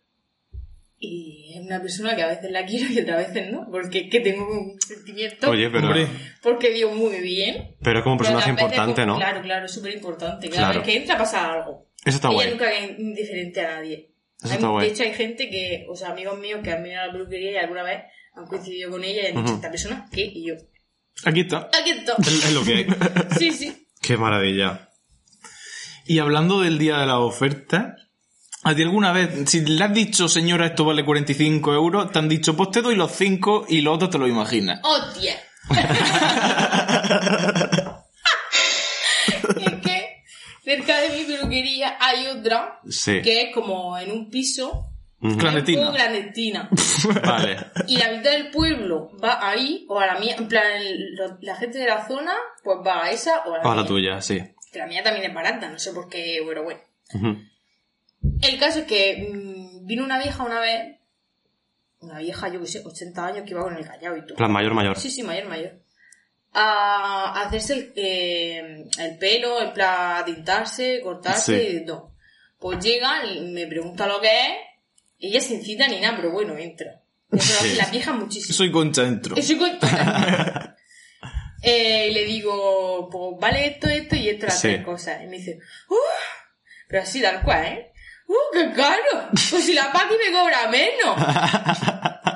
Y 0.98 1.54
es 1.56 1.62
una 1.66 1.82
persona 1.82 2.16
que 2.16 2.24
a 2.24 2.28
veces 2.28 2.50
la 2.52 2.66
quiero 2.66 2.92
y 2.92 3.00
otras 3.02 3.28
veces 3.28 3.52
no, 3.52 3.68
porque 3.70 4.00
es 4.02 4.10
que 4.10 4.22
tengo 4.22 4.48
un 4.48 4.80
sentimiento. 4.80 5.50
Oye, 5.50 5.70
pero. 5.70 5.90
Porque 6.42 6.70
dio 6.72 6.92
muy 6.92 7.18
bien. 7.20 7.76
Pero 7.82 8.00
es 8.00 8.04
como 8.04 8.14
un 8.14 8.20
personaje 8.20 8.50
importante, 8.52 9.02
como- 9.02 9.14
¿no? 9.14 9.18
Claro, 9.20 9.42
claro, 9.42 9.68
súper 9.68 9.94
importante. 9.94 10.50
Cada 10.50 10.68
Claro. 10.72 10.80
vez 10.80 10.88
que 10.90 10.98
entra 10.98 11.18
pasa 11.18 11.52
algo. 11.52 11.90
Eso 12.06 12.16
está 12.18 12.28
Ella 12.30 12.36
guay. 12.36 12.50
nunca 12.52 12.72
es 12.72 13.00
indiferente 13.00 13.62
a 13.66 13.76
nadie. 13.76 14.10
Eso 14.40 14.48
Hay- 14.50 14.54
está 14.56 14.68
guay. 14.68 14.88
De 14.88 14.94
hecho, 14.94 15.04
hay 15.04 15.14
gente 15.14 15.50
que, 15.50 15.86
o 15.90 15.96
sea, 15.96 16.10
amigos 16.12 16.40
míos 16.40 16.62
que 16.64 16.72
han 16.72 16.82
venido 16.84 17.02
a 17.02 17.08
la 17.08 17.12
peluquería 17.12 17.52
y 17.52 17.58
alguna 17.58 17.84
vez 17.84 18.04
han 18.36 18.46
coincidido 18.48 18.92
con 18.92 19.04
ella 19.04 19.24
y 19.24 19.26
han 19.28 19.34
dicho, 19.36 19.46
Ujú. 19.46 19.56
esta 19.56 19.72
persona, 19.72 20.08
¿qué? 20.12 20.22
Y 20.26 20.48
yo, 20.48 20.54
Aquí 21.26 21.42
está. 21.42 21.70
aquí 21.80 21.92
está. 21.92 22.16
Es, 22.20 22.28
es 22.46 22.54
lo 22.54 22.64
que 22.64 22.74
hay. 22.76 22.86
Sí, 23.40 23.52
sí. 23.52 23.88
Qué 24.02 24.18
maravilla. 24.18 24.90
Y 26.06 26.20
hablando 26.20 26.60
del 26.62 26.78
día 26.78 26.98
de 27.00 27.06
la 27.08 27.20
oferta, 27.20 27.96
¿a 28.64 28.76
ti 28.76 28.84
alguna 28.84 29.12
vez, 29.12 29.50
si 29.50 29.62
le 29.62 29.84
has 29.84 29.94
dicho, 29.94 30.28
señora, 30.30 30.66
esto 30.68 30.86
vale 30.86 31.04
45 31.06 31.74
euros, 31.74 32.12
te 32.12 32.20
han 32.20 32.30
dicho, 32.30 32.56
pues 32.56 32.70
te 32.72 32.82
doy 32.82 32.96
los 32.96 33.12
5 33.12 33.66
y 33.70 33.82
los 33.82 33.96
otros 33.96 34.12
te 34.12 34.18
lo 34.20 34.28
imaginas? 34.28 34.80
¡Hostia! 34.84 35.36
es 39.60 39.74
que 39.82 40.24
cerca 40.64 41.00
de 41.02 41.10
mi 41.18 41.24
peluquería 41.24 41.98
hay 42.00 42.28
otra 42.28 42.80
Sí. 42.90 43.22
que 43.24 43.42
es 43.44 43.54
como 43.54 43.98
en 43.98 44.12
un 44.12 44.30
piso 44.30 44.92
Ujú. 45.28 45.38
Clandestina. 45.38 45.80
un 45.82 45.86
poco 45.88 45.98
clandestina. 45.98 46.70
Vale. 47.26 47.58
Y 47.88 47.98
la 47.98 48.10
mitad 48.12 48.32
del 48.32 48.50
pueblo 48.52 49.12
va 49.24 49.48
ahí 49.50 49.86
o 49.90 50.00
a 50.00 50.06
la 50.08 50.20
mía. 50.20 50.36
En 50.38 50.48
plan, 50.48 50.66
el- 50.78 51.16
lo- 51.16 51.38
la 51.42 51.56
gente 51.56 51.78
de 51.80 51.88
la 51.88 52.08
zona 52.08 52.34
pues 52.64 52.78
va 52.86 53.06
a 53.06 53.12
esa 53.12 53.40
o 53.46 53.54
a 53.54 53.58
la 53.60 53.64
O 53.64 53.72
a 53.72 53.76
la 53.76 53.86
tuya, 53.86 54.22
sí. 54.22 54.42
Que 54.72 54.80
la 54.80 54.88
mía 54.88 55.04
también 55.04 55.26
es 55.30 55.34
barata, 55.34 55.70
no 55.70 55.80
sé 55.80 55.94
por 55.94 56.10
qué, 56.10 56.42
pero 56.48 56.64
bueno. 56.64 56.82
El 58.42 58.60
caso 58.60 58.80
es 58.80 58.86
que 58.86 59.30
mm, 59.32 59.86
vino 59.86 60.04
una 60.04 60.18
vieja 60.20 60.44
una 60.44 60.60
vez, 60.60 60.98
una 62.02 62.20
vieja, 62.20 62.50
yo 62.50 62.60
que 62.60 62.68
sé, 62.68 62.82
80 62.86 63.26
años 63.26 63.44
que 63.46 63.52
iba 63.52 63.62
con 63.64 63.76
el 63.78 63.86
callao 63.86 64.18
y 64.18 64.26
todo. 64.26 64.36
Plan 64.36 64.52
mayor, 64.52 64.74
mayor. 64.74 64.98
Sí, 64.98 65.10
sí, 65.10 65.24
mayor, 65.24 65.48
mayor. 65.48 65.74
A 66.54 67.42
hacerse 67.42 67.74
el, 67.74 67.94
eh, 67.96 68.86
el 69.00 69.18
pelo, 69.18 69.62
en 69.62 69.74
plan, 69.74 70.22
a 70.22 70.26
tintarse, 70.26 71.02
cortarse 71.02 71.60
Sí. 71.72 71.78
y 71.78 71.86
todo. 71.86 72.12
Pues 72.60 72.80
llega 72.84 73.22
me 73.42 73.68
pregunta 73.68 74.08
lo 74.08 74.20
que 74.22 74.28
es. 74.30 74.54
Ella 75.20 75.42
se 75.42 75.56
incita 75.56 75.88
ni 75.88 76.00
nada, 76.00 76.16
pero 76.18 76.32
bueno, 76.32 76.58
entra. 76.58 77.02
Sí. 77.38 77.76
las 77.78 77.92
viejas 77.92 78.16
muchísimo. 78.16 78.54
Soy 78.56 78.72
concha 78.72 79.04
dentro. 79.04 79.36
Eso 79.38 79.58
con- 79.58 79.78
eh, 81.62 82.10
le 82.12 82.26
digo, 82.26 83.10
pues 83.12 83.40
vale 83.40 83.68
esto, 83.68 83.88
esto 83.88 84.16
y 84.16 84.30
esto 84.30 84.46
las 84.48 84.60
Sí. 84.62 84.68
tres 84.70 84.86
cosas. 84.86 85.22
Y 85.24 85.28
me 85.28 85.38
dice, 85.38 85.60
¡uh! 85.90 85.96
Pero 86.88 87.02
así 87.04 87.22
tal 87.22 87.42
cual, 87.42 87.66
¿eh? 87.66 87.92
¡Uh, 88.28 88.34
qué 88.54 88.72
caro! 88.74 89.30
Pues 89.32 89.66
si 89.66 89.74
la 89.74 89.92
Paqui 89.92 90.16
me 90.16 90.32
cobra 90.38 90.68
menos. 90.70 91.18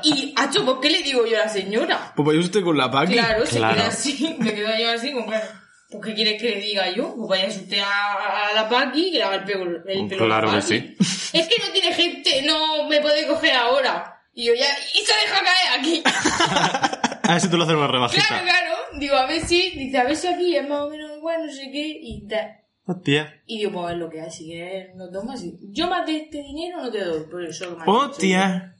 y, 0.03 0.33
hacho, 0.37 0.65
¿por 0.65 0.79
qué 0.79 0.89
le 0.89 1.01
digo 1.03 1.25
yo 1.25 1.37
a 1.37 1.45
la 1.45 1.49
señora? 1.49 2.13
Pues 2.15 2.25
vaya 2.27 2.39
usted 2.39 2.63
con 2.63 2.77
la 2.77 2.89
paqui. 2.91 3.13
Claro, 3.13 3.45
se 3.45 3.57
Claro. 3.57 3.75
queda 3.75 3.87
así, 3.87 4.35
me 4.39 4.53
quedo 4.53 4.69
yo 4.77 4.89
así, 4.91 5.11
como 5.13 5.27
claro. 5.27 5.47
¿Por 5.89 6.01
qué 6.05 6.13
quieres 6.13 6.39
que 6.41 6.49
le 6.51 6.61
diga 6.61 6.89
yo? 6.91 7.15
Pues 7.15 7.29
vaya 7.29 7.47
usted 7.47 7.79
a, 7.79 8.49
a 8.49 8.53
la 8.53 8.69
Paqui 8.69 9.11
que 9.11 9.17
le 9.17 9.23
haga 9.23 9.35
el 9.37 9.43
pelo, 9.43 9.65
el 9.87 10.07
pelo 10.07 10.25
a 10.25 10.27
la 10.27 10.41
Claro 10.41 10.51
que 10.51 10.57
Paqui. 10.61 10.95
Es 11.33 11.47
que 11.47 11.55
no 11.65 11.71
tiene 11.73 11.93
gente, 11.93 12.41
no 12.43 12.87
me 12.87 13.01
puede 13.01 13.27
coger 13.27 13.53
ahora. 13.55 14.21
Y 14.33 14.45
yo 14.45 14.53
ya, 14.53 14.67
y 14.93 14.99
se 14.99 15.13
deja 15.13 15.43
caer 15.43 15.79
aquí. 15.79 16.03
A 17.23 17.33
ver 17.33 17.41
si 17.41 17.49
tú 17.49 17.57
lo 17.57 17.63
haces 17.63 17.75
una 17.75 17.87
rebajita. 17.87 18.23
Claro, 18.27 18.43
claro. 18.45 18.75
Digo, 18.99 19.15
a 19.15 19.27
ver 19.27 19.41
si, 19.45 19.69
dice, 19.71 19.97
a 19.99 20.03
ver 20.03 20.15
si 20.15 20.25
aquí 20.27 20.55
es 20.55 20.67
más 20.67 20.81
o 20.81 20.89
menos 20.89 21.11
igual, 21.15 21.45
no 21.45 21.51
sé 21.51 21.69
qué, 21.71 21.99
y 22.01 22.27
tal. 22.27 22.57
Hostia. 22.87 23.41
Y 23.45 23.59
digo, 23.59 23.71
pues 23.71 23.93
es 23.93 23.99
lo 23.99 24.09
que 24.09 24.21
hay, 24.21 24.31
si 24.31 24.45
quieres 24.45 24.95
no 24.95 25.11
tomas. 25.11 25.43
Y 25.43 25.55
Yo 25.71 25.87
más 25.87 26.07
de 26.07 26.17
este 26.17 26.39
dinero 26.41 26.81
no 26.81 26.89
te 26.91 27.03
doy, 27.03 27.23
por 27.29 27.43
eso 27.45 27.77
has 27.79 27.87
Hostia. 27.87 28.75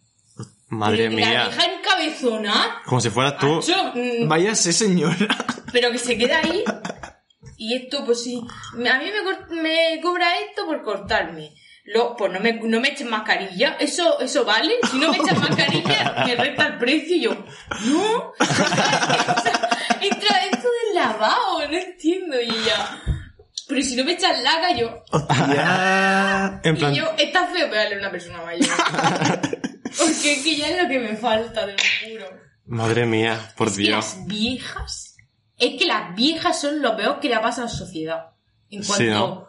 Madre 0.70 1.03
Y 1.05 1.10
La 1.10 1.16
mía. 1.16 1.43
vieja 1.47 1.66
encabezona, 1.74 2.82
Como 2.86 3.01
si 3.01 3.10
fueras 3.12 3.38
tú. 3.38 3.47
macho, 3.55 3.91
mm, 3.95 4.28
Váyase, 4.28 4.74
señora. 4.74 5.28
Pero 5.72 5.91
que 5.91 5.97
se 5.97 6.17
queda 6.17 6.39
ahí. 6.39 6.63
Y 7.57 7.76
esto, 7.76 8.05
pues 8.05 8.24
sí, 8.24 8.41
a 8.74 8.99
mí 8.99 9.05
me, 9.49 9.61
me 9.61 10.01
cobra 10.01 10.28
esto 10.39 10.65
por 10.65 10.82
cortarme. 10.84 11.53
Lo, 11.86 12.15
pues 12.15 12.32
no 12.32 12.39
me, 12.39 12.53
no 12.53 12.80
me 12.80 12.89
echen 12.89 13.09
mascarilla, 13.09 13.76
eso, 13.80 14.20
eso 14.20 14.45
vale. 14.45 14.76
Si 14.91 14.99
no 14.99 15.09
me 15.09 15.17
echan 15.17 15.39
mascarilla, 15.39 16.24
me 16.26 16.36
resta 16.36 16.67
el 16.67 16.78
precio 16.78 17.15
y 17.15 17.22
yo, 17.22 17.32
no. 17.86 18.34
Entra 20.01 20.45
esto 20.45 20.67
del 20.67 20.95
lavado, 20.95 21.67
no 21.67 21.78
entiendo. 21.78 22.39
Y 22.39 22.49
ella, 22.49 23.01
pero 23.67 23.82
si 23.82 23.95
no 23.95 24.03
me 24.03 24.13
echan 24.13 24.43
laca, 24.43 24.76
yo, 24.76 25.03
Hostia. 25.11 26.61
En 26.63 26.78
plan, 26.78 26.93
y 26.93 26.97
yo, 26.97 27.11
está 27.17 27.47
feo 27.47 27.70
pegarle 27.70 27.95
a 27.95 27.99
una 27.99 28.11
persona 28.11 28.41
mayor. 28.43 28.70
Porque 29.97 30.34
es 30.34 30.43
que 30.43 30.55
ya 30.55 30.70
es 30.70 30.84
lo 30.84 30.88
que 30.88 30.99
me 30.99 31.15
falta, 31.15 31.65
te 31.65 31.72
lo 31.72 31.78
juro. 32.13 32.26
madre 32.65 33.05
mía, 33.05 33.51
por 33.57 33.74
Dios. 33.74 34.15
las 34.15 34.28
viejas, 34.28 35.09
es 35.60 35.76
que 35.80 35.86
las 35.86 36.16
viejas 36.16 36.60
son 36.62 36.82
lo 36.82 36.95
peor 36.95 37.20
que 37.20 37.30
le 37.30 37.38
pasa 37.39 37.62
a 37.62 37.66
la 37.66 37.72
sociedad. 37.72 38.26
En 38.70 38.84
Sí, 38.84 38.88
cuanto 38.88 39.14
¿no? 39.14 39.47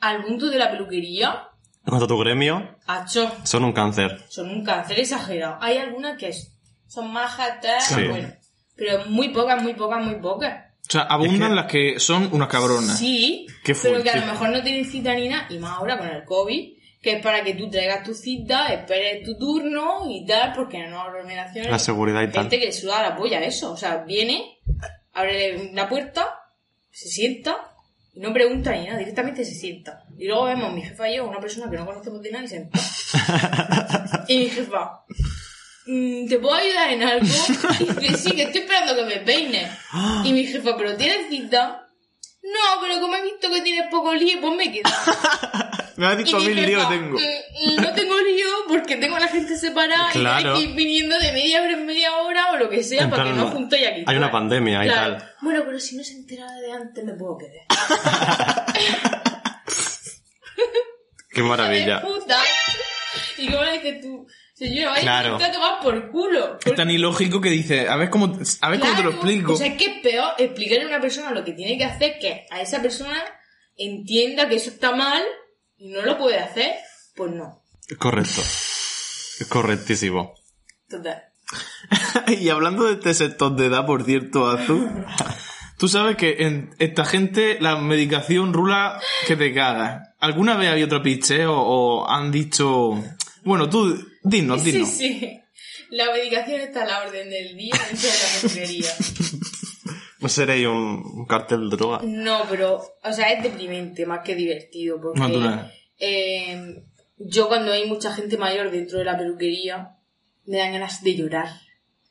al 0.00 0.26
mundo 0.26 0.48
de 0.50 0.58
la 0.58 0.70
peluquería, 0.70 1.48
En 1.84 1.90
cuanto 1.90 2.04
a 2.04 2.08
tu 2.08 2.18
gremio, 2.18 2.76
hacho, 2.86 3.30
son 3.44 3.64
un 3.64 3.72
cáncer. 3.72 4.22
son 4.28 4.50
un 4.50 4.64
cáncer 4.64 5.00
exagerado. 5.00 5.58
Hay 5.60 5.78
algunas 5.78 6.18
que 6.18 6.28
es- 6.28 6.52
son 6.86 7.12
majas, 7.12 7.60
tal, 7.60 7.80
Sí. 7.80 8.04
bueno. 8.08 8.28
Pero 8.76 9.06
muy 9.06 9.28
pocas, 9.30 9.62
muy 9.62 9.74
pocas, 9.74 10.04
muy 10.04 10.16
pocas. 10.16 10.64
O 10.88 10.90
sea, 10.90 11.02
abundan 11.02 11.42
Es 11.42 11.48
que- 11.48 11.54
las 11.54 11.66
que 11.66 12.00
son 12.00 12.28
unas 12.32 12.48
cabronas. 12.48 12.98
Sí, 12.98 13.46
Qué 13.64 13.74
pero 13.82 14.02
que 14.02 14.10
a 14.10 14.16
lo 14.16 14.26
mejor 14.26 14.48
no 14.50 14.62
tienen 14.62 14.84
cita 14.86 15.14
ni 15.14 15.28
nada, 15.28 15.46
y 15.50 15.58
más 15.58 15.72
ahora 15.78 15.98
con 15.98 16.08
el 16.08 16.24
COVID, 16.24 16.78
que 17.02 17.12
es 17.16 17.22
para 17.22 17.44
que 17.44 17.54
tú 17.54 17.68
traigas 17.68 18.02
tu 18.04 18.14
cita, 18.14 18.68
esperes 18.72 19.22
tu 19.24 19.36
turno 19.38 20.02
y 20.08 20.24
tal, 20.26 20.52
porque 20.54 20.78
en 20.78 20.90
nuevas 20.90 21.08
aglomeraciones... 21.08 21.70
La 21.70 21.78
seguridad 21.78 22.22
y 22.22 22.28
tal. 22.30 22.42
gente 22.44 22.58
que 22.60 22.66
le 22.66 22.72
suda 22.72 23.02
la 23.02 23.16
polla 23.16 23.40
eso. 23.40 23.72
O 23.72 23.76
sea, 23.76 23.98
viene, 23.98 24.58
abre 25.18 25.72
la 25.72 25.88
puerta, 25.88 26.40
se 26.90 27.08
sienta 27.08 27.56
y 28.14 28.20
no 28.20 28.32
pregunta 28.32 28.72
ni 28.72 28.86
nada, 28.86 28.98
directamente 28.98 29.44
se 29.44 29.54
sienta. 29.54 30.04
Y 30.16 30.26
luego 30.26 30.44
vemos 30.44 30.72
mi 30.72 30.82
jefa 30.82 31.08
y 31.08 31.16
yo, 31.16 31.26
una 31.28 31.40
persona 31.40 31.70
que 31.70 31.76
no 31.76 31.86
conocemos 31.86 32.22
de 32.22 32.32
nada, 32.32 32.44
y 32.44 32.48
se 32.48 32.68
y 34.28 34.38
mi 34.38 34.50
jefa, 34.50 35.04
"Mm, 35.86 36.26
¿te 36.28 36.38
puedo 36.38 36.54
ayudar 36.54 36.90
en 36.92 37.02
algo? 37.02 37.26
Y 37.80 37.84
dice, 37.84 38.16
sí, 38.16 38.30
que 38.32 38.42
estoy 38.42 38.60
esperando 38.62 38.96
que 38.96 39.04
me 39.04 39.16
peine. 39.20 39.70
Y 40.24 40.32
mi 40.32 40.44
jefa, 40.44 40.76
¿pero 40.76 40.96
tienes 40.96 41.28
cita? 41.28 41.88
No, 42.42 42.80
pero 42.80 43.00
como 43.00 43.14
he 43.16 43.22
visto 43.22 43.50
que 43.50 43.60
tienes 43.62 43.90
poco 43.90 44.14
lío, 44.14 44.40
pues 44.40 44.54
me 44.56 44.72
quedo. 44.72 44.90
Me 45.98 46.06
has 46.06 46.16
dicho 46.16 46.38
mi 46.38 46.46
mil 46.54 46.64
líos 46.66 46.86
que 46.86 46.94
tengo. 46.96 47.18
"Mm, 47.18 47.70
mm, 47.72 47.82
No 47.82 47.92
tengo 47.92 48.18
lío 48.20 48.46
porque 48.68 48.96
tengo 48.96 49.16
a 49.16 49.20
la 49.20 49.26
gente 49.28 49.56
separada 49.56 50.10
Claro. 50.12 50.54
y 50.54 50.58
hay 50.60 50.64
que 50.64 50.70
ir 50.70 50.76
viniendo 50.76 51.18
de 51.18 51.32
media 51.32 51.60
hora 51.62 51.72
en 51.72 51.86
media 51.86 52.16
hora 52.18 52.52
o 52.52 52.56
lo 52.56 52.70
que 52.70 52.82
sea 52.84 53.02
En 53.04 53.10
para 53.10 53.24
que 53.24 53.30
no 53.32 53.48
juntéis 53.50 53.86
aquí. 53.88 54.04
hay 54.06 54.16
una 54.16 54.28
fuera". 54.28 54.30
pandemia 54.30 54.84
y 54.84 54.88
Claro. 54.88 55.16
tal. 55.18 55.32
Bueno, 55.42 55.62
pero 55.66 55.80
si 55.80 55.96
no 55.96 56.04
se 56.04 56.12
entera 56.12 56.46
de 56.52 56.70
antes 56.72 57.04
me 57.04 57.14
puedo 57.14 57.36
quedar. 57.38 57.66
Qué 61.30 61.42
maravilla. 61.42 62.02
Y 63.36 63.48
como 63.50 63.64
dices 63.64 64.00
tú, 64.00 64.26
señora, 64.54 64.90
vaya 64.90 65.02
Claro. 65.02 65.36
a 65.36 65.52
tomar 65.52 65.80
por 65.80 66.10
culo. 66.10 66.58
Es 66.64 66.74
tan 66.74 66.90
ilógico 66.90 67.40
que 67.40 67.50
dice, 67.50 67.88
a 67.88 67.96
ver 67.96 68.10
cómo, 68.10 68.38
a 68.60 68.70
ver 68.70 68.80
cómo 68.80 68.96
te 68.96 69.02
lo 69.02 69.10
explico. 69.10 69.52
O 69.52 69.56
sea, 69.56 69.66
es 69.68 69.74
que 69.76 69.84
es 69.86 69.98
peor 70.00 70.32
explicarle 70.38 70.84
a 70.84 70.88
una 70.88 71.00
persona 71.00 71.30
lo 71.32 71.44
que 71.44 71.52
tiene 71.52 71.76
que 71.78 71.84
hacer 71.84 72.18
que 72.18 72.46
a 72.50 72.60
esa 72.60 72.80
persona 72.82 73.22
entienda 73.76 74.48
que 74.48 74.56
eso 74.56 74.70
está 74.70 74.94
mal 74.94 75.22
y 75.78 75.88
no 75.88 76.02
lo 76.02 76.18
puede 76.18 76.38
hacer. 76.38 76.76
Pues 77.14 77.32
no. 77.32 77.62
Es 77.88 77.96
correcto. 77.98 78.40
Es 78.40 79.46
correctísimo. 79.48 80.34
Total. 80.88 81.22
y 82.40 82.48
hablando 82.50 82.84
de 82.84 82.94
este 82.94 83.14
sector 83.14 83.56
de 83.56 83.66
edad, 83.66 83.86
por 83.86 84.04
cierto, 84.04 84.48
Azul, 84.50 84.90
tú 85.78 85.88
sabes 85.88 86.16
que 86.16 86.36
en 86.40 86.74
esta 86.78 87.04
gente 87.04 87.58
la 87.60 87.76
medicación 87.76 88.52
rula 88.52 89.00
que 89.26 89.36
te 89.36 89.54
cagas. 89.54 90.08
¿Alguna 90.18 90.56
vez 90.56 90.70
había 90.70 90.84
otro 90.86 91.02
picheo 91.02 91.54
o 91.54 92.08
han 92.08 92.30
dicho... 92.30 93.02
Bueno, 93.44 93.70
tú, 93.70 93.96
dinos, 94.22 94.62
Sí, 94.62 94.72
dinos. 94.72 94.88
sí. 94.90 95.40
La 95.90 96.12
medicación 96.12 96.60
está 96.60 96.82
a 96.82 96.86
la 96.86 97.00
orden 97.02 97.30
del 97.30 97.56
día 97.56 97.74
dentro 97.90 98.10
de 98.54 98.78
la. 98.78 98.88
¿No 100.20 100.28
seréis 100.28 100.66
un, 100.66 101.02
un 101.14 101.26
cartel 101.26 101.70
de 101.70 101.76
droga? 101.76 102.00
No, 102.04 102.42
pero, 102.50 102.82
o 103.04 103.12
sea, 103.12 103.30
es 103.32 103.42
deprimente 103.42 104.04
más 104.06 104.20
que 104.24 104.34
divertido. 104.34 105.00
Porque 105.00 105.20
Natural. 105.20 105.72
eh, 105.98 106.82
yo 107.18 107.48
cuando 107.48 107.72
hay 107.72 107.86
mucha 107.86 108.12
gente 108.12 108.36
mayor 108.36 108.70
dentro 108.70 108.98
de 108.98 109.04
la 109.04 109.16
peluquería, 109.16 109.96
me 110.46 110.58
dan 110.58 110.72
ganas 110.72 111.02
de 111.02 111.14
llorar. 111.16 111.48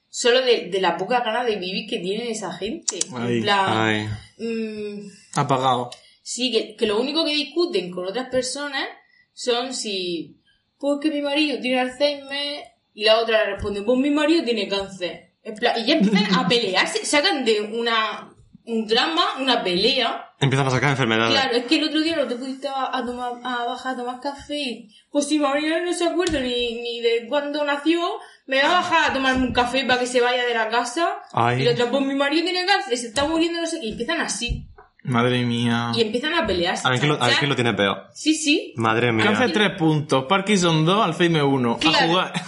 Solo 0.10 0.42
de, 0.42 0.70
de 0.70 0.82
la 0.82 0.98
poca 0.98 1.20
ganas 1.20 1.46
de 1.46 1.58
vivir 1.58 1.88
que 1.90 2.00
tiene 2.00 2.32
esa 2.32 2.52
gente. 2.54 2.98
Ay, 3.14 3.38
en 3.38 3.42
plan, 3.44 3.66
Ay. 3.68 4.08
mm, 4.38 5.10
Apagado. 5.40 5.92
sí, 6.24 6.52
que, 6.52 6.76
que 6.76 6.88
lo 6.88 7.00
único 7.00 7.26
que 7.26 7.32
discuten 7.34 7.92
con 7.92 8.06
otras 8.06 8.30
personas 8.30 8.88
son 9.34 9.74
si, 9.74 10.38
pues 10.80 11.00
que 11.02 11.12
mi 11.12 11.22
marido 11.22 11.60
tiene 11.60 11.80
Alzheimer, 11.82 12.64
y 12.94 13.04
la 13.04 13.20
otra 13.20 13.44
le 13.46 13.54
responde, 13.54 13.84
pues 13.84 14.00
mi 14.00 14.10
marido 14.10 14.44
tiene 14.44 14.68
cáncer. 14.68 15.27
En 15.48 15.56
plan, 15.56 15.74
y 15.80 15.86
ya 15.86 15.94
empiezan 15.96 16.36
a 16.36 16.48
pelearse, 16.48 17.06
sacan 17.06 17.46
de 17.46 17.62
una, 17.62 18.30
un 18.66 18.86
drama, 18.88 19.24
una 19.40 19.64
pelea, 19.64 20.24
Empiezan 20.40 20.68
a 20.68 20.70
sacar 20.70 20.92
enfermedades. 20.92 21.34
Claro, 21.34 21.56
es 21.58 21.66
que 21.66 21.78
el 21.80 21.86
otro 21.86 22.00
día 22.00 22.16
no 22.16 22.28
te 22.28 22.36
pudiste 22.36 22.68
a, 22.68 22.96
a 22.96 23.04
tomar, 23.04 23.32
a 23.44 23.66
bajar 23.66 23.94
a 23.94 23.98
tomar 23.98 24.20
café 24.20 24.56
y, 24.56 24.96
pues 25.12 25.28
si 25.28 25.40
María 25.40 25.82
no 25.84 25.92
se 25.94 26.06
acuerda 26.06 26.40
ni, 26.40 26.80
ni 26.82 27.02
de 27.02 27.26
cuándo 27.28 27.66
nació, 27.66 28.00
me 28.46 28.62
va 28.62 28.70
a 28.70 28.82
bajar 28.82 29.10
a 29.10 29.14
tomarme 29.16 29.48
un 29.48 29.52
café 29.54 29.84
para 29.86 30.00
que 30.00 30.06
se 30.06 30.22
vaya 30.22 30.46
de 30.46 30.54
la 30.54 30.70
casa. 30.70 31.10
Ay. 31.34 31.62
Y 31.62 31.66
la 31.66 31.72
otra, 31.72 31.90
pues 31.90 32.06
mi 32.06 32.14
marido 32.14 32.44
tiene 32.44 32.68
cáncer, 32.68 32.96
se 33.00 33.08
está 33.08 33.26
muriendo, 33.26 33.62
no 33.62 33.66
sé 33.66 33.80
qué. 33.80 33.88
Y 33.88 33.92
empiezan 33.94 34.22
así. 34.22 34.68
Madre 35.04 35.44
mía. 35.44 35.92
Y 35.96 36.02
empiezan 36.02 36.36
a 36.36 36.46
pelearse. 36.46 36.86
A 36.86 36.92
ver 36.92 37.00
quién 37.00 37.10
lo, 37.10 37.16
a 37.16 37.20
ver 37.20 37.28
¿cachai? 37.30 37.40
quién 37.40 37.50
lo 37.50 37.56
tiene 37.56 37.74
peor. 37.74 38.04
Sí, 38.14 38.36
sí. 38.36 38.74
Madre 38.76 39.12
mía. 39.12 39.26
Cáncer 39.26 39.54
3 39.54 39.72
puntos, 39.78 40.26
Parkinson 40.30 40.86
2, 40.86 41.04
Alzheimer 41.04 41.44
1. 41.46 41.72
A 41.72 41.78
Claro. 41.80 42.08
jugar. 42.10 42.34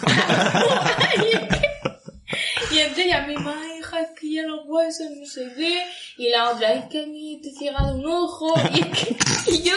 y 3.00 3.02
entre 3.02 3.06
ellas 3.06 3.28
mismas, 3.28 3.56
"Ay, 3.62 3.80
hija, 3.80 4.02
es 4.02 4.10
que 4.20 4.32
ya 4.34 4.43
los 4.43 4.62
huesos, 4.66 5.08
no 5.20 5.26
sé 5.26 5.52
qué. 5.58 5.84
Y 6.18 6.30
la 6.30 6.50
otra, 6.52 6.74
es 6.74 6.86
que 6.86 7.04
a 7.04 7.06
mí 7.08 7.36
estoy 7.36 7.52
ciega 7.58 7.86
de 7.88 7.93
un 7.93 8.06
ojo. 8.06 8.54
Y 8.74 8.80
es 8.82 8.88
que 8.88 9.52
y 9.52 9.62
yo, 9.64 9.76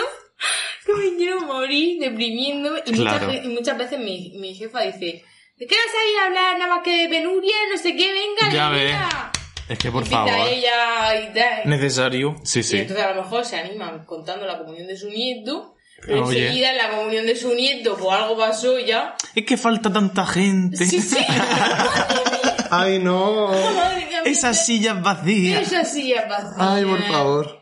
que 0.86 0.92
me 0.94 1.16
quiero 1.16 1.40
morir 1.42 2.00
deprimiendo. 2.00 2.76
Y, 2.84 2.92
Claro. 2.92 3.26
muchas, 3.26 3.44
y 3.44 3.48
muchas 3.48 3.78
veces 3.78 3.98
mi, 3.98 4.32
mi 4.38 4.54
jefa 4.54 4.80
dice, 4.82 5.24
¿de 5.56 5.66
qué 5.66 5.74
vas 5.76 5.94
a 5.94 6.10
ir 6.12 6.18
a 6.20 6.26
hablar 6.26 6.58
nada 6.58 6.74
más 6.76 6.82
que 6.84 7.02
de 7.02 7.08
penuria? 7.08 7.54
No 7.70 7.78
sé 7.78 7.94
qué, 7.96 8.12
venga, 8.12 8.52
Ya 8.52 8.68
venga. 8.70 9.32
Es 9.68 9.78
que 9.78 9.90
por 9.92 10.04
favor. 10.04 10.32
ella 10.48 11.20
y 11.20 11.32
tal. 11.32 11.70
Necesario. 11.70 12.34
Sí, 12.44 12.60
Y 12.60 12.62
sí. 12.64 12.78
entonces 12.78 13.04
a 13.06 13.14
lo 13.14 13.22
mejor 13.22 13.44
se 13.44 13.56
animan 13.56 14.04
contando 14.04 14.44
la 14.44 14.58
comunión 14.58 14.86
de 14.88 14.96
su 14.96 15.08
nieto. 15.08 15.76
Pero 16.04 16.26
Oye. 16.26 16.40
enseguida 16.46 16.72
en 16.72 16.78
la 16.78 16.90
comunión 16.90 17.26
de 17.26 17.36
su 17.36 17.54
nieto, 17.54 17.96
pues 17.96 18.10
algo 18.12 18.36
pasó 18.36 18.76
y 18.76 18.86
ya. 18.86 19.14
Es 19.36 19.44
que 19.46 19.56
falta 19.56 19.90
tanta 19.92 20.26
gente. 20.26 20.84
Sí, 20.84 21.00
sí. 21.00 21.16
Ay, 22.72 22.98
no. 22.98 23.48
Madre 23.48 24.06
mía, 24.06 24.22
Esas 24.24 24.64
sillas 24.66 25.00
vacías. 25.02 25.62
Esa 25.62 25.84
sí 25.84 26.12
es 26.12 26.28
vacía. 26.28 26.54
Ay, 26.58 26.84
por 26.84 27.02
favor. 27.02 27.58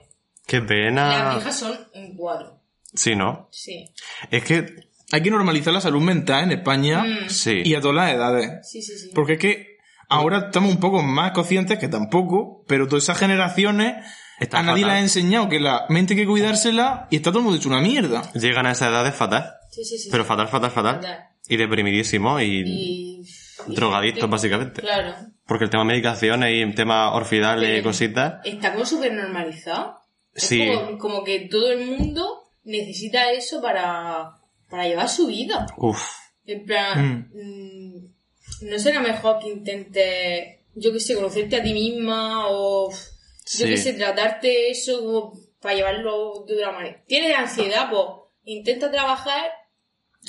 Qué 0.46 0.58
Las 0.58 0.66
pena. 0.66 1.34
viejas 1.34 1.58
son 1.58 1.78
un 1.94 2.16
cuadro. 2.16 2.60
Sí, 2.94 3.14
¿no? 3.14 3.48
Sí. 3.52 3.92
Es 4.30 4.44
que. 4.44 4.88
Hay 5.12 5.22
que 5.22 5.30
normalizar 5.30 5.72
la 5.72 5.80
salud 5.80 6.00
mental 6.02 6.44
en 6.44 6.52
España 6.58 7.02
Mm. 7.02 7.28
Sí. 7.30 7.62
y 7.64 7.74
a 7.74 7.80
todas 7.80 7.96
las 7.96 8.12
edades. 8.12 8.68
Sí, 8.70 8.80
sí, 8.82 8.96
sí. 8.96 9.10
Porque 9.14 9.32
es 9.34 9.38
que 9.40 9.66
ahora 10.08 10.38
estamos 10.46 10.70
un 10.72 10.78
poco 10.80 11.02
más 11.02 11.32
conscientes 11.32 11.78
que 11.78 11.88
tampoco, 11.88 12.64
pero 12.68 12.86
todas 12.86 13.02
esas 13.04 13.18
generaciones 13.18 14.04
Está 14.38 14.60
a 14.60 14.62
nadie 14.62 14.82
fatal. 14.82 14.94
le 14.94 15.00
ha 15.00 15.02
enseñado 15.02 15.48
que 15.48 15.58
la 15.60 15.84
mente 15.88 16.14
hay 16.14 16.20
que 16.20 16.26
cuidársela 16.26 17.08
y 17.10 17.16
está 17.16 17.30
todo 17.30 17.40
el 17.40 17.44
mundo 17.44 17.58
hecho 17.58 17.68
una 17.68 17.80
mierda. 17.80 18.22
Llegan 18.34 18.66
a 18.66 18.70
esa 18.72 18.88
edad 18.88 19.04
de 19.04 19.10
fatal. 19.12 19.52
Sí, 19.70 19.84
sí, 19.84 19.98
sí. 19.98 20.08
Pero 20.12 20.24
fatal, 20.24 20.46
fatal, 20.48 20.70
fatal. 20.70 20.94
Fatal. 20.96 21.18
Y 21.48 21.56
deprimidísimo 21.56 22.40
y, 22.40 22.62
Y... 22.64 23.24
drogadictos, 23.66 24.28
básicamente. 24.30 24.80
Claro. 24.82 25.14
Porque 25.46 25.64
el 25.64 25.70
tema 25.70 25.84
medicaciones 25.84 26.54
y 26.54 26.60
el 26.62 26.74
tema 26.74 27.12
orfidales 27.14 27.80
y 27.80 27.82
cositas. 27.82 28.44
Está 28.44 28.72
como 28.72 28.84
súper 28.86 29.12
normalizado. 29.12 29.98
Es 30.34 30.44
Sí. 30.44 30.66
como, 30.68 30.98
como 30.98 31.24
que 31.24 31.40
todo 31.50 31.72
el 31.72 31.84
mundo 31.86 32.44
necesita 32.64 33.30
eso 33.32 33.60
para, 33.60 34.36
para 34.68 34.86
llevar 34.86 35.08
su 35.08 35.26
vida. 35.26 35.66
Uf. 35.76 36.00
En 36.46 36.64
plan, 36.64 37.28
mm, 37.32 38.68
¿no 38.70 38.78
será 38.78 39.00
mejor 39.00 39.38
que 39.40 39.48
intentes, 39.48 40.58
yo 40.74 40.92
qué 40.92 41.00
sé, 41.00 41.14
conocerte 41.14 41.56
a 41.56 41.62
ti 41.62 41.72
misma 41.72 42.46
o, 42.48 42.90
yo 42.90 42.96
Sí. 43.44 43.64
qué 43.64 43.76
sé, 43.76 43.92
tratarte 43.94 44.70
eso 44.70 45.00
como 45.00 45.32
para 45.60 45.74
llevarlo 45.74 46.44
de 46.46 46.54
otra 46.54 46.72
manera? 46.72 47.02
¿Tienes 47.06 47.36
ansiedad? 47.36 47.88
Pues 47.90 48.04
intenta 48.44 48.90
trabajar 48.90 49.50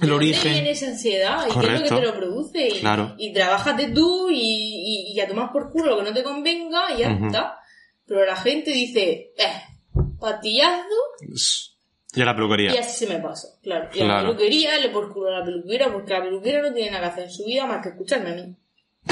El 0.01 0.07
¿De 0.07 0.13
dónde 0.13 0.25
origen. 0.25 0.53
viene 0.53 0.71
esa 0.71 0.87
ansiedad? 0.87 1.37
¿Y 1.37 1.43
qué 1.43 1.49
es 1.49 1.55
lo 1.55 1.61
Correcto. 1.61 1.95
que 1.95 2.01
te 2.01 2.07
lo 2.07 2.15
produce? 2.15 2.67
Y, 2.67 2.79
Claro. 2.79 3.15
y 3.17 3.33
trabájate 3.33 3.89
tú 3.91 4.29
y, 4.31 4.35
y, 4.35 5.13
y 5.13 5.19
a 5.19 5.27
tomar 5.27 5.51
por 5.51 5.69
culo 5.71 5.91
lo 5.91 5.97
que 5.97 6.09
no 6.09 6.13
te 6.13 6.23
convenga 6.23 6.91
y 6.95 6.99
ya 6.99 7.11
está. 7.11 7.57
Pero 8.05 8.25
la 8.25 8.35
gente 8.35 8.71
dice, 8.71 9.31
eh, 9.37 9.61
patillazo 10.19 10.85
Y 12.13 12.21
a 12.21 12.25
la 12.25 12.35
peluquería. 12.35 12.73
y 12.73 12.77
así 12.77 13.05
se 13.05 13.13
me 13.13 13.19
pasa. 13.21 13.47
Claro. 13.61 13.89
Y 13.93 14.01
a 14.01 14.05
la 14.05 14.21
peluquería, 14.21 14.77
le 14.79 14.89
por 14.89 15.13
culo 15.13 15.29
a 15.29 15.39
la 15.39 15.45
peluquera 15.45 15.91
porque 15.91 16.13
la 16.13 16.21
peluquera 16.23 16.61
no 16.61 16.73
tiene 16.73 16.91
nada 16.91 17.03
que 17.03 17.09
hacer 17.11 17.23
en 17.25 17.31
su 17.31 17.45
vida 17.45 17.65
más 17.65 17.81
que 17.81 17.89
escucharme 17.89 18.31
a 18.31 18.35
mí. 18.35 18.55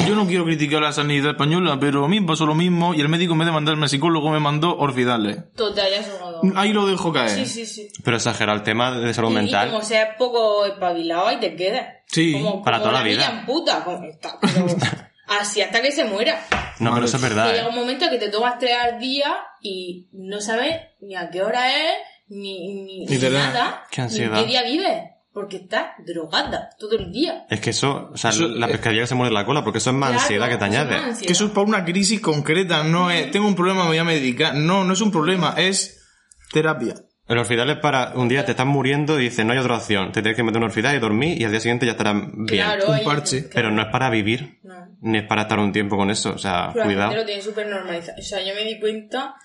Yo 0.07 0.15
no 0.15 0.27
quiero 0.27 0.45
criticar 0.45 0.81
la 0.81 0.91
sanidad 0.91 1.31
española, 1.31 1.77
pero 1.79 2.05
a 2.05 2.07
mí 2.07 2.19
me 2.19 2.27
pasó 2.27 2.45
lo 2.45 2.53
mismo 2.53 2.93
y 2.93 3.01
el 3.01 3.09
médico 3.09 3.33
en 3.33 3.39
vez 3.39 3.45
de 3.47 3.51
mandarme 3.51 3.83
al 3.85 3.89
psicólogo 3.89 4.29
me 4.29 4.39
mandó 4.39 4.77
orfidales. 4.77 5.51
Total, 5.55 5.89
ya 5.89 6.03
somos 6.03 6.55
Ahí 6.55 6.73
lo 6.73 6.85
dejo 6.85 7.11
caer. 7.11 7.31
Sí, 7.31 7.45
sí, 7.45 7.65
sí. 7.65 7.89
Pero 8.03 8.17
exagera 8.17 8.53
el 8.53 8.61
tema 8.63 8.91
de 8.91 9.13
salud 9.13 9.29
Y, 9.29 9.33
y 9.33 9.35
mental. 9.35 9.71
como 9.71 9.81
seas 9.83 10.09
poco 10.17 10.65
espabilado, 10.65 11.27
ahí 11.27 11.39
te 11.39 11.55
quedas. 11.55 11.87
Sí, 12.05 12.33
como, 12.33 12.61
para 12.63 12.77
como 12.79 12.91
toda 12.91 13.01
la 13.03 13.07
vida. 13.07 13.29
en 13.39 13.45
puta, 13.45 13.83
como 13.83 14.03
está, 14.05 14.37
pero 14.39 14.67
así 15.39 15.61
hasta 15.61 15.81
que 15.81 15.91
se 15.91 16.05
muera. 16.05 16.39
No, 16.79 16.93
pero 16.93 17.05
eso 17.05 17.17
es 17.17 17.23
Que 17.23 17.29
verdad. 17.29 17.51
llega 17.51 17.65
¿eh? 17.65 17.69
un 17.69 17.75
momento 17.75 18.09
que 18.11 18.17
te 18.19 18.29
tomas 18.29 18.57
tres 18.59 18.75
al 18.79 18.99
día 18.99 19.35
y 19.61 20.07
no 20.13 20.39
sabes 20.39 20.77
ni 21.01 21.15
a 21.15 21.29
qué 21.31 21.41
hora 21.41 21.75
es, 21.75 21.93
ni, 22.29 22.59
ni, 22.83 22.99
ni 22.99 23.07
Literal. 23.07 23.33
nada, 23.53 23.83
Qué 23.91 24.01
ni 24.01 24.05
ansiedad. 24.05 24.39
qué 24.39 24.45
día 24.47 24.63
vives, 24.63 25.01
porque 25.39 25.55
estás 25.57 25.91
drogada 26.05 26.69
todo 26.77 26.97
el 26.97 27.11
día. 27.13 27.45
Es 27.49 27.61
que 27.61 27.69
eso, 27.69 28.09
o 28.13 28.17
sea, 28.17 28.31
Eso- 28.31 28.49
la 28.49 28.67
pescadilla 28.67 29.03
que 29.03 29.07
se 29.07 29.15
muere 29.15 29.33
la 29.33 29.45
cola, 29.45 29.63
porque 29.63 29.77
eso 29.77 29.91
es 29.91 29.95
más 29.95 30.09
Claro, 30.09 30.21
ansiedad 30.21 30.49
que 30.49 30.57
te 30.57 30.65
es 30.65 30.69
añade. 30.69 30.95
ansiedad. 30.95 31.27
Que 31.27 31.31
eso 31.31 31.45
es 31.45 31.51
para 31.51 31.65
una 31.67 31.85
crisis 31.85 32.19
concreta, 32.19 32.83
no 32.83 33.09
es, 33.09 33.31
tengo 33.31 33.47
un 33.47 33.55
problema, 33.55 33.83
me 33.83 33.87
voy 33.89 33.97
a 33.99 34.03
medicar. 34.03 34.53
No, 34.55 34.83
no 34.83 34.91
es 34.91 34.99
un 34.99 35.11
problema, 35.11 35.53
es 35.57 36.05
terapia. 36.51 36.95
El 37.27 37.37
orfidal 37.37 37.69
es 37.69 37.77
para 37.77 38.13
un 38.15 38.27
día 38.27 38.43
te 38.43 38.51
estás 38.51 38.65
muriendo 38.65 39.19
y 39.19 39.23
dices, 39.25 39.45
no 39.45 39.53
hay 39.53 39.59
otra 39.59 39.77
opción. 39.77 40.11
Te 40.11 40.21
tienes 40.23 40.35
que 40.35 40.41
meter 40.43 40.57
un 40.57 40.63
orfidal 40.65 40.95
y 40.95 40.99
dormir 40.99 41.39
y 41.39 41.45
al 41.45 41.51
día 41.51 41.59
siguiente 41.59 41.85
ya 41.85 41.91
estarás 41.91 42.15
bien. 42.15 42.45
Claro, 42.47 42.91
un 42.91 43.03
parche. 43.05 43.47
Pero 43.53 43.69
no 43.71 43.83
es 43.83 43.87
para 43.89 44.09
vivir, 44.09 44.59
No. 44.63 44.87
ni 45.01 45.19
es 45.19 45.23
para 45.25 45.43
estar 45.43 45.59
un 45.59 45.71
tiempo 45.71 45.95
con 45.95 46.09
eso. 46.09 46.31
O 46.33 46.37
sea, 46.39 46.69
Pero 46.73 46.79
la 46.79 46.85
cuidado. 46.85 47.09
gente 47.11 47.21
lo 47.21 47.25
tiene 47.27 47.41
súper 47.43 47.67
normalizado. 47.67 48.17
O 48.19 48.23
sea, 48.23 48.43
yo 48.43 48.55
me 48.55 48.63
di 48.65 48.79
cuenta, 48.79 49.35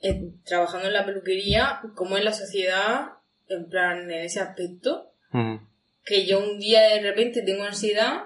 eh, 0.00 0.22
trabajando 0.46 0.86
en 0.88 0.94
la 0.94 1.04
peluquería, 1.04 1.80
cómo 1.94 2.16
en 2.16 2.24
la 2.24 2.32
sociedad, 2.32 3.08
en 3.48 3.68
plan, 3.68 4.10
en 4.10 4.24
ese 4.24 4.40
aspecto, 4.40 5.12
Ujú. 5.32 5.60
que 6.04 6.26
yo 6.26 6.38
un 6.40 6.58
día 6.58 6.82
de 6.82 7.00
repente 7.00 7.42
tengo 7.42 7.64
ansiedad 7.64 8.22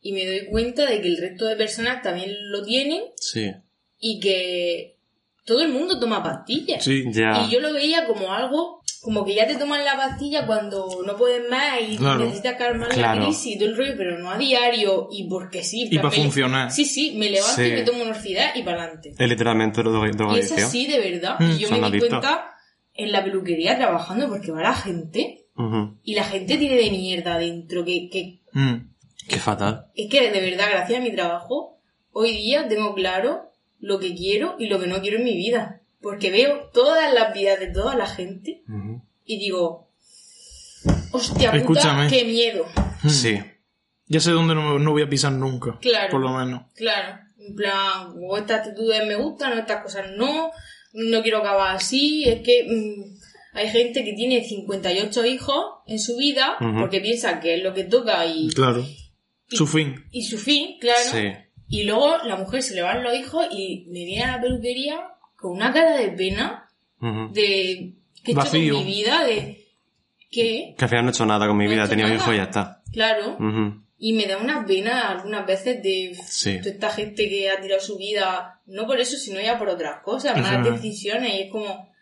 y 0.00 0.12
me 0.12 0.26
doy 0.26 0.46
cuenta 0.46 0.86
de 0.86 1.00
que 1.00 1.08
el 1.08 1.16
resto 1.16 1.46
de 1.46 1.56
personas 1.56 2.02
también 2.02 2.30
lo 2.50 2.62
tienen 2.64 3.02
Sí. 3.16 3.52
y 3.98 4.20
que 4.20 4.96
todo 5.44 5.62
el 5.62 5.70
mundo 5.70 5.98
toma 5.98 6.22
pastillas. 6.22 6.84
Sí. 6.84 7.04
Ya. 7.12 7.44
Y 7.46 7.50
yo 7.52 7.60
lo 7.60 7.72
veía 7.72 8.06
como 8.06 8.32
algo, 8.32 8.82
como 9.00 9.24
que 9.24 9.34
ya 9.34 9.46
te 9.46 9.54
toman 9.56 9.84
la 9.84 9.96
pastilla 9.96 10.44
cuando 10.46 10.88
no 11.06 11.16
puedes 11.16 11.48
más 11.48 11.80
y 11.88 11.96
Claro. 11.96 12.18
necesitas 12.24 12.56
calmar 12.56 12.90
Claro. 12.90 13.20
la 13.20 13.26
crisis 13.26 13.54
y 13.54 13.58
todo 13.58 13.68
el 13.70 13.76
rollo, 13.76 13.94
pero 13.96 14.18
no 14.18 14.30
a 14.30 14.36
diario 14.38 15.08
y 15.10 15.28
porque 15.28 15.62
sí. 15.64 15.88
Y 15.90 15.96
para 15.98 16.10
funcionar. 16.10 16.70
Sí, 16.70 16.84
sí, 16.84 17.14
me 17.16 17.30
levanto 17.30 17.56
Sí. 17.62 17.68
y 17.68 17.72
me 17.72 17.82
tomo 17.82 18.02
una 18.02 18.10
orfidad 18.10 18.54
y 18.54 18.62
para 18.62 18.82
adelante. 18.82 19.14
Es 19.18 19.28
literalmente 19.28 19.80
dro- 19.82 20.06
Y 20.06 20.10
es 20.10 20.16
drogadicción. 20.16 20.60
así 20.60 20.86
de 20.86 20.98
verdad. 21.12 21.36
Mm, 21.40 21.50
y 21.52 21.58
yo 21.58 21.70
me 21.70 21.78
di 21.78 21.84
adictos. 21.84 22.08
cuenta 22.10 22.54
en 22.98 23.12
la 23.12 23.24
peluquería 23.24 23.76
trabajando 23.78 24.28
porque 24.28 24.50
va 24.52 24.60
la 24.62 24.74
gente 24.74 25.46
y 26.04 26.14
la 26.14 26.24
gente 26.24 26.56
tiene 26.58 26.76
de 26.76 26.90
mierda 26.90 27.38
dentro 27.38 27.84
que, 27.84 28.10
que 28.10 28.40
Mm. 28.52 28.90
Qué 29.28 29.36
fatal. 29.38 29.86
es 29.94 30.08
que 30.10 30.30
de 30.30 30.40
verdad, 30.40 30.68
gracias 30.70 31.00
a 31.00 31.02
mi 31.02 31.12
trabajo, 31.12 31.78
hoy 32.12 32.32
día 32.32 32.66
tengo 32.68 32.94
claro 32.94 33.50
lo 33.80 33.98
que 33.98 34.14
quiero 34.14 34.56
y 34.58 34.66
lo 34.68 34.78
que 34.80 34.86
no 34.86 35.00
quiero 35.00 35.18
en 35.18 35.24
mi 35.24 35.36
vida. 35.36 35.80
Porque 36.00 36.30
veo 36.30 36.70
todas 36.72 37.12
las 37.12 37.34
vidas 37.34 37.58
de 37.60 37.66
toda 37.72 37.94
la 37.96 38.06
gente 38.06 38.62
y 39.24 39.38
digo, 39.38 39.88
hostia 41.12 41.50
puta, 41.50 41.58
Escúchame. 41.58 42.08
qué 42.08 42.24
miedo. 42.24 42.64
Sí. 43.08 43.38
Ya 44.06 44.20
sé 44.20 44.30
dónde 44.30 44.54
no, 44.54 44.78
no 44.78 44.92
voy 44.92 45.02
a 45.02 45.08
pisar 45.08 45.32
nunca. 45.32 45.76
Claro. 45.80 46.10
Por 46.10 46.20
lo 46.20 46.30
menos. 46.30 46.62
Claro, 46.74 47.18
en 47.38 47.54
plan, 47.54 48.14
o 48.22 48.36
estas 48.38 48.60
actitudes 48.60 49.06
me 49.06 49.16
gustan, 49.16 49.52
o 49.52 49.60
estas 49.60 49.82
cosas 49.82 50.06
no, 50.16 50.50
no 50.92 51.22
quiero 51.22 51.38
acabar 51.38 51.76
así, 51.76 52.24
es 52.24 52.40
que 52.42 52.64
mm, 52.68 53.56
hay 53.58 53.68
gente 53.68 54.04
que 54.04 54.12
tiene 54.14 54.44
58 54.44 55.26
hijos 55.26 55.64
en 55.86 55.98
su 55.98 56.16
vida 56.16 56.56
porque 56.78 57.00
piensa 57.00 57.40
que 57.40 57.54
es 57.56 57.62
lo 57.62 57.74
que 57.74 57.84
toca 57.84 58.24
y, 58.26 58.48
Claro. 58.50 58.84
Su 59.50 59.66
fin. 59.66 60.04
y 60.12 60.24
su 60.24 60.38
fin, 60.38 60.76
claro. 60.80 61.00
Sí. 61.10 61.32
Y 61.68 61.84
luego 61.84 62.18
la 62.24 62.36
mujer 62.36 62.62
se 62.62 62.74
le 62.74 62.82
van 62.82 63.02
los 63.02 63.14
hijos 63.16 63.46
y 63.50 63.86
me 63.88 64.04
viene 64.04 64.24
a 64.24 64.36
la 64.36 64.40
peluquería 64.42 65.00
con 65.36 65.52
una 65.52 65.72
cara 65.72 65.96
de 65.96 66.08
pena, 66.10 66.68
de 67.00 67.94
¿qué 68.24 68.32
he 68.32 68.34
hecho 68.34 68.50
con 68.50 68.60
mi 68.60 68.84
vida? 68.84 69.24
De 69.24 69.64
¿qué? 70.30 70.74
Que 70.76 70.84
al 70.84 70.88
final 70.88 71.04
no 71.04 71.10
he 71.10 71.14
hecho 71.14 71.26
nada 71.26 71.46
con 71.46 71.56
mi 71.56 71.64
No 71.64 71.70
he 71.70 71.74
vida. 71.74 71.82
hecho 71.84 71.90
Tenía 71.90 72.06
un 72.06 72.12
nada. 72.12 72.22
hijo 72.24 72.32
y 72.34 72.36
ya 72.36 72.42
está. 72.44 72.82
Claro. 72.92 73.38
Y 74.00 74.12
me 74.12 74.26
da 74.26 74.38
una 74.38 74.64
pena 74.64 75.08
algunas 75.10 75.44
veces 75.44 75.82
de 75.82 76.16
Sí. 76.26 76.58
toda 76.58 76.70
esta 76.70 76.90
gente 76.90 77.28
que 77.28 77.50
ha 77.50 77.60
tirado 77.60 77.80
su 77.80 77.98
vida, 77.98 78.60
no 78.66 78.86
por 78.86 79.00
eso, 79.00 79.16
sino 79.16 79.40
ya 79.40 79.58
por 79.58 79.68
otras 79.68 80.02
cosas, 80.02 80.36
Ajá. 80.36 80.58
malas 80.58 80.80
decisiones, 80.80 81.34
y 81.34 81.40
es 81.42 81.50
como 81.50 81.92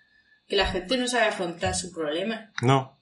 que 0.47 0.57
la 0.57 0.66
gente 0.66 0.99
no 0.99 1.09
sabe 1.09 1.26
afrontar 1.26 1.74
sus 1.74 1.92
problemas. 1.92 2.51
No. 2.61 2.99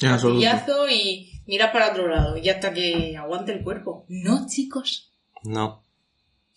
En 0.00 0.08
absoluto. 0.10 0.88
Y 0.90 1.40
mira 1.46 1.72
para 1.72 1.90
otro 1.92 2.06
lado, 2.08 2.36
y 2.36 2.48
hasta 2.50 2.72
que 2.74 3.16
aguante 3.16 3.52
el 3.52 3.62
cuerpo. 3.64 4.04
No, 4.08 4.46
chicos. 4.46 5.10
No. 5.42 5.82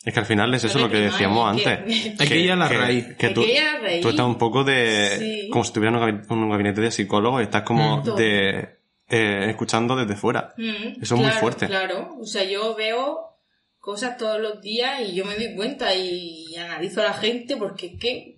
Es 0.03 0.13
que 0.13 0.19
al 0.19 0.25
final 0.25 0.53
es 0.53 0.63
eso 0.65 0.77
No 0.79 0.85
lo 0.87 0.91
que 0.91 0.97
decíamos 0.99 1.49
antes. 1.51 2.15
que- 2.17 2.27
que 2.27 2.37
ir 2.37 2.51
a 2.51 2.55
la 2.57 2.67
que- 2.69 2.77
raíz. 2.77 3.15
Que 3.17 3.29
tú, 3.29 3.43
que 3.45 3.59
a 3.59 3.73
la 3.75 3.79
raíz. 3.79 4.01
tú 4.01 4.09
estás 4.09 4.25
un 4.25 4.37
poco 4.37 4.63
de... 4.65 5.17
Sí. 5.19 5.49
Como 5.51 5.63
si 5.63 5.69
estuvieras 5.69 6.01
en 6.01 6.37
un 6.37 6.49
gabinete 6.49 6.81
de 6.81 6.91
psicólogo 6.91 7.39
y 7.39 7.43
estás 7.43 7.63
como 7.63 8.01
de... 8.01 8.78
eh, 9.09 9.47
escuchando 9.49 9.95
desde 9.95 10.15
fuera. 10.15 10.53
Mm, 10.57 11.01
Eso 11.01 11.15
es 11.15 11.21
muy 11.21 11.31
fuerte. 11.31 11.67
Claro, 11.67 12.15
o 12.19 12.25
sea, 12.25 12.43
yo 12.43 12.75
veo 12.75 13.25
cosas 13.79 14.17
todos 14.17 14.39
los 14.39 14.61
días 14.61 15.01
y 15.07 15.15
yo 15.15 15.25
me 15.25 15.35
doy 15.35 15.55
cuenta 15.55 15.95
y 15.95 16.55
analizo 16.57 17.01
a 17.01 17.05
la 17.05 17.13
gente 17.13 17.57
porque 17.57 17.87
es 17.87 17.99
que 17.99 18.37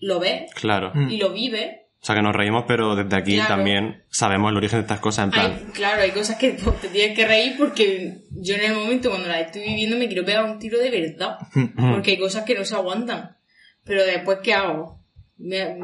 lo 0.00 0.18
ves 0.20 0.52
Claro. 0.54 0.90
Mm. 0.94 1.10
y 1.10 1.16
lo 1.16 1.32
vives 1.32 1.76
O 2.00 2.04
sea 2.04 2.16
que 2.16 2.22
nos 2.22 2.34
reímos, 2.34 2.64
pero 2.66 2.96
desde 2.96 3.14
aquí 3.16 3.34
Claro. 3.36 3.54
también 3.54 4.02
sabemos 4.10 4.50
el 4.50 4.56
origen 4.56 4.78
de 4.78 4.82
estas 4.82 4.98
cosas. 4.98 5.26
En 5.26 5.30
plan, 5.30 5.52
Hay- 5.52 5.72
claro, 5.72 6.02
hay 6.02 6.10
cosas 6.10 6.36
que 6.36 6.50
pues, 6.62 6.80
te 6.80 6.88
tienes 6.88 7.16
que 7.16 7.24
reír 7.26 7.54
porque 7.56 8.24
yo 8.32 8.56
en 8.56 8.64
el 8.64 8.74
momento 8.74 9.08
cuando 9.10 9.28
las 9.28 9.42
estoy 9.42 9.62
viviendo 9.62 9.96
me 9.96 10.08
quiero 10.08 10.24
pegar 10.24 10.44
un 10.44 10.58
tiro 10.58 10.78
de 10.80 10.90
verdad. 10.90 11.38
Porque 11.76 12.10
hay 12.12 12.18
cosas 12.18 12.42
que 12.44 12.56
no 12.56 12.64
se 12.64 12.74
aguantan. 12.74 13.36
Pero 13.84 14.04
después, 14.04 14.38
¿qué 14.42 14.52
hago? 14.54 15.00
¿Me, 15.38 15.76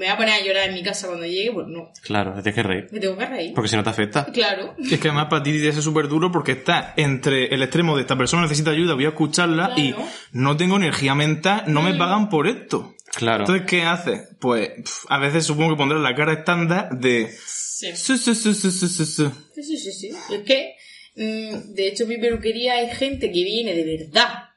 me 0.00 0.06
voy 0.06 0.14
a 0.14 0.16
poner 0.16 0.32
a 0.40 0.42
llorar 0.42 0.68
en 0.70 0.74
mi 0.74 0.82
casa 0.82 1.08
cuando 1.08 1.26
llegue? 1.26 1.52
Pues 1.52 1.66
no. 1.66 1.92
claro, 2.02 2.32
te 2.32 2.42
tienes 2.42 2.54
que 2.54 2.62
reír. 2.62 2.88
Me 2.90 3.00
tengo 3.00 3.18
que 3.18 3.26
reír. 3.26 3.52
Porque 3.54 3.68
si 3.68 3.76
no 3.76 3.82
te 3.84 3.90
afecta. 3.90 4.24
Claro. 4.32 4.74
Es 4.78 4.98
que 4.98 5.08
además 5.08 5.26
para 5.28 5.42
ti 5.42 5.52
que 5.52 5.72
ser 5.72 5.82
súper 5.82 6.08
duro 6.08 6.32
porque 6.32 6.52
está 6.52 6.94
entre 6.96 7.54
el 7.54 7.62
extremo 7.62 7.94
de 7.94 8.00
esta 8.02 8.16
persona 8.16 8.42
necesita 8.44 8.70
ayuda, 8.70 8.94
voy 8.94 9.04
a 9.04 9.08
escucharla 9.08 9.74
y 9.76 9.94
no 10.32 10.56
tengo 10.56 10.76
energía 10.76 11.14
mental, 11.14 11.64
no 11.66 11.82
me 11.82 11.92
pagan 11.94 12.30
por 12.30 12.46
esto. 12.46 12.94
Claro. 13.14 13.40
Entonces, 13.40 13.66
¿qué 13.66 13.82
haces? 13.82 14.28
Pues 14.40 14.70
a 15.10 15.18
veces 15.18 15.44
supongo 15.44 15.72
que 15.72 15.76
pondrás 15.76 16.00
la 16.00 16.14
cara 16.14 16.32
estándar 16.32 16.88
de... 16.98 17.30
Sí. 17.30 17.94
"Su, 17.94 18.16
su, 18.16 18.34
su, 18.34 18.54
su, 18.54 18.70
su, 18.70 18.88
su, 18.88 19.04
su". 19.06 19.30
Sí, 19.54 19.62
sí, 19.62 19.76
sí, 19.76 19.92
sí. 19.92 20.08
Es 20.32 20.40
que, 20.46 20.76
mm, 21.16 21.74
de 21.74 21.88
hecho, 21.88 22.06
mi 22.06 22.16
peluquería 22.18 22.74
hay 22.74 22.88
gente 22.90 23.26
que 23.30 23.44
viene 23.44 23.74
de 23.74 23.84
verdad 23.98 24.49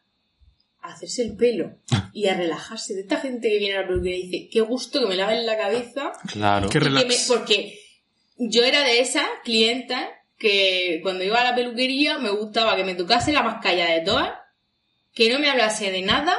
a 0.84 0.94
hacerse 0.94 1.24
el 1.24 1.36
pelo 1.36 1.78
y 2.14 2.28
a 2.28 2.36
relajarse. 2.36 2.94
De 2.94 3.02
esta 3.02 3.18
gente 3.18 3.50
que 3.50 3.58
viene 3.60 3.78
a 3.78 3.82
la 3.82 3.88
peluquería 3.88 4.18
y 4.20 4.28
dice, 4.28 4.50
qué 4.52 4.62
gusto 4.62 5.00
que 5.00 5.06
me 5.08 5.16
laven 5.16 5.46
la 5.46 5.58
cabeza. 5.58 6.12
Claro. 6.32 6.70
Qué 6.70 6.80
relax. 6.80 7.08
me- 7.30 7.36
porque 7.36 7.80
yo 8.38 8.64
era 8.64 8.84
de 8.84 9.00
esas 9.00 9.26
clientas 9.44 10.04
que 10.38 11.00
cuando 11.02 11.24
iba 11.24 11.40
a 11.40 11.44
la 11.44 11.56
peluquería 11.56 12.18
me 12.20 12.30
gustaba 12.32 12.76
que 12.76 12.84
me 12.84 12.96
tocase 12.96 13.32
la 13.32 13.44
más 13.44 13.62
callada 13.64 13.94
de 13.94 14.02
todas, 14.02 14.32
que 15.14 15.32
no 15.32 15.40
me 15.40 15.50
hablase 15.50 15.92
de 15.92 16.02
nada, 16.02 16.36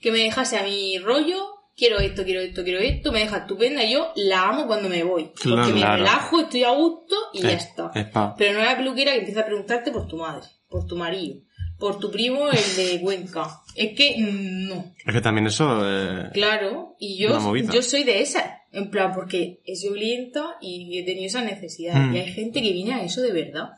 que 0.00 0.12
me 0.12 0.18
dejase 0.18 0.58
a 0.58 0.62
mi 0.64 0.98
rollo. 0.98 1.54
Quiero 1.76 2.00
esto, 2.00 2.24
quiero 2.24 2.40
esto, 2.40 2.64
quiero 2.64 2.80
esto, 2.80 3.12
me 3.12 3.20
deja 3.20 3.36
estupenda 3.38 3.84
y 3.84 3.92
yo 3.92 4.12
la 4.16 4.48
amo 4.48 4.66
cuando 4.66 4.88
me 4.88 5.04
voy. 5.04 5.30
Claro. 5.40 5.58
porque 5.62 5.72
me 5.74 5.80
Claro. 5.80 5.96
relajo, 5.98 6.40
estoy 6.40 6.64
a 6.64 6.70
gusto 6.72 7.14
y 7.32 7.40
ya 7.42 7.52
Es- 7.52 7.66
está. 7.66 7.92
es 7.94 8.06
Pero 8.36 8.58
no 8.58 8.64
la 8.64 8.76
peluquera 8.76 9.12
que 9.12 9.18
empieza 9.20 9.42
a 9.42 9.46
preguntarte 9.46 9.92
por 9.92 10.08
tu 10.08 10.16
madre, 10.16 10.44
por 10.68 10.86
tu 10.88 10.96
marido, 10.96 11.40
por 11.78 11.98
tu 11.98 12.10
primo, 12.10 12.48
el 12.50 12.76
de 12.76 13.00
Cuenca. 13.00 13.60
Es 13.74 13.96
que 13.96 14.16
no. 14.18 14.92
Es 15.06 15.14
que 15.14 15.20
también 15.20 15.46
eso... 15.46 15.80
eh, 15.84 16.30
Claro, 16.32 16.96
y 16.98 17.16
yo, 17.18 17.38
yo 17.72 17.82
soy 17.82 18.04
de 18.04 18.20
esas. 18.20 18.44
En 18.72 18.90
plan, 18.90 19.12
porque 19.14 19.60
he 19.64 19.76
sido 19.76 19.94
clienta 19.94 20.56
y 20.60 20.98
he 20.98 21.04
tenido 21.04 21.26
esa 21.26 21.42
necesidad. 21.42 21.94
Mm. 21.94 22.14
Y 22.14 22.18
hay 22.18 22.32
gente 22.32 22.60
que 22.62 22.72
viene 22.72 22.94
a 22.94 23.02
eso 23.02 23.22
de 23.22 23.32
verdad. 23.32 23.70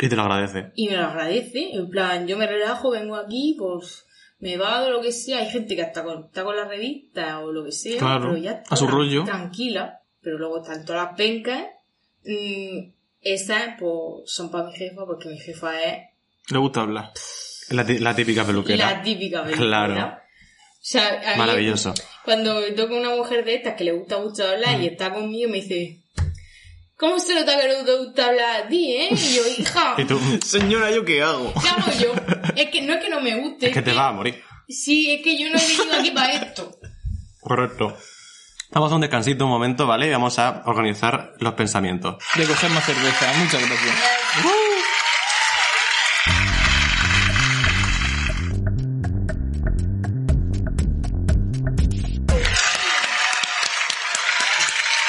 Y 0.00 0.08
te 0.08 0.16
lo 0.16 0.22
agradece. 0.22 0.72
Y 0.74 0.88
me 0.88 0.96
lo 0.96 1.04
agradece. 1.04 1.74
En 1.74 1.88
plan, 1.90 2.26
yo 2.26 2.36
me 2.36 2.46
relajo, 2.46 2.90
vengo 2.90 3.14
aquí, 3.14 3.54
pues 3.58 4.06
me 4.40 4.56
va 4.56 4.82
o 4.82 4.90
lo 4.90 5.00
que 5.00 5.12
sea. 5.12 5.38
Hay 5.38 5.50
gente 5.50 5.76
que 5.76 5.82
hasta 5.82 6.02
con, 6.02 6.24
está 6.24 6.42
con 6.42 6.56
la 6.56 6.64
revista 6.64 7.38
o 7.40 7.52
lo 7.52 7.62
que 7.64 7.70
sea. 7.72 7.98
Claro, 7.98 8.30
pero 8.30 8.36
ya 8.38 8.52
está 8.52 8.74
a 8.74 8.76
su 8.76 8.86
rollo. 8.88 9.24
Tranquila. 9.24 10.00
Pero 10.22 10.38
luego 10.38 10.62
están 10.62 10.84
todas 10.84 11.06
las 11.08 11.16
pencas. 11.16 11.66
mm, 12.24 12.90
esas, 13.20 13.76
pues, 13.78 14.22
son 14.26 14.50
para 14.50 14.68
mi 14.68 14.72
jefa, 14.72 15.06
porque 15.06 15.28
mi 15.28 15.38
jefa 15.38 15.80
es 15.80 16.08
Le 16.48 16.58
gusta 16.58 16.80
hablar. 16.82 17.12
La, 17.70 17.84
la 17.88 18.14
típica 18.14 18.44
peluquera. 18.44 18.90
la 18.90 19.02
típica 19.02 19.42
peluquera. 19.44 19.66
Claro. 19.66 20.06
O 20.16 20.84
sea, 20.84 21.08
a 21.26 21.32
mí- 21.32 21.38
Maravilloso. 21.38 21.94
Cuando 22.24 22.60
me 22.60 22.72
toca 22.72 22.94
una 22.94 23.10
mujer 23.10 23.44
de 23.44 23.54
estas 23.54 23.74
que 23.74 23.84
le 23.84 23.92
gusta 23.92 24.18
mucho 24.18 24.46
hablar 24.46 24.78
Mm. 24.78 24.82
y 24.82 24.86
está 24.88 25.12
conmigo, 25.12 25.48
me 25.50 25.60
dice, 25.60 26.00
¿cómo 26.96 27.18
se 27.18 27.34
nota 27.34 27.58
que 27.60 27.68
no 27.68 27.84
te 27.84 27.94
gusta 27.98 28.26
hablar 28.28 28.62
a 28.62 28.68
ti, 28.68 28.92
eh? 28.96 29.08
Y 29.10 29.34
yo, 29.36 29.42
hija, 29.58 29.94
Y 29.98 30.04
tú... 30.04 30.18
Señora, 30.44 30.90
¿yo 30.90 31.04
qué 31.04 31.22
hago? 31.22 31.52
¿qué 31.60 31.68
hago 31.68 31.92
yo? 32.00 32.12
Es 32.56 32.68
que 32.70 32.82
no 32.82 32.92
es 32.94 33.02
que 33.02 33.08
no 33.10 33.20
me 33.20 33.36
guste. 33.40 33.68
Es 33.68 33.72
que 33.74 33.82
te 33.82 33.92
vas 33.92 34.10
a 34.10 34.12
morir. 34.12 34.42
Sí, 34.68 35.10
es 35.10 35.22
que 35.22 35.38
yo 35.38 35.48
no 35.50 35.58
he 35.58 35.62
venido 35.66 35.98
aquí 35.98 36.10
para 36.10 36.32
esto. 36.34 36.78
Correcto. 37.40 37.96
Vamos 38.70 38.90
a 38.92 38.94
un 38.94 39.00
descansito 39.02 39.44
un 39.44 39.50
momento, 39.50 39.86
¿vale? 39.86 40.06
Y 40.06 40.10
vamos 40.10 40.38
a 40.38 40.62
organizar 40.66 41.34
los 41.38 41.54
pensamientos. 41.54 42.16
De 42.36 42.44
coger 42.46 42.70
más 42.70 42.84
cerveza. 42.84 43.32
Muchas 43.38 43.60
gracias. 43.60 43.94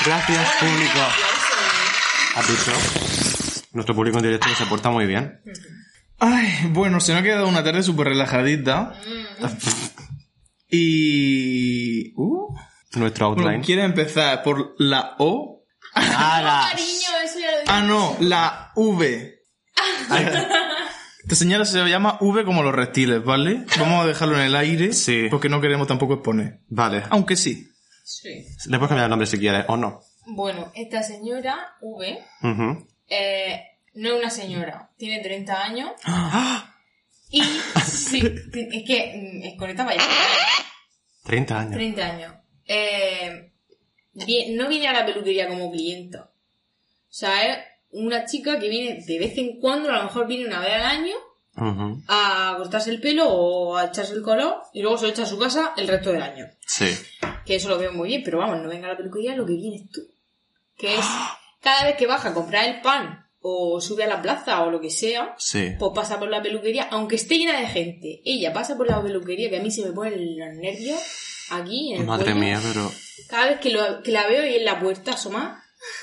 Gracias, 0.05 0.49
público. 0.59 0.99
Aplauso. 0.99 1.53
¿Has 2.35 2.47
visto? 2.49 3.69
Nuestro 3.73 3.95
público 3.95 4.17
en 4.17 4.23
directo 4.23 4.47
se 4.57 4.65
porta 4.65 4.89
muy 4.89 5.05
bien. 5.05 5.41
Ay, 6.19 6.67
bueno, 6.69 6.99
se 6.99 7.13
me 7.13 7.19
ha 7.19 7.23
quedado 7.23 7.47
una 7.47 7.63
tarde 7.63 7.83
súper 7.83 8.07
relajadita. 8.07 8.93
Y... 10.75 12.13
Uh, 12.15 12.51
Nuestro 12.95 13.27
bueno, 13.27 13.43
outline. 13.43 13.63
¿Quiere 13.63 13.83
empezar 13.83 14.41
por 14.41 14.73
la 14.79 15.13
O? 15.19 15.65
¡Hala! 15.93 16.65
Cariño, 16.71 17.09
eso 17.23 17.39
ya 17.39 17.51
lo 17.51 17.57
dije. 17.59 17.67
Ah, 17.67 17.81
no, 17.83 18.17
la 18.19 18.71
V. 18.75 19.39
Esta 21.23 21.35
señora 21.35 21.65
se 21.65 21.77
llama 21.87 22.17
V 22.21 22.43
como 22.43 22.63
los 22.63 22.73
reptiles, 22.73 23.23
¿vale? 23.23 23.65
Vamos 23.79 24.03
a 24.03 24.07
dejarlo 24.07 24.35
en 24.35 24.41
el 24.41 24.55
aire. 24.55 24.93
Sí. 24.93 25.27
Porque 25.29 25.47
no 25.47 25.61
queremos 25.61 25.87
tampoco 25.87 26.15
exponer. 26.15 26.61
Vale. 26.69 27.03
Aunque 27.11 27.35
sí. 27.35 27.69
Sí. 28.03 28.45
Le 28.67 28.77
puedes 28.77 28.89
cambiar 28.89 29.05
el 29.05 29.09
nombre 29.09 29.25
si 29.25 29.39
quieres, 29.39 29.65
o 29.67 29.77
no. 29.77 30.01
Bueno, 30.25 30.71
esta 30.75 31.03
señora, 31.03 31.75
V, 31.81 32.19
eh, 33.07 33.63
no 33.95 34.09
es 34.09 34.19
una 34.19 34.29
señora, 34.29 34.91
tiene 34.97 35.21
30 35.21 35.63
años. 35.63 35.91
Y 37.35 37.41
sí, 37.41 38.21
es 38.21 38.83
que 38.85 39.13
mm, 39.15 39.43
es 39.47 39.57
con 39.57 39.67
esta 39.67 39.85
vaya. 39.85 40.03
30 41.23 41.59
años. 41.59 41.73
30 41.73 42.05
años. 42.05 42.35
Eh, 42.67 43.51
no 44.13 44.69
viene 44.69 44.87
a 44.87 44.93
la 44.93 45.03
peluquería 45.03 45.47
como 45.47 45.71
clienta. 45.71 46.25
O 46.25 47.15
sea, 47.15 47.43
es 47.51 47.57
una 47.89 48.25
chica 48.25 48.59
que 48.59 48.69
viene 48.69 49.03
de 49.03 49.19
vez 49.19 49.35
en 49.39 49.59
cuando, 49.59 49.89
a 49.89 49.97
lo 49.97 50.03
mejor 50.03 50.27
viene 50.27 50.45
una 50.45 50.59
vez 50.59 50.73
al 50.73 50.83
año, 50.83 51.15
a 52.07 52.53
cortarse 52.57 52.91
el 52.91 53.01
pelo 53.01 53.27
o 53.27 53.77
a 53.77 53.85
echarse 53.85 54.13
el 54.13 54.21
color 54.21 54.61
y 54.73 54.81
luego 54.81 54.97
se 54.97 55.05
lo 55.05 55.11
echa 55.11 55.23
a 55.23 55.27
su 55.27 55.39
casa 55.39 55.73
el 55.77 55.87
resto 55.87 56.11
del 56.11 56.21
año. 56.21 56.45
Sí. 56.67 56.85
Que 57.45 57.55
eso 57.55 57.69
lo 57.69 57.77
veo 57.77 57.91
muy 57.93 58.07
bien, 58.09 58.21
pero 58.23 58.37
vamos, 58.39 58.61
no 58.61 58.69
venga 58.69 58.87
a 58.87 58.91
la 58.91 58.97
peluquería 58.97 59.35
lo 59.35 59.45
que 59.45 59.53
vienes 59.53 59.89
tú. 59.91 60.01
Que 60.77 60.95
es 60.95 61.05
cada 61.61 61.85
vez 61.85 61.95
que 61.97 62.07
baja 62.07 62.29
a 62.29 62.33
comprar 62.33 62.65
el 62.65 62.81
pan 62.81 63.19
o 63.45 63.81
sube 63.81 64.03
a 64.05 64.07
la 64.07 64.21
plaza 64.21 64.63
o 64.63 64.71
lo 64.71 64.79
que 64.79 64.89
sea, 64.89 65.35
Sí. 65.37 65.71
pues 65.77 65.91
pasa 65.93 66.17
por 66.19 66.29
la 66.29 66.41
peluquería, 66.41 66.83
aunque 66.91 67.15
esté 67.17 67.37
llena 67.37 67.59
de 67.59 67.67
gente. 67.67 68.21
Ella 68.23 68.53
pasa 68.53 68.77
por 68.77 68.87
la 68.87 69.01
peluquería 69.03 69.49
que 69.49 69.57
a 69.57 69.61
mí 69.61 69.69
se 69.71 69.83
me 69.85 69.91
ponen 69.91 70.39
los 70.39 70.55
nervios 70.55 70.99
aquí 71.49 71.93
en 71.93 72.01
el 72.01 72.07
Madre 72.07 72.25
cuello. 72.31 72.39
mía, 72.39 72.59
pero... 72.63 72.89
Cada 73.27 73.47
vez 73.47 73.59
que, 73.59 73.69
lo- 73.71 74.01
que 74.01 74.11
la 74.11 74.25
veo 74.27 74.45
y 74.47 74.55
en 74.55 74.65
la 74.65 74.79
puerta 74.79 75.11
asoma. 75.11 75.61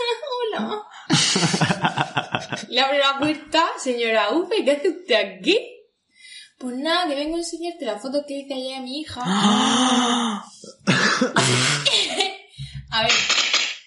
Hola. 0.55 0.83
Le 2.69 2.81
abre 2.81 2.99
la 2.99 3.19
puerta, 3.19 3.65
señora 3.79 4.31
Ufe, 4.33 4.63
¿qué 4.65 4.73
hace 4.73 4.89
usted 4.91 5.15
aquí? 5.15 5.59
Pues 6.61 6.77
nada, 6.77 7.09
que 7.09 7.15
vengo 7.15 7.37
a 7.37 7.39
enseñarte 7.39 7.87
la 7.87 7.99
foto 7.99 8.23
que 8.29 8.35
hice 8.41 8.53
ayer 8.53 8.75
a 8.77 8.83
mi 8.83 9.01
hija. 9.01 9.23
a 12.91 13.03
ver, 13.03 13.11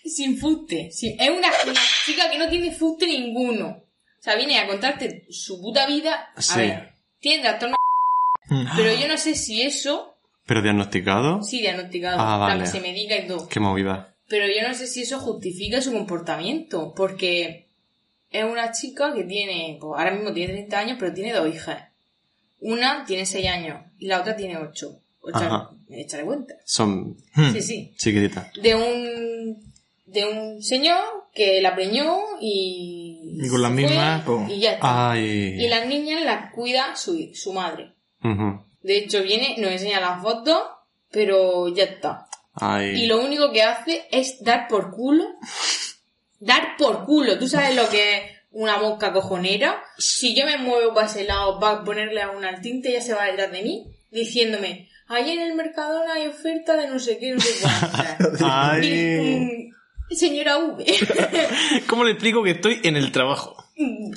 sin 0.06 0.38
fuste. 0.40 0.90
sin- 0.92 1.20
es 1.22 1.30
una, 1.30 1.50
una 1.68 1.80
chica 2.06 2.30
que 2.32 2.38
no 2.40 2.50
tiene 2.50 2.72
fuste 2.72 3.06
ninguno. 3.06 3.68
O 3.68 4.22
sea, 4.24 4.36
viene 4.36 4.58
a 4.60 4.68
contarte 4.68 5.26
su 5.30 5.62
puta 5.62 5.86
vida. 5.86 6.32
A 6.36 6.42
Sí. 6.42 6.60
ver, 6.62 6.94
tiene 7.20 7.44
trastorno. 7.44 7.76
Pero 8.76 8.94
yo 9.00 9.08
no 9.08 9.18
sé 9.18 9.36
si 9.36 9.62
eso, 9.62 10.18
¿Pero 10.46 10.62
diagnosticado? 10.62 11.42
sí, 11.44 11.62
diagnosticado, 11.62 12.20
Ah, 12.20 12.38
vale. 12.38 12.62
la- 12.62 12.66
se 12.66 12.80
medica 12.82 13.16
y 13.18 13.28
todo. 13.28 13.48
Qué 13.50 13.60
movida. 13.60 14.16
Pero 14.28 14.48
yo 14.48 14.68
no 14.68 14.74
sé 14.74 14.88
si 14.88 15.02
eso 15.04 15.20
justifica 15.20 15.80
su 15.82 15.92
comportamiento, 15.94 16.94
porque 16.96 17.68
es 18.32 18.44
una 18.44 18.72
chica 18.72 19.14
que 19.14 19.26
tiene, 19.26 19.78
pues 19.80 20.00
ahora 20.00 20.12
mismo 20.12 20.34
tiene 20.34 20.54
30 20.54 20.80
años, 20.80 20.98
pero 21.00 21.14
tiene 21.14 21.34
dos 21.34 21.54
hijas. 21.54 21.90
Una 22.64 23.04
tiene 23.06 23.26
6 23.26 23.48
años 23.48 23.80
y 24.00 24.08
la 24.08 24.22
otra 24.22 24.36
tiene 24.36 24.58
8. 24.58 25.00
Ajá. 25.34 25.70
Échale 25.90 26.24
cuenta. 26.24 26.56
Son 26.66 27.16
Sí, 27.54 27.62
sí. 27.62 27.94
chiquititas. 27.98 28.52
De 28.62 28.76
un, 28.76 29.74
de 30.06 30.26
un 30.26 30.62
señor 30.64 31.00
que 31.34 31.62
la 31.62 31.76
preñó 31.76 32.18
y... 32.42 33.40
Y 33.42 33.48
con 33.50 33.62
las 33.62 33.72
mismas, 33.72 34.24
pues- 34.26 34.50
Y 34.50 34.60
ya 34.60 34.74
está. 34.74 35.12
Ay. 35.12 35.56
Y 35.64 35.68
las 35.68 35.86
niñas 35.88 36.24
las 36.24 36.52
cuida 36.54 36.96
su, 36.96 37.30
su 37.34 37.54
madre. 37.54 37.94
De 38.82 38.98
hecho, 38.98 39.22
viene, 39.24 39.56
nos 39.60 39.72
enseña 39.72 40.00
las 40.00 40.22
fotos, 40.22 40.62
pero 41.12 41.68
ya 41.74 41.84
está. 41.86 42.28
Ay. 42.54 43.04
Y 43.04 43.06
lo 43.08 43.24
único 43.24 43.52
que 43.52 43.64
hace 43.64 44.06
es 44.12 44.44
dar 44.44 44.68
por 44.68 44.92
culo. 44.92 45.26
Dar 46.40 46.76
por 46.78 47.06
culo. 47.06 47.38
¿Tú 47.40 47.48
sabes 47.48 47.76
lo 47.76 47.88
que 47.90 48.18
es 48.18 48.24
una 48.54 48.78
mosca 48.78 49.12
cojonera? 49.14 49.84
Si 49.98 50.34
yo 50.36 50.46
me 50.46 50.58
muevo 50.58 50.94
para 50.94 51.08
ese 51.08 51.26
lado 51.26 51.60
para 51.60 51.84
ponerle 51.84 52.22
a 52.22 52.30
una 52.32 52.50
al 52.50 52.62
tinte, 52.62 52.90
ella 52.90 53.02
se 53.02 53.14
va 53.14 53.26
detrás 53.26 53.52
de 53.52 53.62
mí 53.64 53.86
diciéndome, 54.12 54.88
ahí 55.08 55.32
en 55.32 55.42
el 55.42 55.56
Mercadona 55.56 56.14
hay 56.14 56.28
oferta 56.28 56.76
de 56.78 56.88
no 56.88 57.00
sé 57.00 57.18
qué, 57.18 57.32
no 57.34 57.42
sé. 57.42 57.66
Y, 58.82 59.40
mm, 59.40 60.16
Señora 60.16 60.58
V. 60.60 60.86
¿Cómo 61.88 62.04
le 62.04 62.12
explico 62.12 62.44
que 62.44 62.52
estoy 62.52 62.80
en 62.84 62.96
el 62.96 63.12
trabajo? 63.12 63.56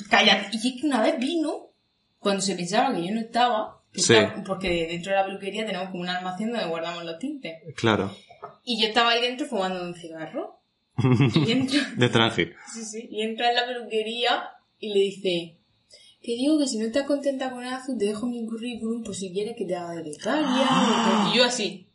Cállate. 0.09 0.49
Y 0.51 0.57
es 0.75 0.81
que 0.81 0.87
una 0.87 1.01
vez 1.01 1.17
vino, 1.17 1.71
cuando 2.19 2.41
se 2.41 2.55
pensaba 2.55 2.93
que 2.93 3.07
yo 3.07 3.13
no 3.13 3.21
estaba, 3.21 3.81
Sí. 3.93 4.13
estaba- 4.13 4.43
porque 4.43 4.85
dentro 4.87 5.11
de 5.11 5.17
la 5.17 5.25
peluquería 5.25 5.65
tenemos 5.65 5.89
como 5.89 6.01
un 6.03 6.09
almacén 6.09 6.51
donde 6.51 6.67
guardamos 6.67 7.03
los 7.03 7.17
tintes. 7.17 7.55
Claro. 7.75 8.15
Y 8.63 8.79
yo 8.79 8.87
estaba 8.89 9.11
ahí 9.11 9.21
dentro 9.21 9.47
fumando 9.47 9.81
un 9.81 9.95
cigarro. 9.95 10.56
Y 11.45 11.51
entra, 11.51 11.79
De 11.95 12.09
trance. 12.09 12.53
sí, 12.73 12.83
sí, 12.85 13.07
y 13.11 13.21
entra 13.23 13.49
en 13.49 13.55
la 13.55 13.65
peluquería 13.65 14.49
y 14.79 14.93
le 14.93 14.99
dice 15.01 15.53
que 16.21 16.31
digo 16.35 16.57
que 16.59 16.67
si 16.67 16.77
no 16.79 16.87
estás 16.87 17.03
contenta 17.05 17.51
con 17.51 17.63
Azu 17.63 17.97
te 17.97 18.05
dejo 18.05 18.25
mi 18.27 18.45
currículum 18.45 19.03
por 19.03 19.15
si 19.15 19.31
quieres 19.31 19.55
que 19.57 19.65
te 19.65 19.75
haga 19.75 19.93
de 19.93 20.03
becaria. 20.03 20.67
Y 21.33 21.37
yo 21.37 21.45
así. 21.45 21.87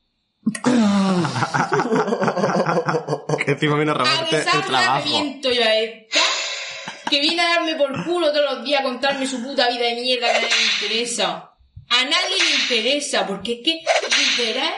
Que 3.44 3.52
encima 3.52 3.76
viene 3.76 3.90
a 3.90 3.94
A 3.94 3.98
robarte 3.98 4.36
el 4.36 4.44
besarla 4.44 4.66
trabajo. 4.66 5.04
reviento 5.04 5.50
yo 5.52 5.62
a 5.62 5.74
esta. 5.74 6.20
Que 7.10 7.20
viene 7.20 7.42
a 7.42 7.48
darme 7.56 7.74
por 7.74 8.04
culo 8.04 8.32
todos 8.32 8.54
los 8.54 8.64
días 8.64 8.80
a 8.80 8.84
contarme 8.84 9.26
su 9.26 9.42
puta 9.42 9.68
vida 9.68 9.86
de 9.86 10.00
mierda 10.00 10.30
que 10.30 10.38
a 10.38 10.40
nadie 10.40 10.54
le 10.56 10.86
interesa. 10.86 11.50
A 11.90 12.04
nadie 12.04 12.36
le 12.38 12.62
interesa, 12.62 13.26
porque 13.26 13.54
es 13.54 13.60
que 13.64 13.82
literal 14.38 14.72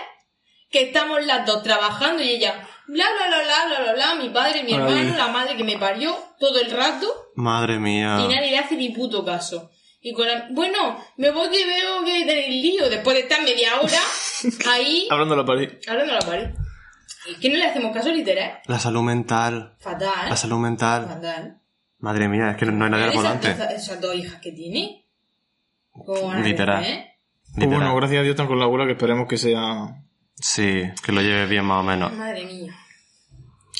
que 0.71 0.83
estamos 0.83 1.25
las 1.25 1.47
dos 1.47 1.63
trabajando 1.63 2.23
y 2.25 2.31
ella 2.31 2.67
bla 2.89 3.05
bla 3.17 3.27
bla 3.29 3.43
bla 3.45 3.67
bla 3.69 3.81
bla 3.83 3.93
bla, 3.95 4.15
mi 4.23 4.29
padre, 4.31 4.63
mi 4.63 4.73
hermano, 4.75 5.17
la 5.17 5.29
madre 5.29 5.57
que 5.57 5.65
me 5.65 5.79
parió 5.79 6.17
todo 6.39 6.61
el 6.61 6.71
rato 6.71 7.07
Madre 7.37 7.79
mía. 7.79 8.17
y 8.21 8.29
nadie 8.29 8.51
le 8.51 8.59
hace 8.59 8.77
ni 8.77 8.91
puto 8.91 9.25
caso. 9.25 9.71
Y 10.01 10.13
con 10.13 10.27
la- 10.27 10.49
bueno, 10.51 10.99
me 11.17 11.31
voy 11.31 11.49
que 11.51 11.65
veo 11.65 12.05
que 12.05 12.25
tenéis 12.27 12.63
lío 12.63 12.91
después 12.91 13.17
de 13.17 13.23
estar 13.23 13.43
media 13.43 13.81
hora 13.81 13.99
ahí 14.71 15.09
Hablando 15.11 15.35
a 15.35 15.39
la 15.39 15.45
pared. 15.47 15.79
hablando 15.89 16.13
a 16.13 16.17
la 16.21 16.27
pared. 16.27 16.51
Es 17.31 17.39
que 17.39 17.49
no 17.49 17.57
le 17.57 17.65
hacemos 17.65 17.93
caso 17.97 18.11
literal. 18.11 18.59
La 18.67 18.79
salud 18.79 19.01
mental. 19.03 19.77
Fatal. 19.81 20.29
La 20.29 20.37
salud 20.37 20.59
mental. 20.59 21.07
Fatal. 21.09 21.59
Madre 22.01 22.29
mía, 22.29 22.51
es 22.51 22.57
que 22.59 22.67
no 22.67 22.85
hay 22.85 22.91
nadie 22.91 23.05
al 23.05 23.11
Esas- 23.11 23.23
volante. 23.23 23.51
esas- 23.51 23.73
Esas 23.73 24.01
dos 24.03 24.15
hijas 24.15 24.41
que 24.43 24.53
tiene. 24.53 25.07
¿Cómo 25.91 26.29
van 26.29 26.43
a 26.43 26.47
Literal. 26.47 26.79
crecer, 26.83 26.99
eh? 26.99 27.11
Pues 27.45 27.57
Literal. 27.65 27.79
bueno, 27.79 27.97
gracias 27.97 28.19
a 28.19 28.23
Dios 28.25 28.33
están 28.35 28.47
con 28.47 28.59
la 28.59 28.65
abuela 28.67 28.85
que 28.85 28.93
esperemos 28.93 29.27
que 29.27 29.39
sea... 29.39 30.03
Sí, 30.37 30.83
que 31.05 31.13
lo 31.13 31.21
lleve 31.23 31.47
bien 31.47 31.65
más 31.65 31.81
o 31.81 31.83
menos. 31.83 32.13
Madre 32.13 32.45
mía. 32.45 32.75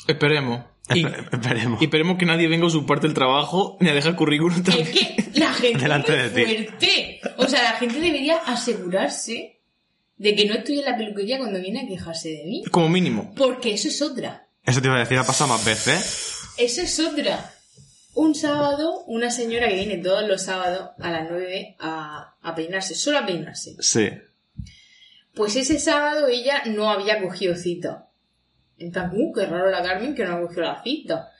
Esperemos. 0.07 0.63
Y, 0.93 1.05
esperemos. 1.31 1.81
y 1.81 1.85
esperemos 1.85 2.17
que 2.17 2.25
nadie 2.25 2.47
venga 2.47 2.65
a 2.65 2.67
usurparte 2.67 3.07
el 3.07 3.13
trabajo 3.15 3.75
ni 3.79 3.89
a 3.89 3.93
dejar 3.93 4.15
currículum 4.15 4.59
Es 4.59 4.63
también. 4.63 4.87
que 4.91 5.31
la 5.39 5.53
gente 5.53 5.79
Delante 5.79 6.25
es 6.25 6.33
de 6.33 6.45
muy 6.45 6.55
ti. 6.55 6.65
fuerte. 6.65 7.21
O 7.37 7.47
sea, 7.47 7.63
la 7.63 7.71
gente 7.73 7.99
debería 7.99 8.37
asegurarse 8.45 9.59
de 10.17 10.35
que 10.35 10.45
no 10.45 10.53
estoy 10.55 10.79
en 10.79 10.85
la 10.85 10.95
peluquería 10.95 11.39
cuando 11.39 11.59
viene 11.59 11.81
a 11.81 11.87
quejarse 11.87 12.29
de 12.29 12.43
mí. 12.45 12.63
Como 12.71 12.87
mínimo. 12.89 13.33
Porque 13.35 13.73
eso 13.73 13.87
es 13.87 14.01
otra. 14.01 14.47
Eso 14.63 14.81
te 14.81 14.87
iba 14.87 14.95
a 14.95 14.99
decir, 14.99 15.17
ha 15.17 15.23
pasado 15.25 15.49
más 15.53 15.65
veces. 15.65 16.39
Eso 16.57 16.81
es 16.81 16.99
otra. 16.99 17.51
Un 18.13 18.33
sábado, 18.33 19.03
una 19.07 19.29
señora 19.29 19.67
que 19.67 19.75
viene 19.75 19.97
todos 19.97 20.25
los 20.27 20.43
sábados 20.43 20.91
a 20.99 21.11
las 21.11 21.27
9 21.29 21.75
a, 21.79 22.35
a 22.41 22.55
peinarse, 22.55 22.95
solo 22.95 23.17
a 23.19 23.25
peinarse. 23.25 23.75
Sí. 23.79 24.07
Pues 25.35 25.55
ese 25.55 25.79
sábado 25.79 26.27
ella 26.27 26.63
no 26.65 26.89
había 26.89 27.21
cogido 27.21 27.55
cita. 27.55 28.09
En 28.77 28.91
plan, 28.91 29.11
uh, 29.13 29.33
qué 29.33 29.45
raro 29.45 29.69
la 29.69 29.83
Carmen 29.83 30.15
que 30.15 30.25
no 30.25 30.35
ha 30.35 30.41
cogido 30.41 30.63
la 30.63 30.83
cita. 30.83 31.31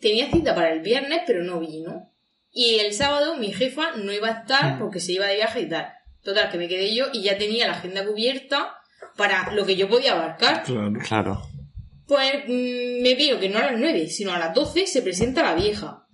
Tenía 0.00 0.30
cita 0.30 0.54
para 0.54 0.72
el 0.72 0.80
viernes, 0.80 1.22
pero 1.26 1.42
no 1.42 1.60
vino. 1.60 2.12
Y 2.50 2.80
el 2.80 2.92
sábado 2.92 3.36
mi 3.36 3.52
jefa 3.52 3.96
no 3.96 4.12
iba 4.12 4.28
a 4.28 4.40
estar 4.40 4.78
porque 4.78 5.00
se 5.00 5.12
iba 5.12 5.26
de 5.26 5.36
viaje 5.36 5.62
y 5.62 5.68
tal. 5.68 5.92
Total, 6.22 6.50
que 6.50 6.58
me 6.58 6.68
quedé 6.68 6.94
yo 6.94 7.06
y 7.12 7.22
ya 7.22 7.38
tenía 7.38 7.66
la 7.66 7.74
agenda 7.74 8.04
cubierta 8.04 8.74
para 9.16 9.52
lo 9.52 9.64
que 9.64 9.76
yo 9.76 9.88
podía 9.88 10.12
abarcar. 10.12 10.64
Claro. 10.64 10.92
Claro. 11.06 11.42
Pues 12.06 12.44
mm, 12.46 13.02
me 13.02 13.14
veo 13.14 13.38
que 13.38 13.48
no 13.48 13.58
a 13.58 13.72
las 13.72 13.78
9, 13.78 14.08
sino 14.08 14.32
a 14.32 14.38
las 14.38 14.54
12 14.54 14.86
se 14.86 15.02
presenta 15.02 15.42
la 15.42 15.54
vieja. 15.54 16.06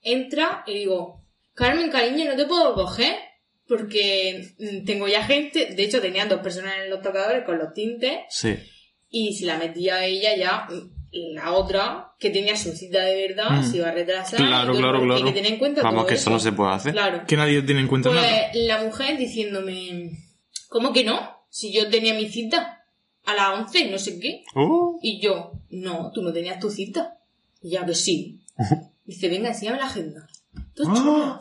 Entra 0.00 0.62
y 0.66 0.74
digo, 0.74 1.24
Carmen, 1.54 1.90
cariño, 1.90 2.26
no 2.26 2.36
te 2.36 2.46
puedo 2.46 2.74
coger 2.74 3.14
porque 3.68 4.48
mm, 4.58 4.84
tengo 4.84 5.08
ya 5.08 5.22
gente. 5.24 5.66
De 5.74 5.82
hecho, 5.84 6.00
tenía 6.00 6.26
dos 6.26 6.40
personas 6.40 6.74
en 6.84 6.90
los 6.90 7.02
tocadores 7.02 7.44
con 7.44 7.58
los 7.58 7.72
tintes 7.72 8.20
Sí. 8.30 8.54
y 9.10 9.34
si 9.34 9.44
la 9.44 9.58
metía 9.58 9.96
a 9.96 10.04
ella 10.06 10.36
ya, 10.36 10.66
mm, 10.70 10.90
la 11.34 11.52
otra, 11.52 12.12
que 12.18 12.30
tenía 12.30 12.56
su 12.56 12.72
cita 12.72 13.02
de 13.04 13.28
verdad, 13.28 13.50
Mm. 13.50 13.70
se 13.70 13.76
iba 13.78 13.88
a 13.88 13.92
retrasar. 13.92 14.38
Claro, 14.38 14.64
y 14.64 14.66
todo, 14.72 14.78
claro, 14.78 15.00
claro. 15.02 15.14
Hay 15.16 15.24
que 15.24 15.32
tener 15.32 15.52
en 15.52 15.58
cuenta 15.58 15.82
Vamos, 15.82 16.00
todo 16.00 16.06
que 16.08 16.14
eso 16.14 16.30
no 16.30 16.38
se 16.38 16.52
puede 16.52 16.72
hacer. 16.72 16.92
Claro. 16.92 17.22
Que 17.26 17.36
nadie 17.36 17.62
tiene 17.62 17.80
en 17.80 17.88
cuenta 17.88 18.10
Pues 18.10 18.20
nada. 18.20 18.50
la 18.54 18.82
mujer 18.84 19.16
diciéndome, 19.16 20.10
¿cómo 20.68 20.92
que 20.92 21.04
no? 21.04 21.36
Si 21.48 21.72
yo 21.72 21.88
tenía 21.88 22.12
mi 22.14 22.28
cita 22.28 22.84
a 23.24 23.34
las 23.34 23.58
11, 23.60 23.90
no 23.90 23.98
sé 23.98 24.18
qué. 24.20 24.42
Uh, 24.54 24.98
Y 25.02 25.20
yo, 25.20 25.52
no, 25.70 26.10
tú 26.14 26.22
no 26.22 26.32
tenías 26.32 26.58
tu 26.60 26.70
cita. 26.70 27.18
Y 27.62 27.70
ya 27.70 27.86
que 27.86 27.94
sí. 27.94 28.40
Dice, 29.04 29.28
venga, 29.28 29.48
enséñame 29.48 29.78
la 29.78 29.86
agenda. 29.86 30.26
Chula. 30.76 31.40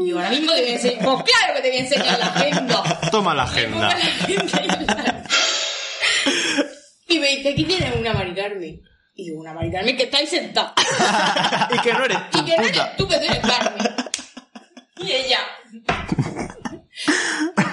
Y 0.00 0.08
yo 0.08 0.16
ahora 0.16 0.30
mismo 0.30 0.52
te 0.52 0.60
voy 0.60 0.70
a 0.70 0.74
enseñar. 0.74 1.04
Pues 1.04 1.24
claro 1.24 1.54
que 1.54 1.62
te 1.62 1.68
voy 1.68 1.78
a 1.78 1.80
enseñar 1.80 2.18
la 2.18 2.26
agenda. 2.26 3.00
Toma 3.10 3.34
la 3.34 3.42
agenda. 3.42 3.88
la 3.88 5.24
Y 7.08 7.18
me 7.18 7.28
dice, 7.36 7.48
aquí 7.50 7.64
tienes 7.64 7.96
una 7.96 8.12
Mari 8.12 8.34
Carmen. 8.34 8.80
Y 9.14 9.24
digo, 9.24 9.40
una 9.40 9.52
Mari 9.52 9.72
Carmen 9.72 9.96
que 9.96 10.04
está 10.04 10.18
ahí 10.18 10.26
sentada. 10.26 10.74
y 11.70 11.78
que 11.80 11.92
no 11.92 12.04
eres 12.04 12.18
tú, 12.30 12.38
Y 12.38 12.44
que 12.44 12.56
no 12.56 12.62
eres 12.62 12.96
tú 12.96 13.08
que 13.08 13.16
tú 13.16 13.24
eres 13.24 13.40
Carmen. 13.40 13.86
Y 14.98 15.10
ella. 15.10 15.38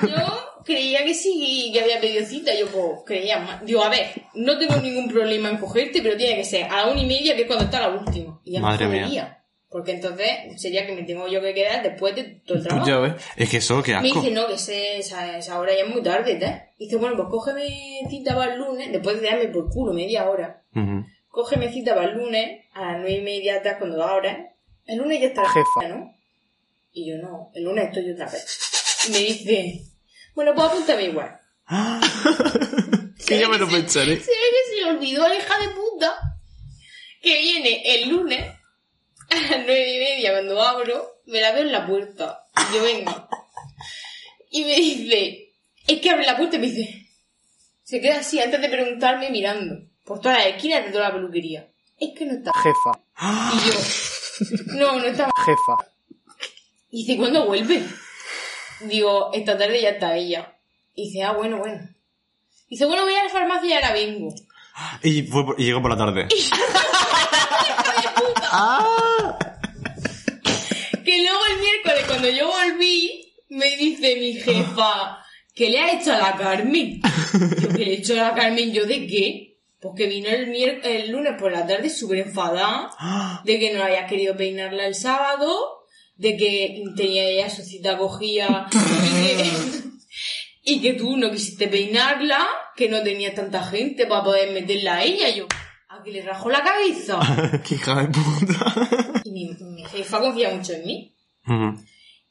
Yo 0.02 0.64
creía 0.66 1.06
que 1.06 1.14
sí, 1.14 1.70
que 1.72 1.82
había 1.82 2.02
pedido 2.02 2.26
cita. 2.26 2.52
Yo, 2.60 2.66
pues, 2.68 3.02
creía 3.06 3.40
más. 3.40 3.64
Digo, 3.64 3.84
a 3.84 3.90
ver, 3.90 4.08
no 4.34 4.58
tengo 4.58 4.76
ningún 4.78 5.08
problema 5.08 5.50
en 5.50 5.58
cogerte, 5.58 6.02
pero 6.02 6.18
tiene 6.18 6.38
que 6.38 6.46
ser 6.46 6.64
a 6.64 6.78
la 6.78 6.88
una 6.88 7.02
y 7.02 7.06
media, 7.06 7.36
que 7.36 7.44
es 7.44 7.48
cuando 7.48 7.66
está 7.66 7.80
la 7.80 7.90
última. 7.90 8.42
Y 8.44 8.54
ya 8.54 8.60
Madre 8.60 8.88
me 8.88 9.06
mía. 9.06 9.39
Porque 9.70 9.92
entonces 9.92 10.28
sería 10.58 10.86
que 10.88 10.94
me 10.94 11.04
tengo 11.04 11.28
yo 11.28 11.42
que 11.42 11.54
quedar 11.54 11.84
después 11.84 12.16
de 12.16 12.24
todo 12.46 12.58
el 12.58 12.64
trabajo. 12.64 12.88
Ya 12.88 12.98
ves. 12.98 13.14
Es 13.36 13.50
que 13.50 13.58
eso, 13.58 13.84
qué 13.84 13.92
Me 13.92 14.10
asco. 14.10 14.22
dice, 14.22 14.32
no, 14.34 14.48
que 14.48 14.54
ese- 14.56 14.98
esa, 14.98 15.38
esa 15.38 15.60
hora 15.60 15.74
ya 15.74 15.84
es 15.84 15.90
muy 15.90 16.02
tarde, 16.02 16.40
¿eh? 16.44 16.70
Dice, 16.80 16.96
bueno, 16.96 17.16
pues 17.18 17.28
cógeme 17.30 17.68
cita 18.10 18.36
para 18.36 18.54
el 18.54 18.60
lunes, 18.60 18.92
después 18.92 19.22
de 19.22 19.28
darme 19.28 19.48
por 19.50 19.70
culo 19.70 19.94
media 19.94 20.28
hora. 20.30 20.64
Ujú. 20.76 21.06
Cógeme 21.28 21.72
cita 21.72 21.94
para 21.94 22.10
el 22.10 22.18
lunes, 22.18 22.66
a 22.74 22.82
las 22.94 22.98
nueve 23.02 23.18
y 23.18 23.22
media, 23.22 23.58
atrás 23.58 23.76
cuando 23.78 23.98
da 23.98 24.14
hora. 24.16 24.54
El 24.88 24.98
lunes 24.98 25.22
ya 25.22 25.28
está 25.28 25.44
la 25.44 25.50
Jefa. 25.50 25.88
¿no? 25.88 26.16
Y 26.92 27.08
yo, 27.12 27.18
no, 27.18 27.52
el 27.54 27.64
lunes 27.64 27.86
estoy 27.90 28.10
otra 28.12 28.26
vez. 28.26 29.06
Y 29.08 29.12
me 29.12 29.20
dice, 29.20 29.82
bueno, 30.34 30.56
pues 30.56 30.68
apúntame 30.68 31.04
igual. 31.04 31.40
Que 33.28 33.40
ya 33.40 33.48
me 33.48 33.60
lo 33.60 33.68
pensaré. 33.68 34.16
Se 34.20 34.32
ve 34.32 34.38
que 34.52 34.72
se 34.72 34.82
le 34.86 34.90
olvidó 34.92 35.28
la 35.28 35.36
hija 35.36 35.60
de 35.60 35.68
puta 35.70 36.20
que 37.22 37.38
viene 37.38 37.84
el 37.86 38.10
lunes 38.10 38.44
a 39.30 39.36
las 39.36 39.50
nueve 39.66 39.94
y 39.96 40.00
media 40.00 40.32
cuando 40.32 40.62
abro, 40.62 41.22
me 41.26 41.42
la 41.42 41.52
veo 41.52 41.62
en 41.64 41.72
la 41.72 41.86
puerta. 41.88 42.46
Y 42.72 42.76
yo 42.76 42.84
vengo. 42.84 43.28
Y 44.52 44.64
me 44.66 44.76
dice, 44.76 45.54
es 45.88 46.02
que 46.02 46.10
abre 46.10 46.26
la 46.26 46.38
puerta 46.38 46.56
y 46.56 46.60
me 46.60 46.68
dice, 46.68 47.08
se 47.84 48.02
queda 48.02 48.20
así 48.20 48.40
antes 48.42 48.60
de 48.62 48.70
preguntarme 48.70 49.30
mirando 49.30 49.76
por 50.06 50.20
todas 50.20 50.40
las 50.40 50.48
esquinas 50.48 50.86
de 50.86 50.92
toda 50.92 51.10
la 51.10 51.14
peluquería. 51.16 51.68
Es 52.00 52.18
que 52.18 52.26
no 52.26 52.34
está. 52.34 52.52
Jefa, 52.64 52.92
Y 53.54 53.70
yo, 53.70 53.74
no, 54.80 54.96
no 55.00 55.06
está. 55.06 55.30
jefa. 55.46 55.92
Y 56.92 57.06
dice, 57.06 57.18
¿cuándo 57.18 57.46
vuelve? 57.46 57.84
Digo, 58.82 59.30
esta 59.34 59.58
tarde 59.58 59.82
ya 59.82 59.90
está 59.90 60.16
ella. 60.16 60.56
Y 60.96 61.06
dice, 61.10 61.24
ah, 61.24 61.34
bueno, 61.34 61.58
bueno. 61.58 61.88
Dice, 62.70 62.86
bueno, 62.86 63.04
voy 63.04 63.14
a 63.16 63.24
la 63.26 63.30
farmacia 63.30 63.70
y 63.70 63.74
ahora 63.74 63.92
vengo. 63.94 64.34
Y, 65.04 65.24
fue 65.24 65.46
por- 65.46 65.60
y 65.60 65.66
llegó 65.66 65.82
por 65.82 65.92
la 65.92 65.98
tarde. 65.98 66.28
Que 71.10 71.24
luego 71.24 71.39
el 71.51 71.60
miércoles, 71.60 72.03
cuando 72.05 72.30
yo 72.30 72.51
volví, 72.51 73.34
me 73.49 73.78
dice 73.78 74.16
mi 74.18 74.34
jefa, 74.36 75.18
¿qué 75.55 75.72
le 75.72 75.80
ha 75.80 75.99
hecho 75.99 76.14
a 76.14 76.20
la 76.20 76.36
Carmen? 76.38 77.01
Yo, 77.60 77.70
¿qué 77.70 77.84
le 77.84 77.93
he 77.93 77.97
hecho 77.97 78.14
a 78.14 78.28
la 78.28 78.36
Carmen? 78.36 78.72
¿Yo 78.72 78.86
de 78.86 79.07
qué? 79.07 79.57
Porque 79.82 80.05
vino 80.05 80.30
el, 80.30 81.10
lunes 81.10 81.34
por 81.39 81.51
la 81.51 81.66
tarde 81.66 81.89
súper 81.89 82.20
enfadada, 82.20 83.41
de 83.43 83.60
que 83.60 83.74
no 83.74 83.82
había 83.82 84.05
querido 84.05 84.38
peinarla 84.38 84.86
el 84.86 84.93
sábado, 84.93 85.84
de 86.16 86.38
que 86.38 86.84
tenía 86.95 87.24
ella 87.24 87.49
su 87.49 87.64
cita 87.64 87.97
cogida 87.97 88.68
y 90.62 90.80
que 90.80 90.93
tú 90.99 91.18
no 91.18 91.32
quisiste 91.32 91.70
peinarla, 91.70 92.47
que 92.76 92.88
no 92.88 93.01
tenía 93.01 93.34
tanta 93.34 93.64
gente 93.64 94.05
para 94.05 94.24
poder 94.24 94.51
meterla 94.51 94.97
a 94.97 95.03
ella. 95.05 95.30
Yo, 95.30 95.47
¿a 95.90 96.04
que 96.04 96.12
le 96.12 96.22
rajó 96.22 96.50
la 96.50 96.64
cabeza? 96.64 97.20
Qué 97.68 97.76
hija 97.76 98.02
de 98.02 98.08
puta. 98.08 99.22
Y 99.26 99.32
mi, 99.32 99.46
mi 99.46 99.84
jefa 99.84 100.22
confía 100.22 100.50
mucho 100.52 100.74
en 100.74 100.86
mí. 100.86 101.16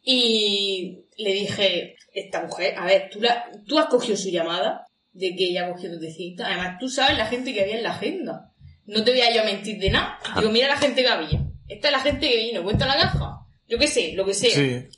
Y 0.02 1.04
le 1.16 1.32
dije, 1.32 1.96
esta 2.12 2.42
mujer, 2.42 2.74
a 2.76 2.86
ver, 2.86 3.10
tú, 3.10 3.20
la, 3.20 3.50
tú 3.66 3.78
has 3.78 3.86
cogido 3.86 4.16
su 4.16 4.30
llamada 4.30 4.86
de 5.12 5.34
que 5.36 5.50
ella 5.50 5.70
cogió 5.70 5.90
tu 5.92 6.04
cita. 6.06 6.46
Además, 6.46 6.78
tú 6.80 6.88
sabes 6.88 7.18
la 7.18 7.26
gente 7.26 7.52
que 7.52 7.62
había 7.62 7.76
en 7.76 7.82
la 7.82 7.90
agenda. 7.90 8.52
No 8.86 9.04
te 9.04 9.10
voy 9.10 9.20
a 9.20 9.34
yo 9.34 9.42
a 9.42 9.44
mentir 9.44 9.78
de 9.78 9.90
nada. 9.90 10.18
Digo, 10.38 10.50
mira 10.50 10.68
la 10.68 10.78
gente 10.78 11.02
que 11.02 11.08
había. 11.08 11.44
Esta 11.68 11.88
es 11.88 11.92
la 11.92 12.00
gente 12.00 12.28
que 12.28 12.36
vino, 12.36 12.62
cuenta 12.62 12.86
la 12.86 12.96
caja. 12.96 13.40
Yo 13.68 13.78
qué 13.78 13.86
sé, 13.86 14.12
lo 14.14 14.24
que 14.24 14.34
sea. 14.34 14.50
Sí. 14.50 14.88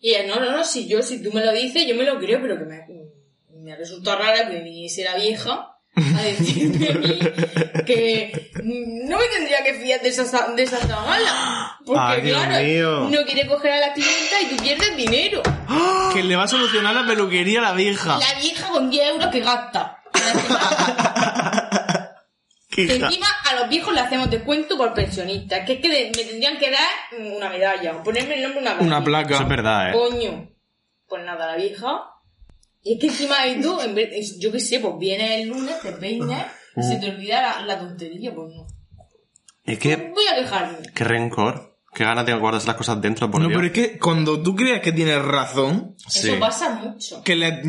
Y 0.00 0.10
ella, 0.10 0.26
no, 0.26 0.40
no, 0.40 0.50
no, 0.50 0.64
si 0.64 0.88
yo, 0.88 1.02
si 1.02 1.22
tú 1.22 1.32
me 1.32 1.44
lo 1.44 1.52
dices, 1.52 1.86
yo 1.86 1.94
me 1.94 2.04
lo 2.04 2.18
creo, 2.18 2.40
pero 2.40 2.56
que 2.56 2.64
me, 2.64 2.86
me 3.60 3.76
resulta 3.76 4.16
raro 4.16 4.50
que 4.50 4.62
viniese 4.62 5.04
la 5.04 5.16
vieja 5.16 5.77
a 6.16 6.22
decirme 6.22 6.88
a 6.88 6.92
mí 6.94 7.18
que 7.86 8.50
no 8.64 9.18
me 9.18 9.24
tendría 9.34 9.62
que 9.64 9.74
fiar 9.74 10.00
de 10.00 10.08
esa, 10.08 10.48
de 10.48 10.62
esa 10.62 10.78
zagala. 10.78 11.76
Porque, 11.84 12.00
Ay, 12.00 12.22
claro, 12.22 12.64
mío. 12.64 13.08
no 13.10 13.24
quiere 13.24 13.46
coger 13.46 13.72
a 13.72 13.80
la 13.80 13.92
clienta 13.92 14.40
y 14.42 14.46
tú 14.54 14.62
pierdes 14.62 14.96
dinero. 14.96 15.42
Que 16.12 16.22
le 16.24 16.36
va 16.36 16.44
a 16.44 16.48
solucionar 16.48 16.94
la 16.94 17.06
peluquería 17.06 17.60
a 17.60 17.62
la 17.62 17.72
vieja. 17.72 18.18
La 18.18 18.40
vieja 18.40 18.68
con 18.68 18.88
10 18.90 19.08
euros 19.10 19.26
que 19.30 19.40
gasta. 19.40 19.98
encima 22.76 23.26
a 23.50 23.54
los 23.56 23.68
viejos 23.68 23.92
le 23.94 24.00
hacemos 24.00 24.30
descuento 24.30 24.76
por 24.76 24.94
pensionistas. 24.94 25.64
Que 25.66 25.74
es 25.74 25.80
que 25.80 25.88
de- 25.88 26.12
me 26.16 26.24
tendrían 26.24 26.58
que 26.58 26.70
dar 26.70 26.88
una 27.18 27.48
medalla, 27.50 27.96
o 27.96 28.02
ponerme 28.02 28.34
el 28.36 28.42
nombre 28.42 28.60
de 28.60 28.66
una 28.68 28.74
Una 28.80 29.00
medalla. 29.00 29.04
placa. 29.04 29.34
Eso 29.34 29.42
es 29.42 29.48
verdad, 29.48 29.90
¿eh? 29.90 29.92
Coño. 29.92 30.50
Pues 31.08 31.24
nada, 31.24 31.46
la 31.46 31.56
vieja. 31.56 32.02
Y 32.82 32.94
es 32.94 33.00
que 33.00 33.06
encima 33.08 33.44
de 33.44 33.56
tú, 33.56 33.80
en 33.80 33.94
vez, 33.94 34.38
yo 34.38 34.50
qué 34.52 34.60
sé, 34.60 34.80
pues 34.80 34.94
vienes 34.98 35.42
el 35.42 35.48
lunes, 35.48 35.80
te 35.82 35.92
peinas, 35.92 36.46
y 36.76 36.82
se 36.82 36.96
te 36.96 37.10
olvida 37.10 37.42
la, 37.42 37.66
la 37.66 37.78
tontería, 37.78 38.34
pues 38.34 38.54
no. 38.54 38.66
Es 39.64 39.78
que, 39.78 39.96
Voy 39.96 40.24
a 40.32 40.36
quejarme. 40.36 40.78
qué 40.94 41.04
rencor. 41.04 41.68
Qué 41.94 42.04
ganas 42.04 42.26
de 42.26 42.34
guardarse 42.34 42.66
las 42.66 42.76
cosas 42.76 43.00
dentro, 43.00 43.30
por 43.30 43.40
No, 43.40 43.48
Dios. 43.48 43.58
pero 43.58 43.66
es 43.66 43.72
que 43.72 43.98
cuando 43.98 44.40
tú 44.42 44.54
creas 44.54 44.80
que 44.82 44.92
tienes 44.92 45.20
razón, 45.22 45.96
Sí. 46.06 46.28
Eso 46.30 46.38
pasa 46.38 46.70
mucho. 46.74 47.24
que, 47.24 47.34
le, 47.34 47.62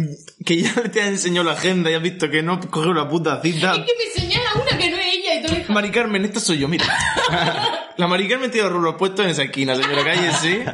que 0.46 0.62
ya 0.62 0.74
te 0.92 1.02
ha 1.02 1.08
enseñado 1.08 1.46
la 1.48 1.54
agenda 1.54 1.90
y 1.90 1.94
has 1.96 2.02
visto 2.02 2.30
que 2.30 2.44
no 2.44 2.60
coge 2.60 2.90
una 2.90 3.08
puta 3.10 3.42
cita. 3.42 3.74
Es 3.74 3.80
que 3.80 3.94
me 3.98 4.22
señala 4.22 4.50
una 4.56 4.78
que 4.78 4.92
no 4.92 4.98
es 4.98 5.06
ella 5.16 5.36
y 5.36 5.44
tú 5.46 5.54
le 5.54 5.66
Mari 5.74 5.90
Carmen, 5.90 6.26
esta 6.26 6.40
soy 6.42 6.60
yo, 6.60 6.68
mira. 6.68 6.86
La 7.98 8.08
Mari 8.08 8.28
Carmen 8.28 8.52
tiene 8.52 8.68
los 8.68 8.78
rulos 8.78 8.96
puestos 9.00 9.26
en 9.26 9.32
esa 9.32 9.44
esquina, 9.44 9.74
señora, 9.76 10.04
cállese. 10.04 10.66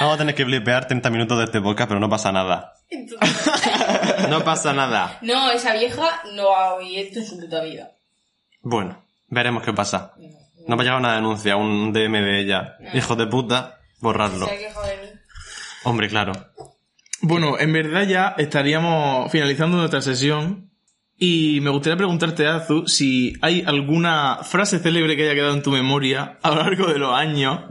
Vamos 0.00 0.14
a 0.14 0.18
tener 0.18 0.34
que 0.34 0.44
blipear 0.44 0.86
30 0.86 1.10
minutos 1.10 1.38
de 1.38 1.44
este 1.44 1.60
podcast, 1.60 1.88
pero 1.88 2.00
no 2.00 2.08
pasa 2.08 2.32
nada. 2.32 2.74
Entonces- 2.90 3.46
No 4.28 4.42
pasa 4.44 4.72
nada. 4.72 5.18
No, 5.22 5.50
esa 5.50 5.74
vieja 5.74 6.22
no 6.34 6.48
va 6.50 6.68
a 6.70 6.74
oír 6.74 6.98
esto 7.06 7.20
en 7.20 7.26
su 7.26 7.38
puta 7.38 7.62
vida. 7.62 7.90
Bueno, 8.62 9.02
veremos 9.28 9.62
qué 9.62 9.72
pasa. 9.72 10.12
No 10.66 10.76
va 10.76 10.82
a 10.82 10.84
llegar 10.84 10.98
una 11.00 11.14
denuncia, 11.14 11.56
un 11.56 11.92
DM 11.92 12.20
de 12.22 12.40
ella. 12.40 12.76
Hijo 12.94 13.14
de 13.16 13.26
puta, 13.26 13.78
borrarlo. 14.00 14.46
Se 14.46 14.52
ha 14.52 14.56
de 14.86 14.96
mí. 14.96 15.08
Hombre, 15.84 16.08
claro. 16.08 16.32
Bueno, 17.20 17.58
en 17.58 17.72
verdad 17.72 18.02
ya 18.02 18.34
estaríamos 18.38 19.30
finalizando 19.30 19.76
nuestra 19.76 20.00
sesión 20.02 20.70
y 21.16 21.60
me 21.62 21.70
gustaría 21.70 21.96
preguntarte, 21.96 22.46
Azu, 22.46 22.86
si 22.88 23.32
hay 23.42 23.62
alguna 23.66 24.40
frase 24.42 24.78
célebre 24.80 25.16
que 25.16 25.24
haya 25.24 25.34
quedado 25.34 25.54
en 25.54 25.62
tu 25.62 25.70
memoria 25.70 26.38
a 26.42 26.50
lo 26.50 26.56
largo 26.56 26.86
de 26.86 26.98
los 26.98 27.14
años. 27.14 27.60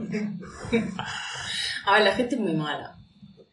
A 1.86 1.94
ver, 1.94 2.02
la 2.04 2.14
gente 2.14 2.34
es 2.34 2.40
muy 2.40 2.52
mala. 2.54 2.96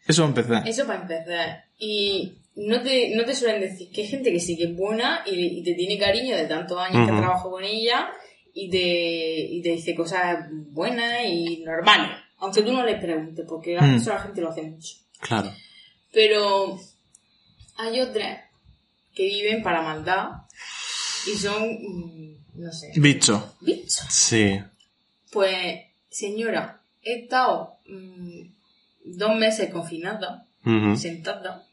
Eso 0.07 0.21
va 0.23 0.27
a 0.27 0.29
empezar. 0.29 0.67
Eso 0.67 0.85
para 0.85 1.01
empezar. 1.01 1.65
Y 1.79 2.33
no 2.55 2.81
te, 2.81 3.15
no 3.15 3.23
te 3.25 3.35
suelen 3.35 3.61
decir 3.61 3.89
que 3.91 4.01
hay 4.01 4.07
gente 4.07 4.31
que 4.31 4.39
sí 4.39 4.57
que 4.57 4.65
es 4.65 4.75
buena 4.75 5.23
y, 5.25 5.59
y 5.59 5.63
te 5.63 5.73
tiene 5.75 5.97
cariño 5.97 6.35
de 6.35 6.45
tantos 6.45 6.77
años 6.77 7.05
que 7.07 7.11
Ujú. 7.13 7.21
trabajo 7.21 7.49
con 7.51 7.63
ella 7.63 8.09
y 8.53 8.69
te, 8.69 9.39
y 9.45 9.61
te 9.61 9.69
dice 9.69 9.95
cosas 9.95 10.45
buenas 10.51 11.23
y 11.25 11.63
normales. 11.65 12.11
Aunque 12.39 12.61
tú 12.63 12.73
no 12.73 12.83
le 12.85 12.95
preguntes, 12.97 13.45
porque 13.47 13.79
Mm. 13.79 13.95
eso 13.95 14.09
la 14.11 14.19
gente 14.19 14.41
lo 14.41 14.49
hace 14.49 14.63
mucho. 14.63 14.95
Claro. 15.21 15.51
Pero 16.11 16.79
hay 17.77 17.99
otras 18.01 18.41
que 19.15 19.23
viven 19.23 19.63
para 19.63 19.81
maldad 19.81 20.29
y 21.25 21.37
son, 21.37 21.63
mm, 21.71 22.35
no 22.55 22.71
sé, 22.71 22.91
Bicho. 22.95 23.55
bichos. 23.61 24.05
Sí. 24.09 24.59
Pues, 25.31 25.79
señora, 26.09 26.81
he 27.01 27.21
estado 27.23 27.72
mm, 27.87 28.41
dos 29.05 29.35
meses 29.35 29.71
confinada, 29.71 30.45
sentada, 30.97 31.63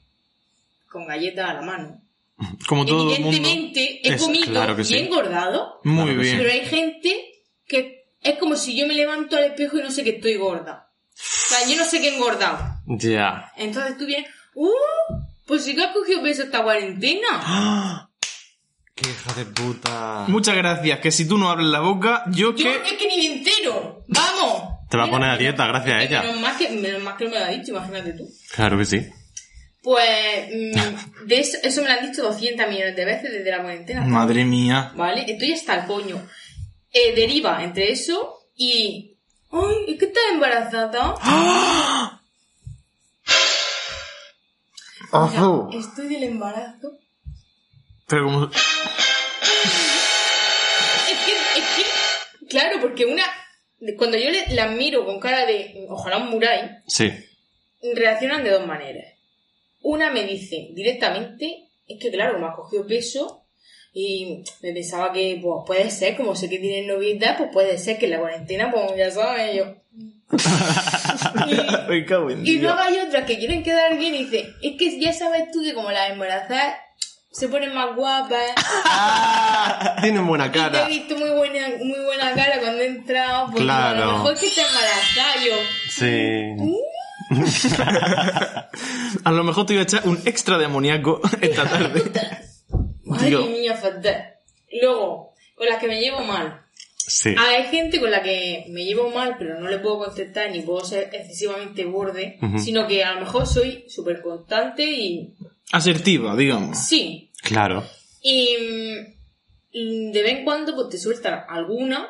con 0.91 1.07
galletas 1.07 1.49
a 1.51 1.55
la 1.55 1.63
mano. 1.63 2.01
Como 2.69 2.85
todo 2.87 3.15
el 3.15 3.21
mundo. 3.23 3.37
Evidentemente 3.37 4.01
he 4.09 4.15
Es- 4.15 4.23
comido 4.23 4.47
claro 4.47 4.77
que 4.77 4.83
y 4.83 4.95
he 4.95 5.05
engordado, 5.07 5.81
Muy 5.85 6.15
bien. 6.15 6.39
pero 6.39 6.51
hay 6.51 6.65
gente 6.67 7.33
que 7.67 8.05
es 8.23 8.39
como 8.39 8.55
si 8.57 8.77
yo 8.77 8.87
me 8.87 8.95
levanto 8.95 9.37
al 9.37 9.45
espejo 9.45 9.79
y 9.79 9.83
no 9.83 9.91
sé 9.91 10.05
que 10.05 10.11
estoy 10.17 10.37
gorda. 10.37 10.91
O 11.15 11.49
sea, 11.49 11.69
yo 11.69 11.77
no 11.79 11.85
sé 11.85 12.01
que 12.01 12.09
he 12.09 12.15
engordado. 12.17 12.59
Ya. 12.87 13.51
Entonces 13.57 13.97
tú 13.97 14.05
vienes, 14.07 14.29
¡uh! 14.55 14.69
Pues 15.47 15.65
sí 15.65 15.75
que 15.75 15.83
has 15.85 15.93
cogido 15.95 16.21
peso 16.23 16.43
esta 16.43 16.63
cuarentena. 16.63 18.09
¡Qué 18.95 19.09
hija 19.11 19.33
de 19.35 19.45
puta! 19.47 20.25
Muchas 20.29 20.55
gracias, 20.57 20.99
que 21.01 21.11
si 21.11 21.27
tú 21.27 21.39
no 21.39 21.51
abres 21.51 21.67
la 21.69 21.81
boca, 21.81 22.25
yo 22.31 22.55
Yo 22.55 22.57
que... 22.57 22.75
es 22.77 22.93
que 22.95 23.09
ni 23.09 23.17
me 23.29 23.35
entero. 23.37 24.05
¡Vamos! 24.09 24.70
Te 24.91 24.97
va 24.97 25.05
a 25.05 25.11
poner 25.11 25.31
a 25.31 25.37
dieta 25.37 25.69
gracias 25.69 25.95
a 25.95 26.03
ella. 26.03 26.23
Menos 26.23 26.41
más, 26.41 26.57
que, 26.57 26.69
menos 26.69 27.01
más 27.01 27.15
que 27.17 27.25
no 27.25 27.31
me 27.31 27.39
lo 27.39 27.45
ha 27.45 27.49
dicho, 27.49 27.71
imagínate 27.71 28.13
tú. 28.13 28.29
Claro 28.53 28.77
que 28.77 28.85
sí. 28.85 29.09
Pues 29.85 30.49
mm, 30.53 31.27
de 31.27 31.39
eso, 31.39 31.59
eso 31.63 31.83
me 31.83 31.89
lo 31.89 31.95
han 31.95 32.11
dicho 32.11 32.23
200 32.25 32.69
millones 32.69 32.97
de 32.97 33.05
veces 33.05 33.31
desde 33.33 33.53
la 33.53 33.63
cuarentena. 33.63 34.01
Madre 34.03 34.45
mía. 34.45 34.91
¿Vale? 34.97 35.25
Estoy 35.29 35.53
hasta 35.53 35.77
el 35.77 35.87
coño. 35.87 36.21
Eh, 36.93 37.15
deriva 37.15 37.63
entre 37.63 37.93
eso 37.93 38.49
y... 38.57 39.17
¡Ay! 39.53 39.93
¿Es 39.93 39.99
que 39.99 40.07
estás 40.07 40.25
embarazada? 40.33 41.15
Ojo. 45.13 45.69
Mira, 45.71 45.81
estoy 45.81 46.09
del 46.09 46.25
embarazo. 46.25 46.99
Pero 48.09 48.25
como... 48.25 48.47
Es 48.47 48.51
que, 51.25 51.33
es 51.33 51.65
que, 51.77 51.85
claro, 52.49 52.81
porque 52.81 53.05
una, 53.07 53.25
cuando 53.97 54.17
yo 54.19 54.31
le- 54.31 54.55
la 54.55 54.69
miro 54.69 55.05
con 55.05 55.21
cara 55.21 55.47
de, 55.47 55.87
ojalá 55.89 56.19
un 56.19 56.31
murai, 56.31 56.79
Sí. 56.87 57.11
reaccionan 57.95 58.45
de 58.45 58.51
dos 58.51 58.67
maneras. 58.67 59.07
Una 59.83 60.11
me 60.11 60.25
dice 60.25 60.69
directamente, 60.73 61.69
es 61.89 61.99
que 61.99 62.11
claro, 62.11 62.39
me 62.39 62.47
ha 62.47 62.53
cogido 62.53 62.87
peso 62.87 63.45
y 63.93 64.45
me 64.63 64.73
pensaba 64.73 65.13
que, 65.13 65.39
pues 65.43 65.65
puede 65.67 65.91
ser, 65.91 66.17
como 66.17 66.37
sé 66.37 66.49
que 66.49 66.59
tienen 66.59 66.87
noviedad, 66.87 67.37
pues 67.39 67.51
puede 67.53 67.79
ser 67.79 67.99
que 67.99 68.05
en 68.05 68.13
la 68.13 68.21
cuarentena, 68.21 68.71
pues 68.71 68.97
ya 68.97 69.11
saben, 69.11 69.57
yo. 69.57 69.75
Y 72.45 72.59
luego 72.59 72.79
hay 72.79 72.99
otras 72.99 73.25
que 73.27 73.39
quieren 73.39 73.63
quedar 73.63 73.97
bien 73.99 74.15
y 74.15 74.25
dicen, 74.25 74.47
es 74.63 74.77
que 74.79 75.01
ya 75.01 75.13
sabes 75.13 75.51
tú 75.53 75.63
que 75.63 75.75
como 75.75 75.91
las 75.91 76.11
embarazadas 76.11 76.77
se 77.31 77.49
ponen 77.49 77.75
más 77.75 77.95
guapas. 77.97 78.51
Tienen 80.03 80.27
buena 80.27 80.47
Y 80.47 80.51
te 80.51 80.59
he 80.59 80.61
cara. 80.63 80.87
visto 80.89 81.17
muy 81.17 81.31
buena, 81.31 81.69
muy 81.79 82.01
buena 82.05 82.33
cara 82.35 82.59
cuando 82.61 82.83
he 82.83 82.87
entrado, 82.87 83.47
porque 83.47 83.61
a 83.63 83.65
Claro. 83.65 84.05
lo 84.07 84.13
mejor 84.13 84.35
es 84.35 84.41
que 84.41 84.47
está 84.49 84.63
embarazada 84.67 85.45
yo. 85.45 85.55
Sí. 85.89 86.55
A 89.25 89.33
lo 89.33 89.45
mejor 89.45 89.67
te 89.67 89.75
iba 89.75 89.81
a 89.83 89.85
echar 89.85 90.03
un 90.07 90.19
extra 90.25 90.59
de 90.59 90.65
amoníaco 90.67 91.21
esta 91.41 91.69
tarde. 91.69 92.03
Madre 93.05 93.37
mía, 93.39 93.75
fatal. 93.77 94.35
Luego, 94.81 95.35
con 95.57 95.67
las 95.67 95.79
que 95.79 95.89
me 95.89 96.01
llevo 96.01 96.21
mal. 96.21 96.63
Sí. 96.97 97.35
Hay 97.39 97.65
gente 97.65 97.99
con 98.01 98.11
la 98.11 98.23
que 98.23 98.67
me 98.69 98.85
llevo 98.85 99.11
mal, 99.11 99.37
pero 99.39 99.59
no 99.59 99.69
le 99.69 99.79
puedo 99.79 99.99
contestar 99.99 100.51
ni 100.51 100.61
puedo 100.63 100.85
ser 100.85 101.11
excesivamente 101.13 101.85
borde, 101.85 102.39
sino 102.59 102.87
que 102.87 103.03
a 103.05 103.15
lo 103.15 103.21
mejor 103.21 103.47
soy 103.47 103.85
súper 103.89 104.23
constante 104.23 104.85
y 104.85 105.35
Asertiva, 105.73 106.37
digamos. 106.37 106.79
sí. 106.79 107.27
Claro. 107.43 107.87
Y 108.23 108.57
mm, 109.73 110.13
de 110.13 110.23
vez 110.23 110.39
en 110.39 110.45
cuando 110.45 110.75
pues 110.75 110.89
te 110.91 110.99
sueltan 110.99 111.45
alguna 111.49 112.09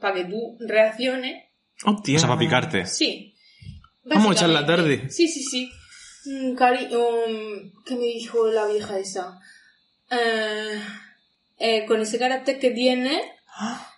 para 0.00 0.14
que 0.14 0.24
tú 0.24 0.56
reacciones. 0.60 1.44
Hostia. 1.84 2.16
O 2.16 2.18
sea, 2.18 2.28
para 2.28 2.40
picarte. 2.40 2.86
Sí. 2.86 3.34
Vamos 4.04 4.30
a 4.30 4.32
echar 4.32 4.48
la 4.48 4.66
tarde. 4.66 5.08
Sí, 5.10 5.28
sí, 5.28 5.42
sí. 5.44 5.70
Cari 6.56 6.86
um, 6.94 7.72
¿Qué 7.84 7.94
me 7.94 8.06
dijo 8.06 8.46
la 8.48 8.66
vieja 8.66 8.98
esa? 8.98 9.38
Eh, 10.10 10.82
eh, 11.58 11.84
con 11.86 12.00
ese 12.00 12.18
carácter 12.18 12.58
que 12.58 12.70
tiene, 12.70 13.20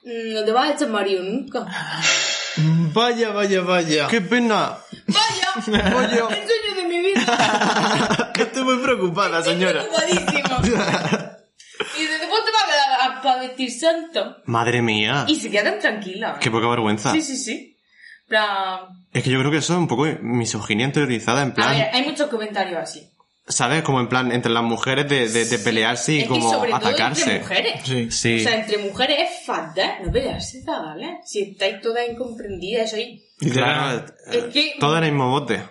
mm, 0.02 0.34
no 0.34 0.44
te 0.44 0.52
vas 0.52 0.70
a 0.70 0.74
echar 0.74 0.88
marido 0.88 1.22
nunca. 1.22 1.66
Vaya, 2.92 3.30
vaya, 3.30 3.60
vaya. 3.60 4.08
¡Qué 4.08 4.20
pena! 4.20 4.76
¡Vaya! 5.06 5.96
Oye. 5.96 6.36
Estoy 8.38 8.64
muy 8.64 8.76
preocupada, 8.78 9.42
señora. 9.42 9.82
Estoy 9.82 10.18
preocupadísima. 10.18 11.36
Y 11.96 12.02
dice, 12.02 12.18
¿después 12.18 12.42
te 12.44 12.50
vas 12.52 12.62
a 12.62 12.66
quedar 13.06 13.22
para 13.22 13.40
vestir 13.40 13.70
santo? 13.72 14.36
Madre 14.44 14.82
mía. 14.82 15.24
Y 15.26 15.36
se 15.36 15.50
quedan 15.50 15.78
tranquilas. 15.78 16.36
Qué 16.38 16.50
poca 16.50 16.68
vergüenza. 16.68 17.10
Sí, 17.12 17.22
sí, 17.22 17.36
sí. 17.38 17.78
Plan... 18.28 18.80
Es 19.14 19.22
que 19.24 19.30
yo 19.30 19.38
creo 19.40 19.50
que 19.50 19.56
eso 19.58 19.72
es 19.72 19.78
un 19.78 19.88
poco 19.88 20.06
misoginia 20.20 20.84
interiorizada, 20.84 21.42
en 21.42 21.50
A 21.52 21.54
plan, 21.54 21.70
ver, 21.76 21.88
hay 21.94 22.02
muchos 22.04 22.28
comentarios 22.28 22.78
así. 22.78 23.08
¿sabes? 23.48 23.82
Como 23.82 23.98
en 24.00 24.08
plan, 24.08 24.30
entre 24.30 24.52
las 24.52 24.62
mujeres 24.62 25.08
de, 25.08 25.28
de, 25.28 25.44
de 25.46 25.58
pelearse 25.58 26.12
y 26.12 26.18
es 26.18 26.22
que 26.24 26.28
como 26.28 26.50
sobre 26.52 26.70
todo 26.70 26.76
atacarse. 26.88 27.22
entre 27.36 27.40
mujeres. 27.40 27.80
Sí. 27.84 28.10
Sí. 28.10 28.40
O 28.40 28.48
sea, 28.48 28.60
entre 28.60 28.78
mujeres 28.78 29.16
es 29.30 29.46
fatal 29.46 29.94
no 30.04 30.12
pelearse, 30.12 30.62
¿vale? 30.66 31.18
Si 31.24 31.40
estáis 31.42 31.80
todas 31.80 32.06
incomprendidas, 32.08 32.90
soy... 32.90 33.24
Claro, 33.52 34.04
Es 34.30 34.34
eh, 34.44 34.50
que- 34.52 34.74
todo 34.78 34.98
en 34.98 35.04
el 35.04 35.12
mismo 35.12 35.30
bote. 35.30 35.62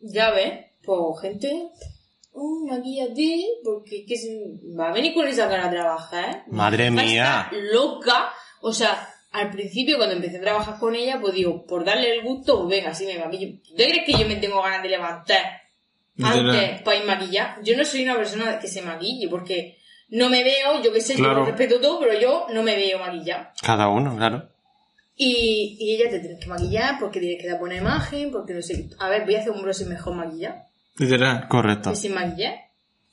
Ya 0.00 0.30
ves, 0.32 0.66
pues 0.84 1.20
gente... 1.22 1.68
Oh, 2.34 2.64
maquillate, 2.66 3.44
porque 3.62 4.06
que 4.06 4.16
se- 4.16 4.40
va 4.78 4.88
a 4.88 4.92
venir 4.92 5.12
con 5.12 5.28
esa 5.28 5.48
cara 5.50 5.66
a 5.66 5.70
trabajar, 5.70 6.30
¿eh? 6.30 6.42
Madre 6.46 6.90
mía. 6.90 7.50
loca. 7.72 8.30
O 8.62 8.72
sea, 8.72 9.06
al 9.32 9.50
principio 9.50 9.98
cuando 9.98 10.14
empecé 10.16 10.38
a 10.38 10.40
trabajar 10.40 10.78
con 10.78 10.94
ella, 10.94 11.18
pues 11.20 11.34
digo, 11.34 11.66
por 11.66 11.84
darle 11.84 12.10
el 12.14 12.22
gusto, 12.22 12.60
pues 12.66 12.78
venga, 12.80 12.94
sí 12.94 13.04
me 13.04 13.18
maquillo. 13.18 13.58
¿Tú 13.68 13.74
crees 13.76 14.06
que 14.06 14.12
yo 14.12 14.26
me 14.26 14.36
tengo 14.36 14.62
ganas 14.62 14.82
de 14.82 14.88
levantar 14.88 15.42
antes 16.22 16.80
para 16.82 16.96
ir 16.96 17.04
maquillar? 17.04 17.62
Yo 17.62 17.76
no 17.76 17.84
soy 17.84 18.02
una 18.04 18.16
persona 18.16 18.58
que 18.58 18.66
se 18.68 18.80
maquille, 18.80 19.28
porque 19.28 19.76
no 20.08 20.30
me 20.30 20.42
veo, 20.42 20.80
yo 20.82 20.90
qué 20.90 21.02
sé, 21.02 21.14
Claro. 21.16 21.40
yo 21.40 21.44
respeto 21.50 21.80
todo, 21.82 22.00
pero 22.00 22.18
yo 22.18 22.46
no 22.50 22.62
me 22.62 22.76
veo 22.76 22.98
maquillada. 22.98 23.52
Cada 23.62 23.88
uno, 23.88 24.16
claro. 24.16 24.48
Y, 25.16 25.76
y 25.78 25.96
ella 25.96 26.08
te 26.10 26.18
tienes 26.20 26.40
que 26.40 26.46
maquillar 26.48 26.98
porque 26.98 27.20
tienes 27.20 27.42
que 27.42 27.48
dar 27.50 27.60
buena 27.60 27.76
imagen, 27.76 28.30
porque 28.32 28.54
no 28.54 28.62
sé. 28.62 28.88
A 28.98 29.10
ver, 29.10 29.24
voy 29.26 29.34
a 29.34 29.40
hacer 29.40 29.52
un 29.52 29.60
browser 29.60 29.86
mejor 29.86 30.14
maquillado 30.14 30.56
Literal. 30.96 31.48
Correcto. 31.48 31.90
que 31.90 31.96
sin 31.96 32.14
maquillar. 32.14 32.54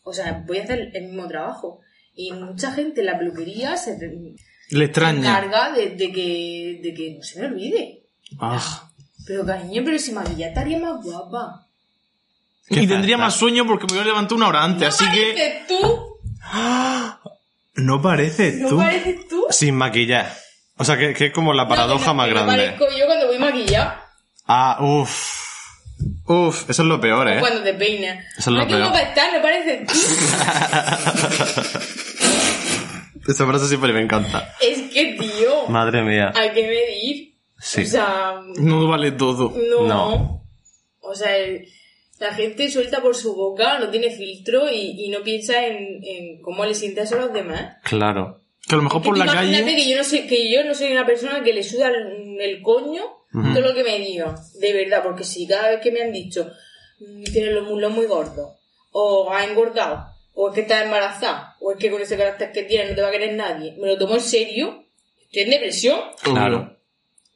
O 0.04 0.14
sea, 0.14 0.44
voy 0.46 0.58
a 0.60 0.64
hacer 0.64 0.92
el 0.94 1.04
mismo 1.06 1.28
trabajo. 1.28 1.80
Y 2.16 2.32
mucha 2.34 2.72
gente 2.72 3.00
en 3.02 3.06
la 3.08 3.18
peluquería 3.18 3.78
se 3.78 3.98
Le 4.72 4.86
extraña. 4.86 5.20
encarga 5.20 5.72
de, 5.72 5.92
de 5.92 6.12
que, 6.12 6.80
de 6.84 6.94
que 6.94 7.16
no 7.18 7.24
se 7.24 7.40
me 7.40 7.48
olvide. 7.48 8.04
Ah. 8.40 8.90
Pero 9.26 9.46
cariño, 9.46 9.82
pero 9.86 9.98
si 10.00 10.12
maquillar 10.12 10.50
estaría 10.50 10.80
más 10.80 11.04
guapa. 11.04 11.66
¿Qué 12.68 12.82
Y 12.84 12.88
tendría 12.88 13.18
más 13.18 13.34
sueño 13.36 13.66
porque 13.66 13.86
me 13.88 13.94
voy 13.94 14.02
a 14.02 14.06
levantar 14.08 14.36
una 14.38 14.48
hora 14.48 14.64
antes, 14.64 14.82
¿No 14.82 14.88
así 14.88 15.06
que... 15.18 15.34
pareces 15.34 15.68
tú? 15.68 16.08
No 17.76 18.02
pareces 18.02 18.56
¿No 18.60 18.70
tú. 18.70 18.78
pareces 18.78 19.28
tú? 19.28 19.46
Sin 19.50 19.76
maquillar. 19.76 20.32
O 20.78 20.84
sea, 20.86 20.98
que, 20.98 21.14
que 21.14 21.28
es 21.28 21.34
como 21.34 21.54
la 21.54 21.68
paradoja 21.68 22.00
No, 22.00 22.06
que 22.06 22.08
no- 22.08 22.14
más 22.16 22.28
que 22.28 22.34
no 22.34 22.46
grande. 22.46 22.64
parezco 22.78 22.98
yo 22.98 23.06
cuando 23.06 23.28
voy 23.28 23.40
maquillada. 23.40 24.06
Ah, 24.48 24.78
uff. 24.82 25.39
Uf, 26.26 26.70
eso 26.70 26.84
es 26.84 26.88
lo 26.88 27.02
peor, 27.02 27.28
¿eh? 27.28 27.40
Cuando 27.40 27.64
te 27.64 27.74
peinas. 27.74 28.24
Eso 28.38 28.52
es 28.52 28.56
lo 28.56 28.62
Ay, 28.62 28.68
peor. 28.68 28.96
estás, 28.96 29.34
¿no 29.34 29.42
pareces 29.42 29.88
tú? 33.26 33.32
Esa 33.32 33.46
frase 33.46 33.68
siempre 33.68 33.94
me 33.94 34.02
encanta. 34.02 34.54
es 34.62 34.92
que, 34.92 35.18
tío, 35.20 35.68
Madre 35.68 36.02
mía. 36.04 36.32
hay 36.36 36.52
que 36.52 36.68
medir. 36.68 37.36
Sí. 37.60 37.84
O 37.84 37.86
sea, 37.86 38.40
No 38.58 38.88
vale 38.88 39.12
todo. 39.12 39.54
no. 39.70 39.88
No. 39.88 40.44
O 41.02 41.16
sea, 41.16 41.36
el- 41.38 41.68
la 42.20 42.34
gente 42.34 42.70
suelta 42.70 43.02
por 43.02 43.16
su 43.16 43.34
boca, 43.34 43.80
no 43.80 43.90
tiene 43.90 44.12
filtro 44.12 44.70
y, 44.70 45.06
y 45.06 45.10
no 45.10 45.22
piensa 45.24 45.66
en, 45.66 46.04
en 46.04 46.42
cómo 46.42 46.66
le 46.66 46.74
siente 46.74 47.02
eso 47.02 47.16
a 47.16 47.20
los 47.22 47.34
demás. 47.34 47.78
Claro. 47.84 48.39
Que 48.70 48.76
a 48.76 48.78
lo 48.78 48.84
mejor 48.84 49.02
por 49.02 49.18
la 49.18 49.26
imagínate 49.26 49.64
calle... 49.64 49.76
que 49.76 49.90
yo 49.90 49.98
no 49.98 50.04
soy, 50.04 50.28
que 50.28 50.52
yo 50.54 50.64
no 50.64 50.74
soy 50.76 50.92
una 50.92 51.06
persona 51.06 51.44
que 51.44 51.52
le 51.54 51.64
suda 51.64 51.88
el, 51.90 52.40
el 52.40 52.62
coño 52.62 53.04
todo 53.32 53.62
lo 53.62 53.74
que 53.76 53.84
me 53.84 54.00
diga, 54.00 54.36
de 54.60 54.74
verdad, 54.74 55.04
porque 55.04 55.24
si 55.24 55.46
cada 55.48 55.70
vez 55.70 55.82
que 55.82 55.92
me 55.92 56.02
han 56.02 56.12
dicho 56.12 56.50
"Mm, 57.00 57.24
tienes 57.26 57.54
los 57.54 57.68
muslos 57.68 57.92
muy 57.92 58.06
gordos, 58.08 58.54
o 58.92 59.32
has 59.32 59.48
engordado, 59.48 60.06
o 60.34 60.50
es 60.50 60.56
que 60.56 60.62
estás 60.62 60.84
embarazada, 60.86 61.56
o 61.60 61.72
es 61.72 61.78
que 61.78 61.92
con 61.92 62.02
ese 62.02 62.18
carácter 62.18 62.52
que 62.52 62.64
tienes 62.64 62.90
no 62.90 62.96
te 62.96 63.02
va 63.02 63.10
a 63.10 63.12
querer 63.12 63.36
nadie, 63.36 63.76
me 63.80 63.88
lo 63.88 63.98
tomo 64.00 64.16
en 64.16 64.22
serio, 64.22 64.84
estoy 65.26 65.44
en 65.44 65.50
depresión, 65.52 66.00
Claro. 66.24 66.76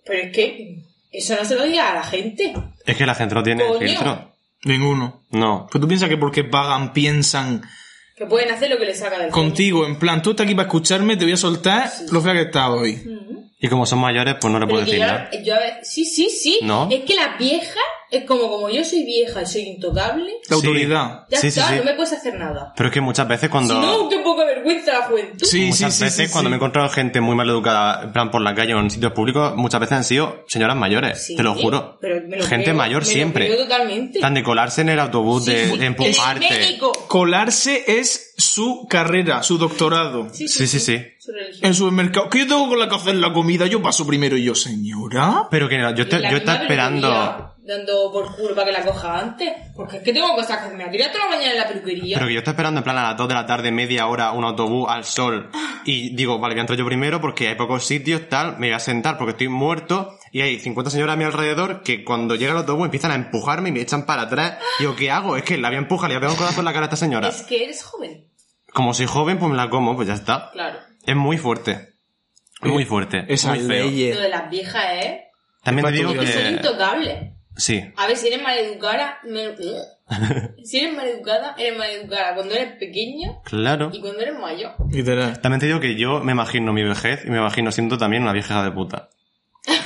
pero 0.06 0.24
es 0.24 0.32
que 0.32 0.78
eso 1.12 1.36
no 1.36 1.46
se 1.46 1.56
lo 1.56 1.64
diga 1.64 1.92
a 1.92 1.96
la 1.96 2.04
gente. 2.04 2.54
Es 2.88 2.98
que 2.98 3.06
la 3.06 3.14
gente 3.16 3.36
no 3.36 3.44
tiene 3.44 3.64
Coño. 3.68 3.80
filtro. 3.80 4.32
Ninguno. 4.66 5.26
No. 5.30 5.68
Pues 5.72 5.80
tú 5.82 5.88
piensas 5.88 6.10
que 6.10 6.18
porque 6.18 6.44
pagan, 6.44 6.92
piensan 6.94 7.62
Que 8.16 8.26
pueden 8.26 8.52
hacer 8.52 8.70
lo 8.70 8.78
que 8.78 8.86
les 8.86 9.00
saca 9.00 9.18
del 9.18 9.32
contigo, 9.32 9.86
en 9.86 9.98
plan, 9.98 10.22
tú 10.22 10.32
estás 10.32 10.46
aquí 10.46 10.54
para 10.54 10.68
escucharme, 10.68 11.18
te 11.18 11.26
voy 11.26 11.34
a 11.34 11.38
soltar 11.38 11.92
lo 12.12 12.22
fea 12.22 12.34
que 12.34 12.42
estás 12.42 12.70
hoy. 12.70 13.04
coño. 13.04 13.24
Y 13.60 13.70
como 13.70 13.86
son 13.86 14.00
mayores, 14.00 14.36
pues 14.42 14.52
no 14.52 14.60
le 14.60 14.68
puedo 14.68 14.82
decir 14.82 15.00
yo, 15.00 15.06
nada. 15.06 15.80
sí, 15.84 16.04
sí, 16.04 16.30
sí. 16.30 16.60
¿No? 16.64 16.90
Es 16.92 17.06
que 17.06 17.16
las 17.16 17.38
viejas, 17.40 17.78
es 18.14 18.26
como, 18.26 18.50
como 18.50 18.70
yo 18.70 18.84
soy 18.86 19.04
vieja 19.04 19.42
y 19.42 19.46
soy 19.46 19.62
intocable, 19.64 20.32
La 20.50 20.56
autoridad. 20.56 21.26
ya 21.30 21.40
Sí, 21.40 21.48
está, 21.48 21.70
sí. 21.70 21.76
no 21.78 21.84
me 21.84 21.94
puedes 21.94 22.14
hacer 22.14 22.36
nada. 22.36 22.74
Pero 22.76 22.90
es 22.90 22.94
que 22.94 23.02
muchas 23.02 23.28
veces 23.28 23.50
cuando... 23.50 23.74
Si 23.74 23.80
no, 23.80 24.10
qué 24.10 24.20
poca 24.20 24.46
vergüenza 24.46 24.94
la 24.94 25.02
juventud. 25.06 25.46
Sí, 25.46 25.60
sí, 25.60 25.66
muchas 25.84 25.96
sí, 25.96 26.04
veces 26.04 26.28
sí, 26.28 26.32
cuando 26.32 26.48
sí. 26.48 26.52
me 26.52 26.56
he 26.56 26.58
encontrado 26.58 26.90
gente 26.90 27.22
muy 27.22 27.36
mal 27.36 27.50
educada, 27.50 28.04
en 28.04 28.14
plan 28.14 28.32
por 28.32 28.42
la 28.42 28.54
calle 28.56 28.74
o 28.74 28.80
en 28.80 28.90
sitios 28.90 29.12
públicos, 29.14 29.56
muchas 29.56 29.80
veces 29.82 29.98
han 29.98 30.04
sido 30.04 30.44
señoras 30.48 30.76
mayores, 30.78 31.26
Sí, 31.26 31.36
te 31.36 31.44
lo 31.44 31.54
juro. 31.56 31.98
pero 32.02 32.22
me 32.28 32.38
lo 32.38 32.46
gente 32.46 32.66
creo, 32.66 32.76
mayor 32.76 33.02
me 33.04 33.08
lo 33.08 33.14
siempre. 33.14 33.46
creo 33.48 33.58
totalmente. 33.64 34.20
Tan 34.20 34.34
de 34.34 34.44
colarse 34.44 34.82
en 34.82 34.90
el 34.90 35.00
autobús, 35.00 35.46
de, 35.46 35.70
Sí, 35.70 35.78
de 35.78 35.86
empujarte. 35.86 36.80
Colarse 37.08 37.84
es 38.00 38.34
su 38.38 38.88
carrera, 38.90 39.44
su 39.44 39.58
doctorado. 39.58 40.28
Sí, 40.32 40.48
Sí, 40.48 40.68
sí. 40.68 41.00
En 41.62 41.74
supermercado. 41.74 42.30
Que 42.30 42.40
yo 42.40 42.48
tengo 42.48 42.68
con 42.68 42.80
la 42.80 42.90
que 42.90 42.96
hacer 42.96 43.16
la 43.16 43.32
comida, 43.32 43.66
yo 43.66 43.82
paso 43.82 44.06
primero 44.06 44.36
y 44.36 44.44
yo, 44.44 44.56
señora. 44.56 45.48
Pero 45.50 45.70
que 45.70 45.78
no, 45.78 45.94
yo, 45.96 46.08
te- 46.08 46.22
yo 46.22 46.38
estaba 46.38 46.64
esperando... 46.64 47.53
Dando 47.66 48.12
por 48.12 48.36
culo 48.36 48.54
para 48.54 48.66
que 48.68 48.72
la 48.74 48.84
coja 48.84 49.20
antes. 49.20 49.54
Porque 49.74 49.98
es 49.98 50.04
que 50.04 50.12
tengo 50.12 50.36
cosas 50.36 50.68
que 50.68 50.76
me 50.76 50.84
ha 50.84 50.92
tirado 50.92 51.14
toda 51.14 51.26
la 51.26 51.32
mañana 51.38 51.52
en 51.54 51.60
la 51.60 51.68
peluquería. 51.68 52.18
Pero 52.18 52.28
que 52.28 52.34
yo 52.34 52.40
estaba 52.40 52.54
esperando 52.54 52.80
en 52.80 52.84
plan 52.84 52.98
a 52.98 53.04
las 53.04 53.18
2 53.18 53.28
de 53.28 53.34
la 53.34 53.46
tarde, 53.46 53.72
media 53.72 54.08
hora, 54.08 54.32
un 54.34 54.44
autobús 54.44 54.90
al 54.90 55.06
sol. 55.06 55.50
Y 55.86 56.14
digo, 56.14 56.40
vale, 56.40 56.56
voy 56.56 56.60
a 56.60 56.62
entrar 56.62 56.78
yo 56.78 56.86
primero 56.86 57.22
porque 57.22 57.48
hay 57.48 57.56
pocos 57.56 57.86
sitios, 57.86 58.28
tal, 58.28 58.58
me 58.58 58.68
voy 58.68 58.76
a 58.76 58.80
sentar 58.80 59.18
porque 59.18 59.32
estoy 59.32 59.48
muerto. 59.48 60.18
y 60.34 60.42
hay 60.42 60.60
50 60.60 60.92
señoras 60.92 61.14
a 61.14 61.18
mi 61.18 61.24
alrededor 61.24 61.84
que 61.84 62.04
cuando 62.04 62.36
llega 62.36 62.52
el 62.52 62.58
autobús 62.58 62.86
empiezan 62.86 63.12
a 63.12 63.16
empujarme 63.16 63.70
y 63.70 63.72
me 63.72 63.82
echan 63.82 64.06
para 64.06 64.24
atrás. 64.24 64.58
Y 64.80 64.84
yo, 64.84 64.96
¿qué 64.96 65.10
hago? 65.10 65.38
Es 65.38 65.44
que 65.44 65.58
la 65.58 65.70
voy 65.70 65.78
a 65.78 65.80
empujar, 65.80 66.10
le 66.10 66.16
voy 66.16 66.18
a 66.18 66.22
pegar 66.22 66.32
un 66.34 66.38
codazo 66.38 66.60
en 66.60 66.66
la 66.66 66.74
cara 66.74 66.86
a 66.86 66.88
esta 66.88 66.98
señora. 66.98 67.30
Es 67.30 67.44
que 67.44 67.64
eres 67.64 67.82
joven. 67.84 68.28
Como 68.74 68.94
soy 68.94 69.06
joven, 69.06 69.38
pues 69.40 69.50
me 69.50 69.56
la 69.56 69.70
como, 69.70 69.96
pues 69.96 70.08
ya 70.08 70.16
está. 70.16 70.50
Claro. 70.52 70.80
Es 71.06 71.16
muy 71.16 71.38
fuerte. 71.38 71.94
Muy 72.62 72.86
fuerte. 72.86 73.26
Esa 73.28 73.50
muy 73.50 73.60
feo. 73.60 74.16
Lo 74.16 74.22
de 74.22 74.30
las 74.30 74.50
viejas 74.50 74.86
es 75.02 75.22
También 75.64 75.86
te 75.88 75.94
digo 75.94 76.14
que 76.14 76.28
son 76.28 76.42
que... 76.44 76.50
intocables. 76.50 77.33
Sí, 77.56 77.84
A 77.98 78.08
ver, 78.08 78.18
si 78.18 78.28
eres 78.28 78.42
maleducada, 78.42 79.20
me- 79.24 79.54
si 80.64 80.80
eres 80.80 80.96
maleducada, 80.96 81.56
eres 81.58 81.78
maleducada 81.78 82.36
cuando 82.36 82.54
eres 82.56 82.74
pequeña 82.78 83.40
claro. 83.44 83.90
y 83.94 84.02
cuando 84.02 84.20
eres 84.22 84.38
mayor. 84.40 84.74
Literal. 84.92 85.40
También 85.40 85.60
te 85.60 85.68
digo 85.68 85.80
que 85.80 85.96
yo 85.96 86.20
me 86.20 86.32
imagino 86.34 86.74
mi 86.74 86.84
vejez 86.84 87.24
y 87.26 87.30
me 87.30 87.38
imagino 87.38 87.72
siendo 87.72 87.98
también 87.98 88.24
una 88.24 88.34
vieja 88.34 88.64
de 88.64 88.72
puta. 88.72 89.10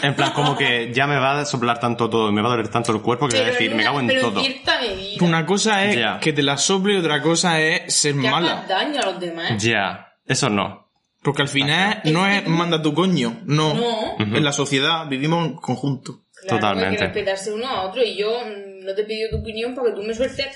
En 0.01 0.15
plan, 0.15 0.31
como 0.33 0.57
que 0.57 0.91
ya 0.91 1.05
me 1.05 1.17
va 1.19 1.39
a 1.39 1.45
soplar 1.45 1.79
tanto 1.79 2.09
todo, 2.09 2.31
me 2.31 2.41
va 2.41 2.47
a 2.47 2.51
doler 2.51 2.67
tanto 2.69 2.91
el 2.93 3.01
cuerpo 3.01 3.27
que 3.27 3.37
voy 3.37 3.45
a 3.45 3.51
decir, 3.51 3.75
me 3.75 3.83
cago 3.83 3.99
en 3.99 4.07
pero 4.07 4.21
todo. 4.21 4.41
medida. 4.41 5.23
Una 5.25 5.45
cosa 5.45 5.83
es 5.85 5.97
que 6.19 6.33
te 6.33 6.41
la 6.41 6.57
sople 6.57 6.95
y 6.95 6.97
otra 6.97 7.21
cosa 7.21 7.59
es 7.61 7.93
ser 7.93 8.13
que 8.15 8.29
mala. 8.29 8.53
hagas 8.53 8.67
daño 8.67 9.01
a 9.01 9.05
los 9.05 9.19
demás. 9.19 9.63
Ya, 9.63 10.15
eso 10.25 10.49
no. 10.49 10.86
Porque 11.27 11.41
al 11.41 11.49
final 11.49 11.99
no 12.05 12.25
es 12.25 12.47
manda 12.47 12.81
tu 12.81 12.93
coño, 12.93 13.41
no. 13.43 13.73
No. 13.73 14.15
En 14.17 14.45
la 14.45 14.53
sociedad 14.53 15.09
vivimos 15.09 15.45
en 15.45 15.55
conjunto. 15.55 16.23
Claro, 16.31 16.55
Totalmente. 16.55 16.87
Hay 16.91 16.95
que 16.95 17.03
respetarse 17.03 17.51
uno 17.51 17.67
a 17.67 17.85
otro 17.85 18.01
y 18.01 18.15
yo 18.15 18.31
no 18.45 18.95
te 18.95 19.01
he 19.01 19.03
pedido 19.03 19.31
tu 19.31 19.37
opinión 19.39 19.75
para 19.75 19.89
que 19.89 19.95
tú 19.97 20.03
me 20.03 20.13
sueltes 20.13 20.47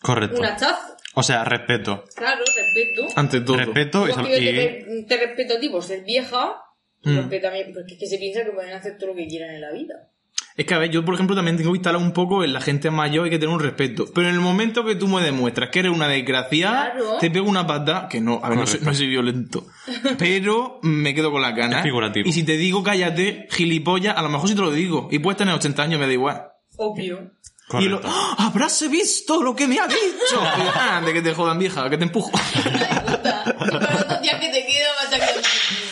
Correcto. 0.00 0.38
un 0.38 0.44
hachazo. 0.46 0.94
O 1.16 1.24
sea, 1.24 1.42
respeto. 1.44 2.04
Claro, 2.14 2.44
respeto. 2.44 3.08
Ante 3.16 3.40
todo. 3.40 3.56
Respeto 3.56 4.06
y, 4.08 4.12
te, 4.12 5.04
te 5.08 5.16
respeto 5.16 5.54
a 5.54 5.58
ti 5.58 5.68
por 5.68 5.82
ser 5.82 6.04
vieja, 6.04 6.60
Mm. 7.02 7.18
a 7.18 7.50
mí, 7.50 7.64
porque 7.74 7.94
es 7.94 7.98
que 8.00 8.06
se 8.06 8.18
piensa 8.18 8.44
que 8.44 8.52
pueden 8.52 8.72
hacer 8.72 8.96
todo 8.96 9.10
lo 9.10 9.16
que 9.16 9.26
quieran 9.26 9.50
en 9.56 9.60
la 9.60 9.72
vida. 9.72 10.08
Es 10.56 10.66
que, 10.66 10.74
a 10.74 10.78
ver, 10.78 10.90
yo, 10.90 11.04
por 11.04 11.14
ejemplo, 11.14 11.34
también 11.34 11.56
tengo 11.56 11.74
instalado 11.74 12.04
un 12.04 12.12
poco 12.12 12.44
en 12.44 12.52
la 12.52 12.60
gente 12.60 12.90
mayor, 12.90 13.24
hay 13.24 13.30
que 13.30 13.38
tener 13.38 13.52
un 13.52 13.60
respeto. 13.60 14.06
Pero 14.14 14.28
en 14.28 14.34
el 14.34 14.40
momento 14.40 14.84
que 14.84 14.94
tú 14.94 15.08
me 15.08 15.20
demuestras 15.20 15.70
que 15.70 15.80
eres 15.80 15.92
una 15.92 16.06
desgraciada, 16.06 16.92
Claro. 16.92 17.16
te 17.18 17.30
pego 17.30 17.48
una 17.48 17.66
patada, 17.66 18.08
que 18.08 18.20
no, 18.20 18.40
a 18.42 18.48
ver, 18.50 18.58
no 18.58 18.66
soy, 18.66 18.80
no 18.82 18.94
soy 18.94 19.08
violento. 19.08 19.66
Pero 20.18 20.78
me 20.82 21.12
quedo 21.14 21.32
con 21.32 21.42
las 21.42 21.54
ganas. 21.56 21.78
Es 21.78 21.82
figurativo. 21.84 22.28
Y 22.28 22.32
si 22.32 22.44
te 22.44 22.56
digo 22.56 22.82
cállate, 22.84 23.48
gilipollas, 23.50 24.16
a 24.16 24.22
lo 24.22 24.28
mejor 24.28 24.48
sí 24.48 24.54
te 24.54 24.60
lo 24.60 24.70
digo. 24.70 25.08
Y 25.10 25.18
puedes 25.18 25.38
tener 25.38 25.54
80 25.54 25.82
años, 25.82 25.98
me 26.00 26.06
da 26.06 26.12
igual. 26.12 26.42
Obvio. 26.76 27.32
Y 27.80 27.86
lo. 27.88 28.00
¡Ah! 28.04 28.36
¡Habrás 28.38 28.88
visto 28.90 29.42
lo 29.42 29.56
que 29.56 29.66
me 29.66 29.80
ha 29.80 29.86
dicho! 29.86 29.96
Y 30.30 30.64
yo, 30.64 30.72
ah, 30.74 31.02
de 31.04 31.12
que 31.12 31.22
te 31.22 31.34
jodan 31.34 31.58
vieja, 31.58 31.88
que 31.90 31.96
te 31.96 32.04
empujo. 32.04 32.30
Puta. 32.30 33.44
Y 33.46 33.70
para 33.70 33.96
otros 33.96 34.22
días 34.22 34.40
que 34.40 34.48
te 34.48 34.66
quedo 34.66 34.88
vas 35.02 35.12
a 35.12 35.16
quedar... 35.16 35.44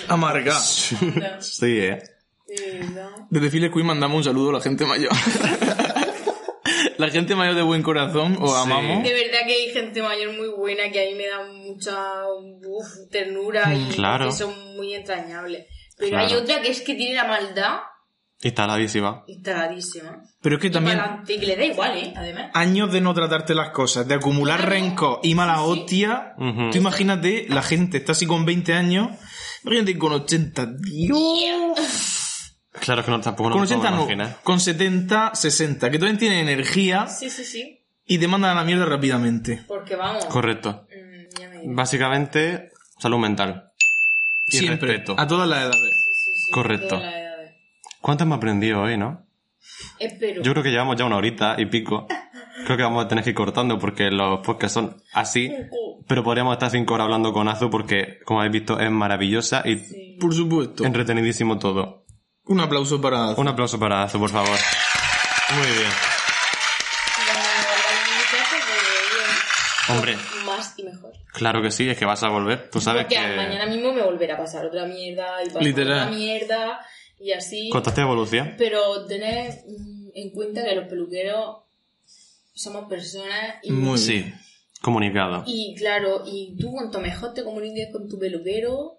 Amarga. 0.08 0.58
Sí, 0.60 1.78
eh. 1.78 2.02
Desde 3.30 3.50
Phil 3.50 3.70
Queen 3.72 3.86
mandamos 3.86 4.18
un 4.18 4.24
saludo 4.24 4.50
a 4.50 4.52
la 4.54 4.60
gente 4.60 4.84
mayor. 4.84 5.10
la 6.98 7.08
gente 7.10 7.34
mayor 7.34 7.54
de 7.54 7.62
buen 7.62 7.82
corazón, 7.82 8.36
os 8.40 8.50
Sí. 8.50 8.56
amamos. 8.62 9.02
De 9.02 9.12
verdad 9.12 9.40
que 9.46 9.54
hay 9.54 9.70
gente 9.72 10.02
mayor 10.02 10.32
muy 10.36 10.48
buena 10.48 10.90
que 10.90 11.02
a 11.02 11.10
mí 11.10 11.14
me 11.16 11.26
da 11.26 11.44
mucha 11.52 11.96
uf, 12.28 12.86
ternura 13.10 13.74
y 13.74 13.86
Claro. 13.94 14.26
que 14.26 14.32
son 14.32 14.52
muy 14.76 14.94
entrañables. 14.94 15.66
Pero 15.96 16.10
Claro. 16.10 16.26
hay 16.28 16.34
otra 16.34 16.60
que 16.62 16.70
es 16.70 16.80
que 16.82 16.94
tiene 16.94 17.14
la 17.14 17.24
maldad 17.26 17.78
Instaladísima. 18.42 19.22
instaladísima. 19.28 20.20
Pero 20.42 20.56
es 20.56 20.60
que 20.60 20.66
Y 20.66 20.70
también 20.70 21.00
que 21.26 21.38
le 21.46 21.54
da 21.56 21.64
igual, 21.64 21.96
¿eh? 21.96 22.12
Además. 22.16 22.50
años 22.54 22.92
de 22.92 23.00
no 23.00 23.14
tratarte 23.14 23.54
las 23.54 23.70
cosas, 23.70 24.06
de 24.08 24.14
acumular 24.14 24.58
Claro. 24.58 24.72
rencor 24.72 25.20
y 25.22 25.34
mala 25.36 25.56
Sí, 25.58 25.60
sí. 25.64 25.70
hostia. 25.70 26.34
Ujú. 26.38 26.70
Tú 26.70 26.78
imagínate, 26.78 27.46
la 27.48 27.62
gente 27.62 27.98
está 27.98 28.12
así 28.12 28.26
con 28.26 28.44
20 28.44 28.72
años, 28.74 29.10
imagínate 29.64 29.96
con 29.98 30.12
80, 30.12 30.66
Dios. 30.66 32.11
Claro 32.80 33.04
que 33.04 33.10
no, 33.10 33.20
tampoco 33.20 33.50
no 33.50 33.54
Con 33.56 33.62
me 33.62 33.68
puedo 33.68 33.80
80 33.80 33.90
no, 33.96 34.02
imaginar. 34.02 34.38
con 34.42 34.58
70, 34.60 35.34
60, 35.34 35.90
que 35.90 35.98
todavía 35.98 36.18
tienen 36.18 36.38
energía 36.48 37.06
Sí, 37.06 37.28
sí, 37.30 37.44
sí. 37.44 37.80
y 38.06 38.18
te 38.18 38.26
mandan 38.28 38.52
a 38.52 38.54
la 38.60 38.64
mierda 38.64 38.86
rápidamente. 38.86 39.62
Porque 39.68 39.94
vamos. 39.96 40.24
Correcto. 40.26 40.86
mm, 40.90 41.38
ya 41.40 41.48
me 41.48 41.58
dirás. 41.58 41.74
Básicamente, 41.76 42.70
salud 42.98 43.18
mental. 43.18 43.70
Y 44.46 44.58
Siempre, 44.58 44.88
respeto. 44.88 45.14
a 45.18 45.26
todas 45.26 45.48
las 45.48 45.60
edades. 45.64 45.92
Sí, 46.06 46.14
sí, 46.14 46.32
sí, 46.46 46.50
Correcto. 46.52 46.88
todas 46.88 47.02
las 47.04 47.14
edades. 47.14 47.52
¿Cuánto 48.00 48.24
hemos 48.24 48.36
aprendido 48.38 48.80
hoy, 48.82 48.96
no? 48.96 49.24
Espero. 49.98 50.42
Yo 50.42 50.52
creo 50.52 50.62
que 50.64 50.70
llevamos 50.70 50.96
ya 50.96 51.04
una 51.04 51.16
horita 51.16 51.54
y 51.58 51.66
pico. 51.66 52.06
Creo 52.64 52.76
que 52.76 52.82
vamos 52.82 53.04
a 53.04 53.08
tener 53.08 53.22
que 53.24 53.30
ir 53.30 53.36
cortando 53.36 53.78
porque 53.78 54.10
los 54.10 54.40
podcasts 54.44 54.74
son 54.74 54.96
así. 55.12 55.50
Pero 56.08 56.24
podríamos 56.24 56.52
estar 56.54 56.70
cinco 56.70 56.94
horas 56.94 57.04
hablando 57.04 57.32
con 57.32 57.48
Azu 57.48 57.70
porque, 57.70 58.18
como 58.24 58.40
habéis 58.40 58.52
visto, 58.52 58.78
es 58.80 58.90
maravillosa 58.90 59.62
y 59.64 59.78
Sí. 59.78 60.16
Por 60.20 60.34
supuesto. 60.34 60.84
entretenidísimo 60.84 61.58
todo. 61.58 62.01
Un 62.44 62.60
aplauso 62.60 63.00
para... 63.00 63.30
Un 63.30 63.48
aplauso 63.48 63.78
para 63.78 64.02
Azu, 64.02 64.18
por 64.18 64.30
favor. 64.30 64.58
Muy 65.56 65.66
bien. 65.78 65.90
Hombre, 69.88 70.14
bien, 70.14 70.44
Más 70.46 70.74
y 70.78 70.84
mejor. 70.84 71.12
claro 71.32 71.60
que 71.60 71.70
sí, 71.70 71.88
es 71.90 71.98
que 71.98 72.04
vas 72.04 72.22
a 72.22 72.28
volver. 72.28 72.70
Tú 72.70 72.80
sabes 72.80 73.02
Porque 73.04 73.16
que... 73.16 73.36
mañana 73.36 73.66
mismo 73.66 73.92
me 73.92 74.02
volverá 74.02 74.34
a 74.34 74.38
pasar 74.38 74.64
otra 74.64 74.86
mierda 74.86 75.42
y 75.42 75.46
pasar 75.46 75.62
Literal. 75.62 75.98
otra 76.08 76.10
mierda 76.16 76.86
y 77.18 77.32
así. 77.32 77.68
¿Contaste 77.70 78.00
evolución? 78.00 78.54
Pero 78.58 79.06
tened 79.06 79.54
mm, 79.66 80.08
en 80.14 80.30
cuenta 80.30 80.64
que 80.64 80.74
los 80.76 80.88
peluqueros 80.88 81.58
somos 82.54 82.88
personas 82.88 83.56
y, 83.62 83.72
Muy 83.72 83.98
Sí. 83.98 84.32
Comunicado. 84.80 85.44
y 85.46 85.74
claro, 85.76 86.22
y 86.26 86.56
tú 86.58 86.72
cuanto 86.72 86.98
mejor 87.00 87.34
te 87.34 87.44
comuniques 87.44 87.88
con 87.92 88.08
tu 88.08 88.18
peluquero, 88.18 88.98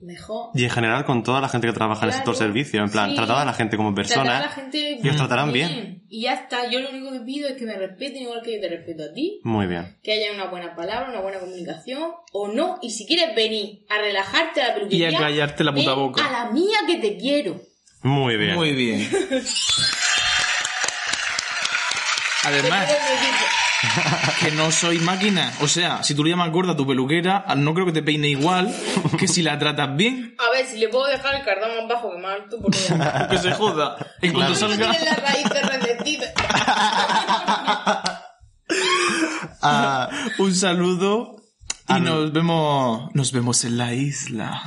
mejor. 0.00 0.50
Y 0.54 0.64
en 0.64 0.70
general 0.70 1.04
con 1.04 1.22
toda 1.22 1.40
la 1.40 1.48
gente 1.48 1.66
que 1.66 1.72
trabaja 1.72 2.02
en 2.04 2.08
el 2.10 2.14
sector 2.14 2.36
servicio. 2.36 2.82
En 2.82 2.90
plan, 2.90 3.10
sí. 3.10 3.16
tratar 3.16 3.38
a 3.38 3.44
la 3.44 3.52
gente 3.52 3.76
como 3.76 3.92
Tratar 3.94 4.18
a 4.20 4.24
la 4.24 4.30
persona. 4.48 4.48
gente 4.54 4.98
Y 5.02 5.08
os 5.08 5.16
tratarán 5.16 5.52
bien. 5.52 6.04
Y 6.08 6.22
ya 6.22 6.34
está, 6.34 6.70
yo 6.70 6.80
lo 6.80 6.90
único 6.90 7.12
que 7.12 7.20
pido 7.20 7.48
es 7.48 7.56
que 7.56 7.66
me 7.66 7.76
respeten 7.76 8.22
igual 8.22 8.40
que 8.42 8.54
yo 8.54 8.60
te 8.60 8.68
respeto 8.68 9.02
a 9.04 9.12
ti. 9.12 9.40
Muy 9.44 9.66
bien. 9.66 9.98
Que 10.02 10.12
haya 10.12 10.32
una 10.32 10.46
buena 10.46 10.74
palabra, 10.74 11.10
una 11.10 11.20
buena 11.20 11.38
comunicación, 11.38 12.12
o 12.32 12.48
no. 12.48 12.78
Y 12.80 12.90
si 12.90 13.06
quieres 13.06 13.34
venir 13.36 13.84
a 13.90 13.98
relajarte 13.98 14.62
a 14.62 14.68
la 14.68 14.70
Y 14.72 14.76
peluquería, 14.76 15.18
a 15.18 15.20
callarte 15.20 15.64
la 15.64 15.74
puta 15.74 15.94
boca. 15.94 16.26
a 16.26 16.32
la 16.44 16.50
mía 16.50 16.78
que 16.86 16.96
te 16.96 17.16
quiero. 17.18 17.60
Muy 18.02 18.36
bien. 18.36 18.54
Muy 18.54 18.72
bien. 18.72 19.06
Además, 22.44 22.88
Que 24.40 24.50
no 24.52 24.70
soy 24.70 24.98
máquina. 24.98 25.52
O 25.60 25.68
sea, 25.68 26.02
si 26.02 26.14
tú 26.14 26.24
le 26.24 26.30
llamas 26.30 26.50
gorda 26.50 26.72
a 26.72 26.76
tu 26.76 26.86
peluquera, 26.86 27.44
no 27.56 27.74
creo 27.74 27.86
que 27.86 27.92
te 27.92 28.02
peine 28.02 28.28
igual 28.28 28.72
que 29.18 29.28
si 29.28 29.42
la 29.42 29.58
tratas 29.58 29.96
bien. 29.96 30.34
A 30.38 30.50
ver, 30.52 30.66
si 30.66 30.78
le 30.78 30.88
puedo 30.88 31.06
dejar 31.06 31.34
el 31.36 31.44
cardán 31.44 31.70
más 31.76 31.88
bajo 31.88 32.10
que 32.12 32.18
más 32.18 32.32
alto, 32.34 32.58
hacer. 32.68 33.28
Que 33.30 33.38
se 33.38 33.52
joda. 33.52 33.96
En 34.22 34.32
cuanto 34.32 34.52
No 34.52 34.58
salga... 34.58 34.90
tiene 34.90 35.04
las 35.04 35.22
raíces 35.22 35.62
receptivas. 35.66 36.28
Ah, 39.60 40.08
Un 40.38 40.54
saludo 40.54 41.36
y 41.88 42.00
nos 42.00 42.32
vemos 42.32 43.10
nos 43.14 43.32
vemos 43.32 43.64
en 43.64 43.76
la 43.78 43.92
isla. 43.94 44.62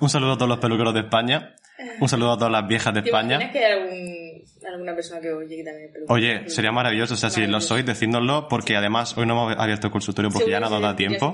un 0.00 0.08
saludo 0.08 0.32
a 0.32 0.36
todos 0.36 0.48
los 0.48 0.58
peluqueros 0.58 0.94
de 0.94 1.00
España. 1.00 1.54
Un 2.00 2.08
saludo 2.08 2.32
a 2.32 2.36
todas 2.38 2.52
las 2.52 2.66
viejas 2.66 2.94
de 2.94 3.02
¿Te 3.02 3.10
imaginas 3.10 3.42
España. 3.42 3.52
que 3.52 3.66
algún, 3.66 4.42
alguna 4.64 4.94
persona 4.94 5.20
que 5.20 5.32
oye 5.32 5.56
que 5.56 5.64
también 5.64 5.92
peluquero? 5.92 6.14
Oye, 6.14 6.48
sería 6.48 6.72
maravilloso. 6.72 7.14
O 7.14 7.16
sea, 7.16 7.30
si 7.30 7.46
lo 7.46 7.60
sois, 7.60 7.84
decídnoslo, 7.84 8.48
porque 8.48 8.76
además 8.76 9.16
hoy 9.16 9.26
no 9.26 9.34
hemos 9.34 9.58
abierto 9.58 9.86
el 9.88 9.92
consultorio 9.92 10.30
porque 10.30 10.50
ya 10.50 10.60
no 10.60 10.70
nos 10.70 10.82
da 10.82 10.96
tiempo. 10.96 11.32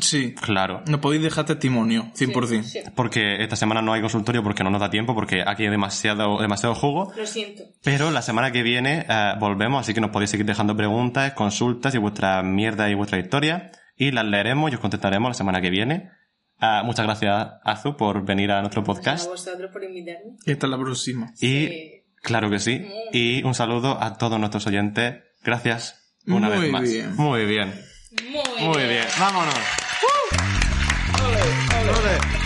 Sí. 0.00 0.34
Claro. 0.34 0.82
Nos 0.86 1.00
podéis 1.00 1.22
dejar 1.22 1.46
testimonio, 1.46 2.10
100%. 2.16 2.62
Sí, 2.62 2.62
sí. 2.62 2.80
Porque 2.94 3.42
esta 3.42 3.56
semana 3.56 3.82
no 3.82 3.92
hay 3.92 4.00
consultorio 4.00 4.42
porque 4.42 4.64
no 4.64 4.70
nos 4.70 4.80
da 4.80 4.90
tiempo, 4.90 5.14
porque 5.14 5.42
aquí 5.46 5.64
hay 5.64 5.70
demasiado, 5.70 6.40
demasiado 6.40 6.74
jugo. 6.74 7.12
Lo 7.16 7.26
siento. 7.26 7.64
Pero 7.82 8.10
la 8.10 8.22
semana 8.22 8.52
que 8.52 8.62
viene 8.62 9.06
eh, 9.08 9.32
volvemos, 9.38 9.80
así 9.80 9.94
que 9.94 10.00
nos 10.00 10.10
podéis 10.10 10.30
seguir 10.30 10.46
dejando 10.46 10.76
preguntas, 10.76 11.32
consultas 11.32 11.94
y 11.94 11.98
vuestra 11.98 12.42
mierda 12.42 12.88
y 12.90 12.94
vuestra 12.94 13.18
historia. 13.18 13.70
Y 13.96 14.10
las 14.10 14.24
leeremos 14.24 14.70
y 14.72 14.74
os 14.74 14.80
contestaremos 14.80 15.30
la 15.30 15.34
semana 15.34 15.60
que 15.60 15.70
viene. 15.70 16.10
Ah, 16.58 16.82
muchas 16.84 17.04
gracias, 17.06 17.54
Azu, 17.64 17.96
por 17.96 18.24
venir 18.24 18.52
a 18.52 18.60
nuestro 18.60 18.82
A 18.82 18.84
podcast. 18.84 19.28
vosotros 19.28 19.70
por 19.72 19.82
invitarme. 19.82 20.36
Y 20.46 20.52
hasta 20.52 20.66
la 20.68 20.78
próxima. 20.78 21.32
Y, 21.40 21.66
Sí. 21.66 22.01
Claro 22.22 22.48
que 22.50 22.58
sí. 22.58 22.86
Y 23.12 23.42
un 23.42 23.54
saludo 23.54 24.02
a 24.02 24.16
todos 24.16 24.38
nuestros 24.40 24.66
oyentes. 24.66 25.16
Gracias 25.44 25.98
una 26.26 26.48
Muy 26.48 26.58
vez 26.58 26.70
más. 26.70 26.82
bien. 26.82 27.16
Muy 27.16 27.44
bien. 27.44 27.74
Muy, 28.30 28.66
Muy 28.68 28.82
bien. 28.84 29.04
Vámonos. 29.18 29.54
Ole, 31.20 31.38
ole. 31.90 31.90
Ole. 31.90 32.41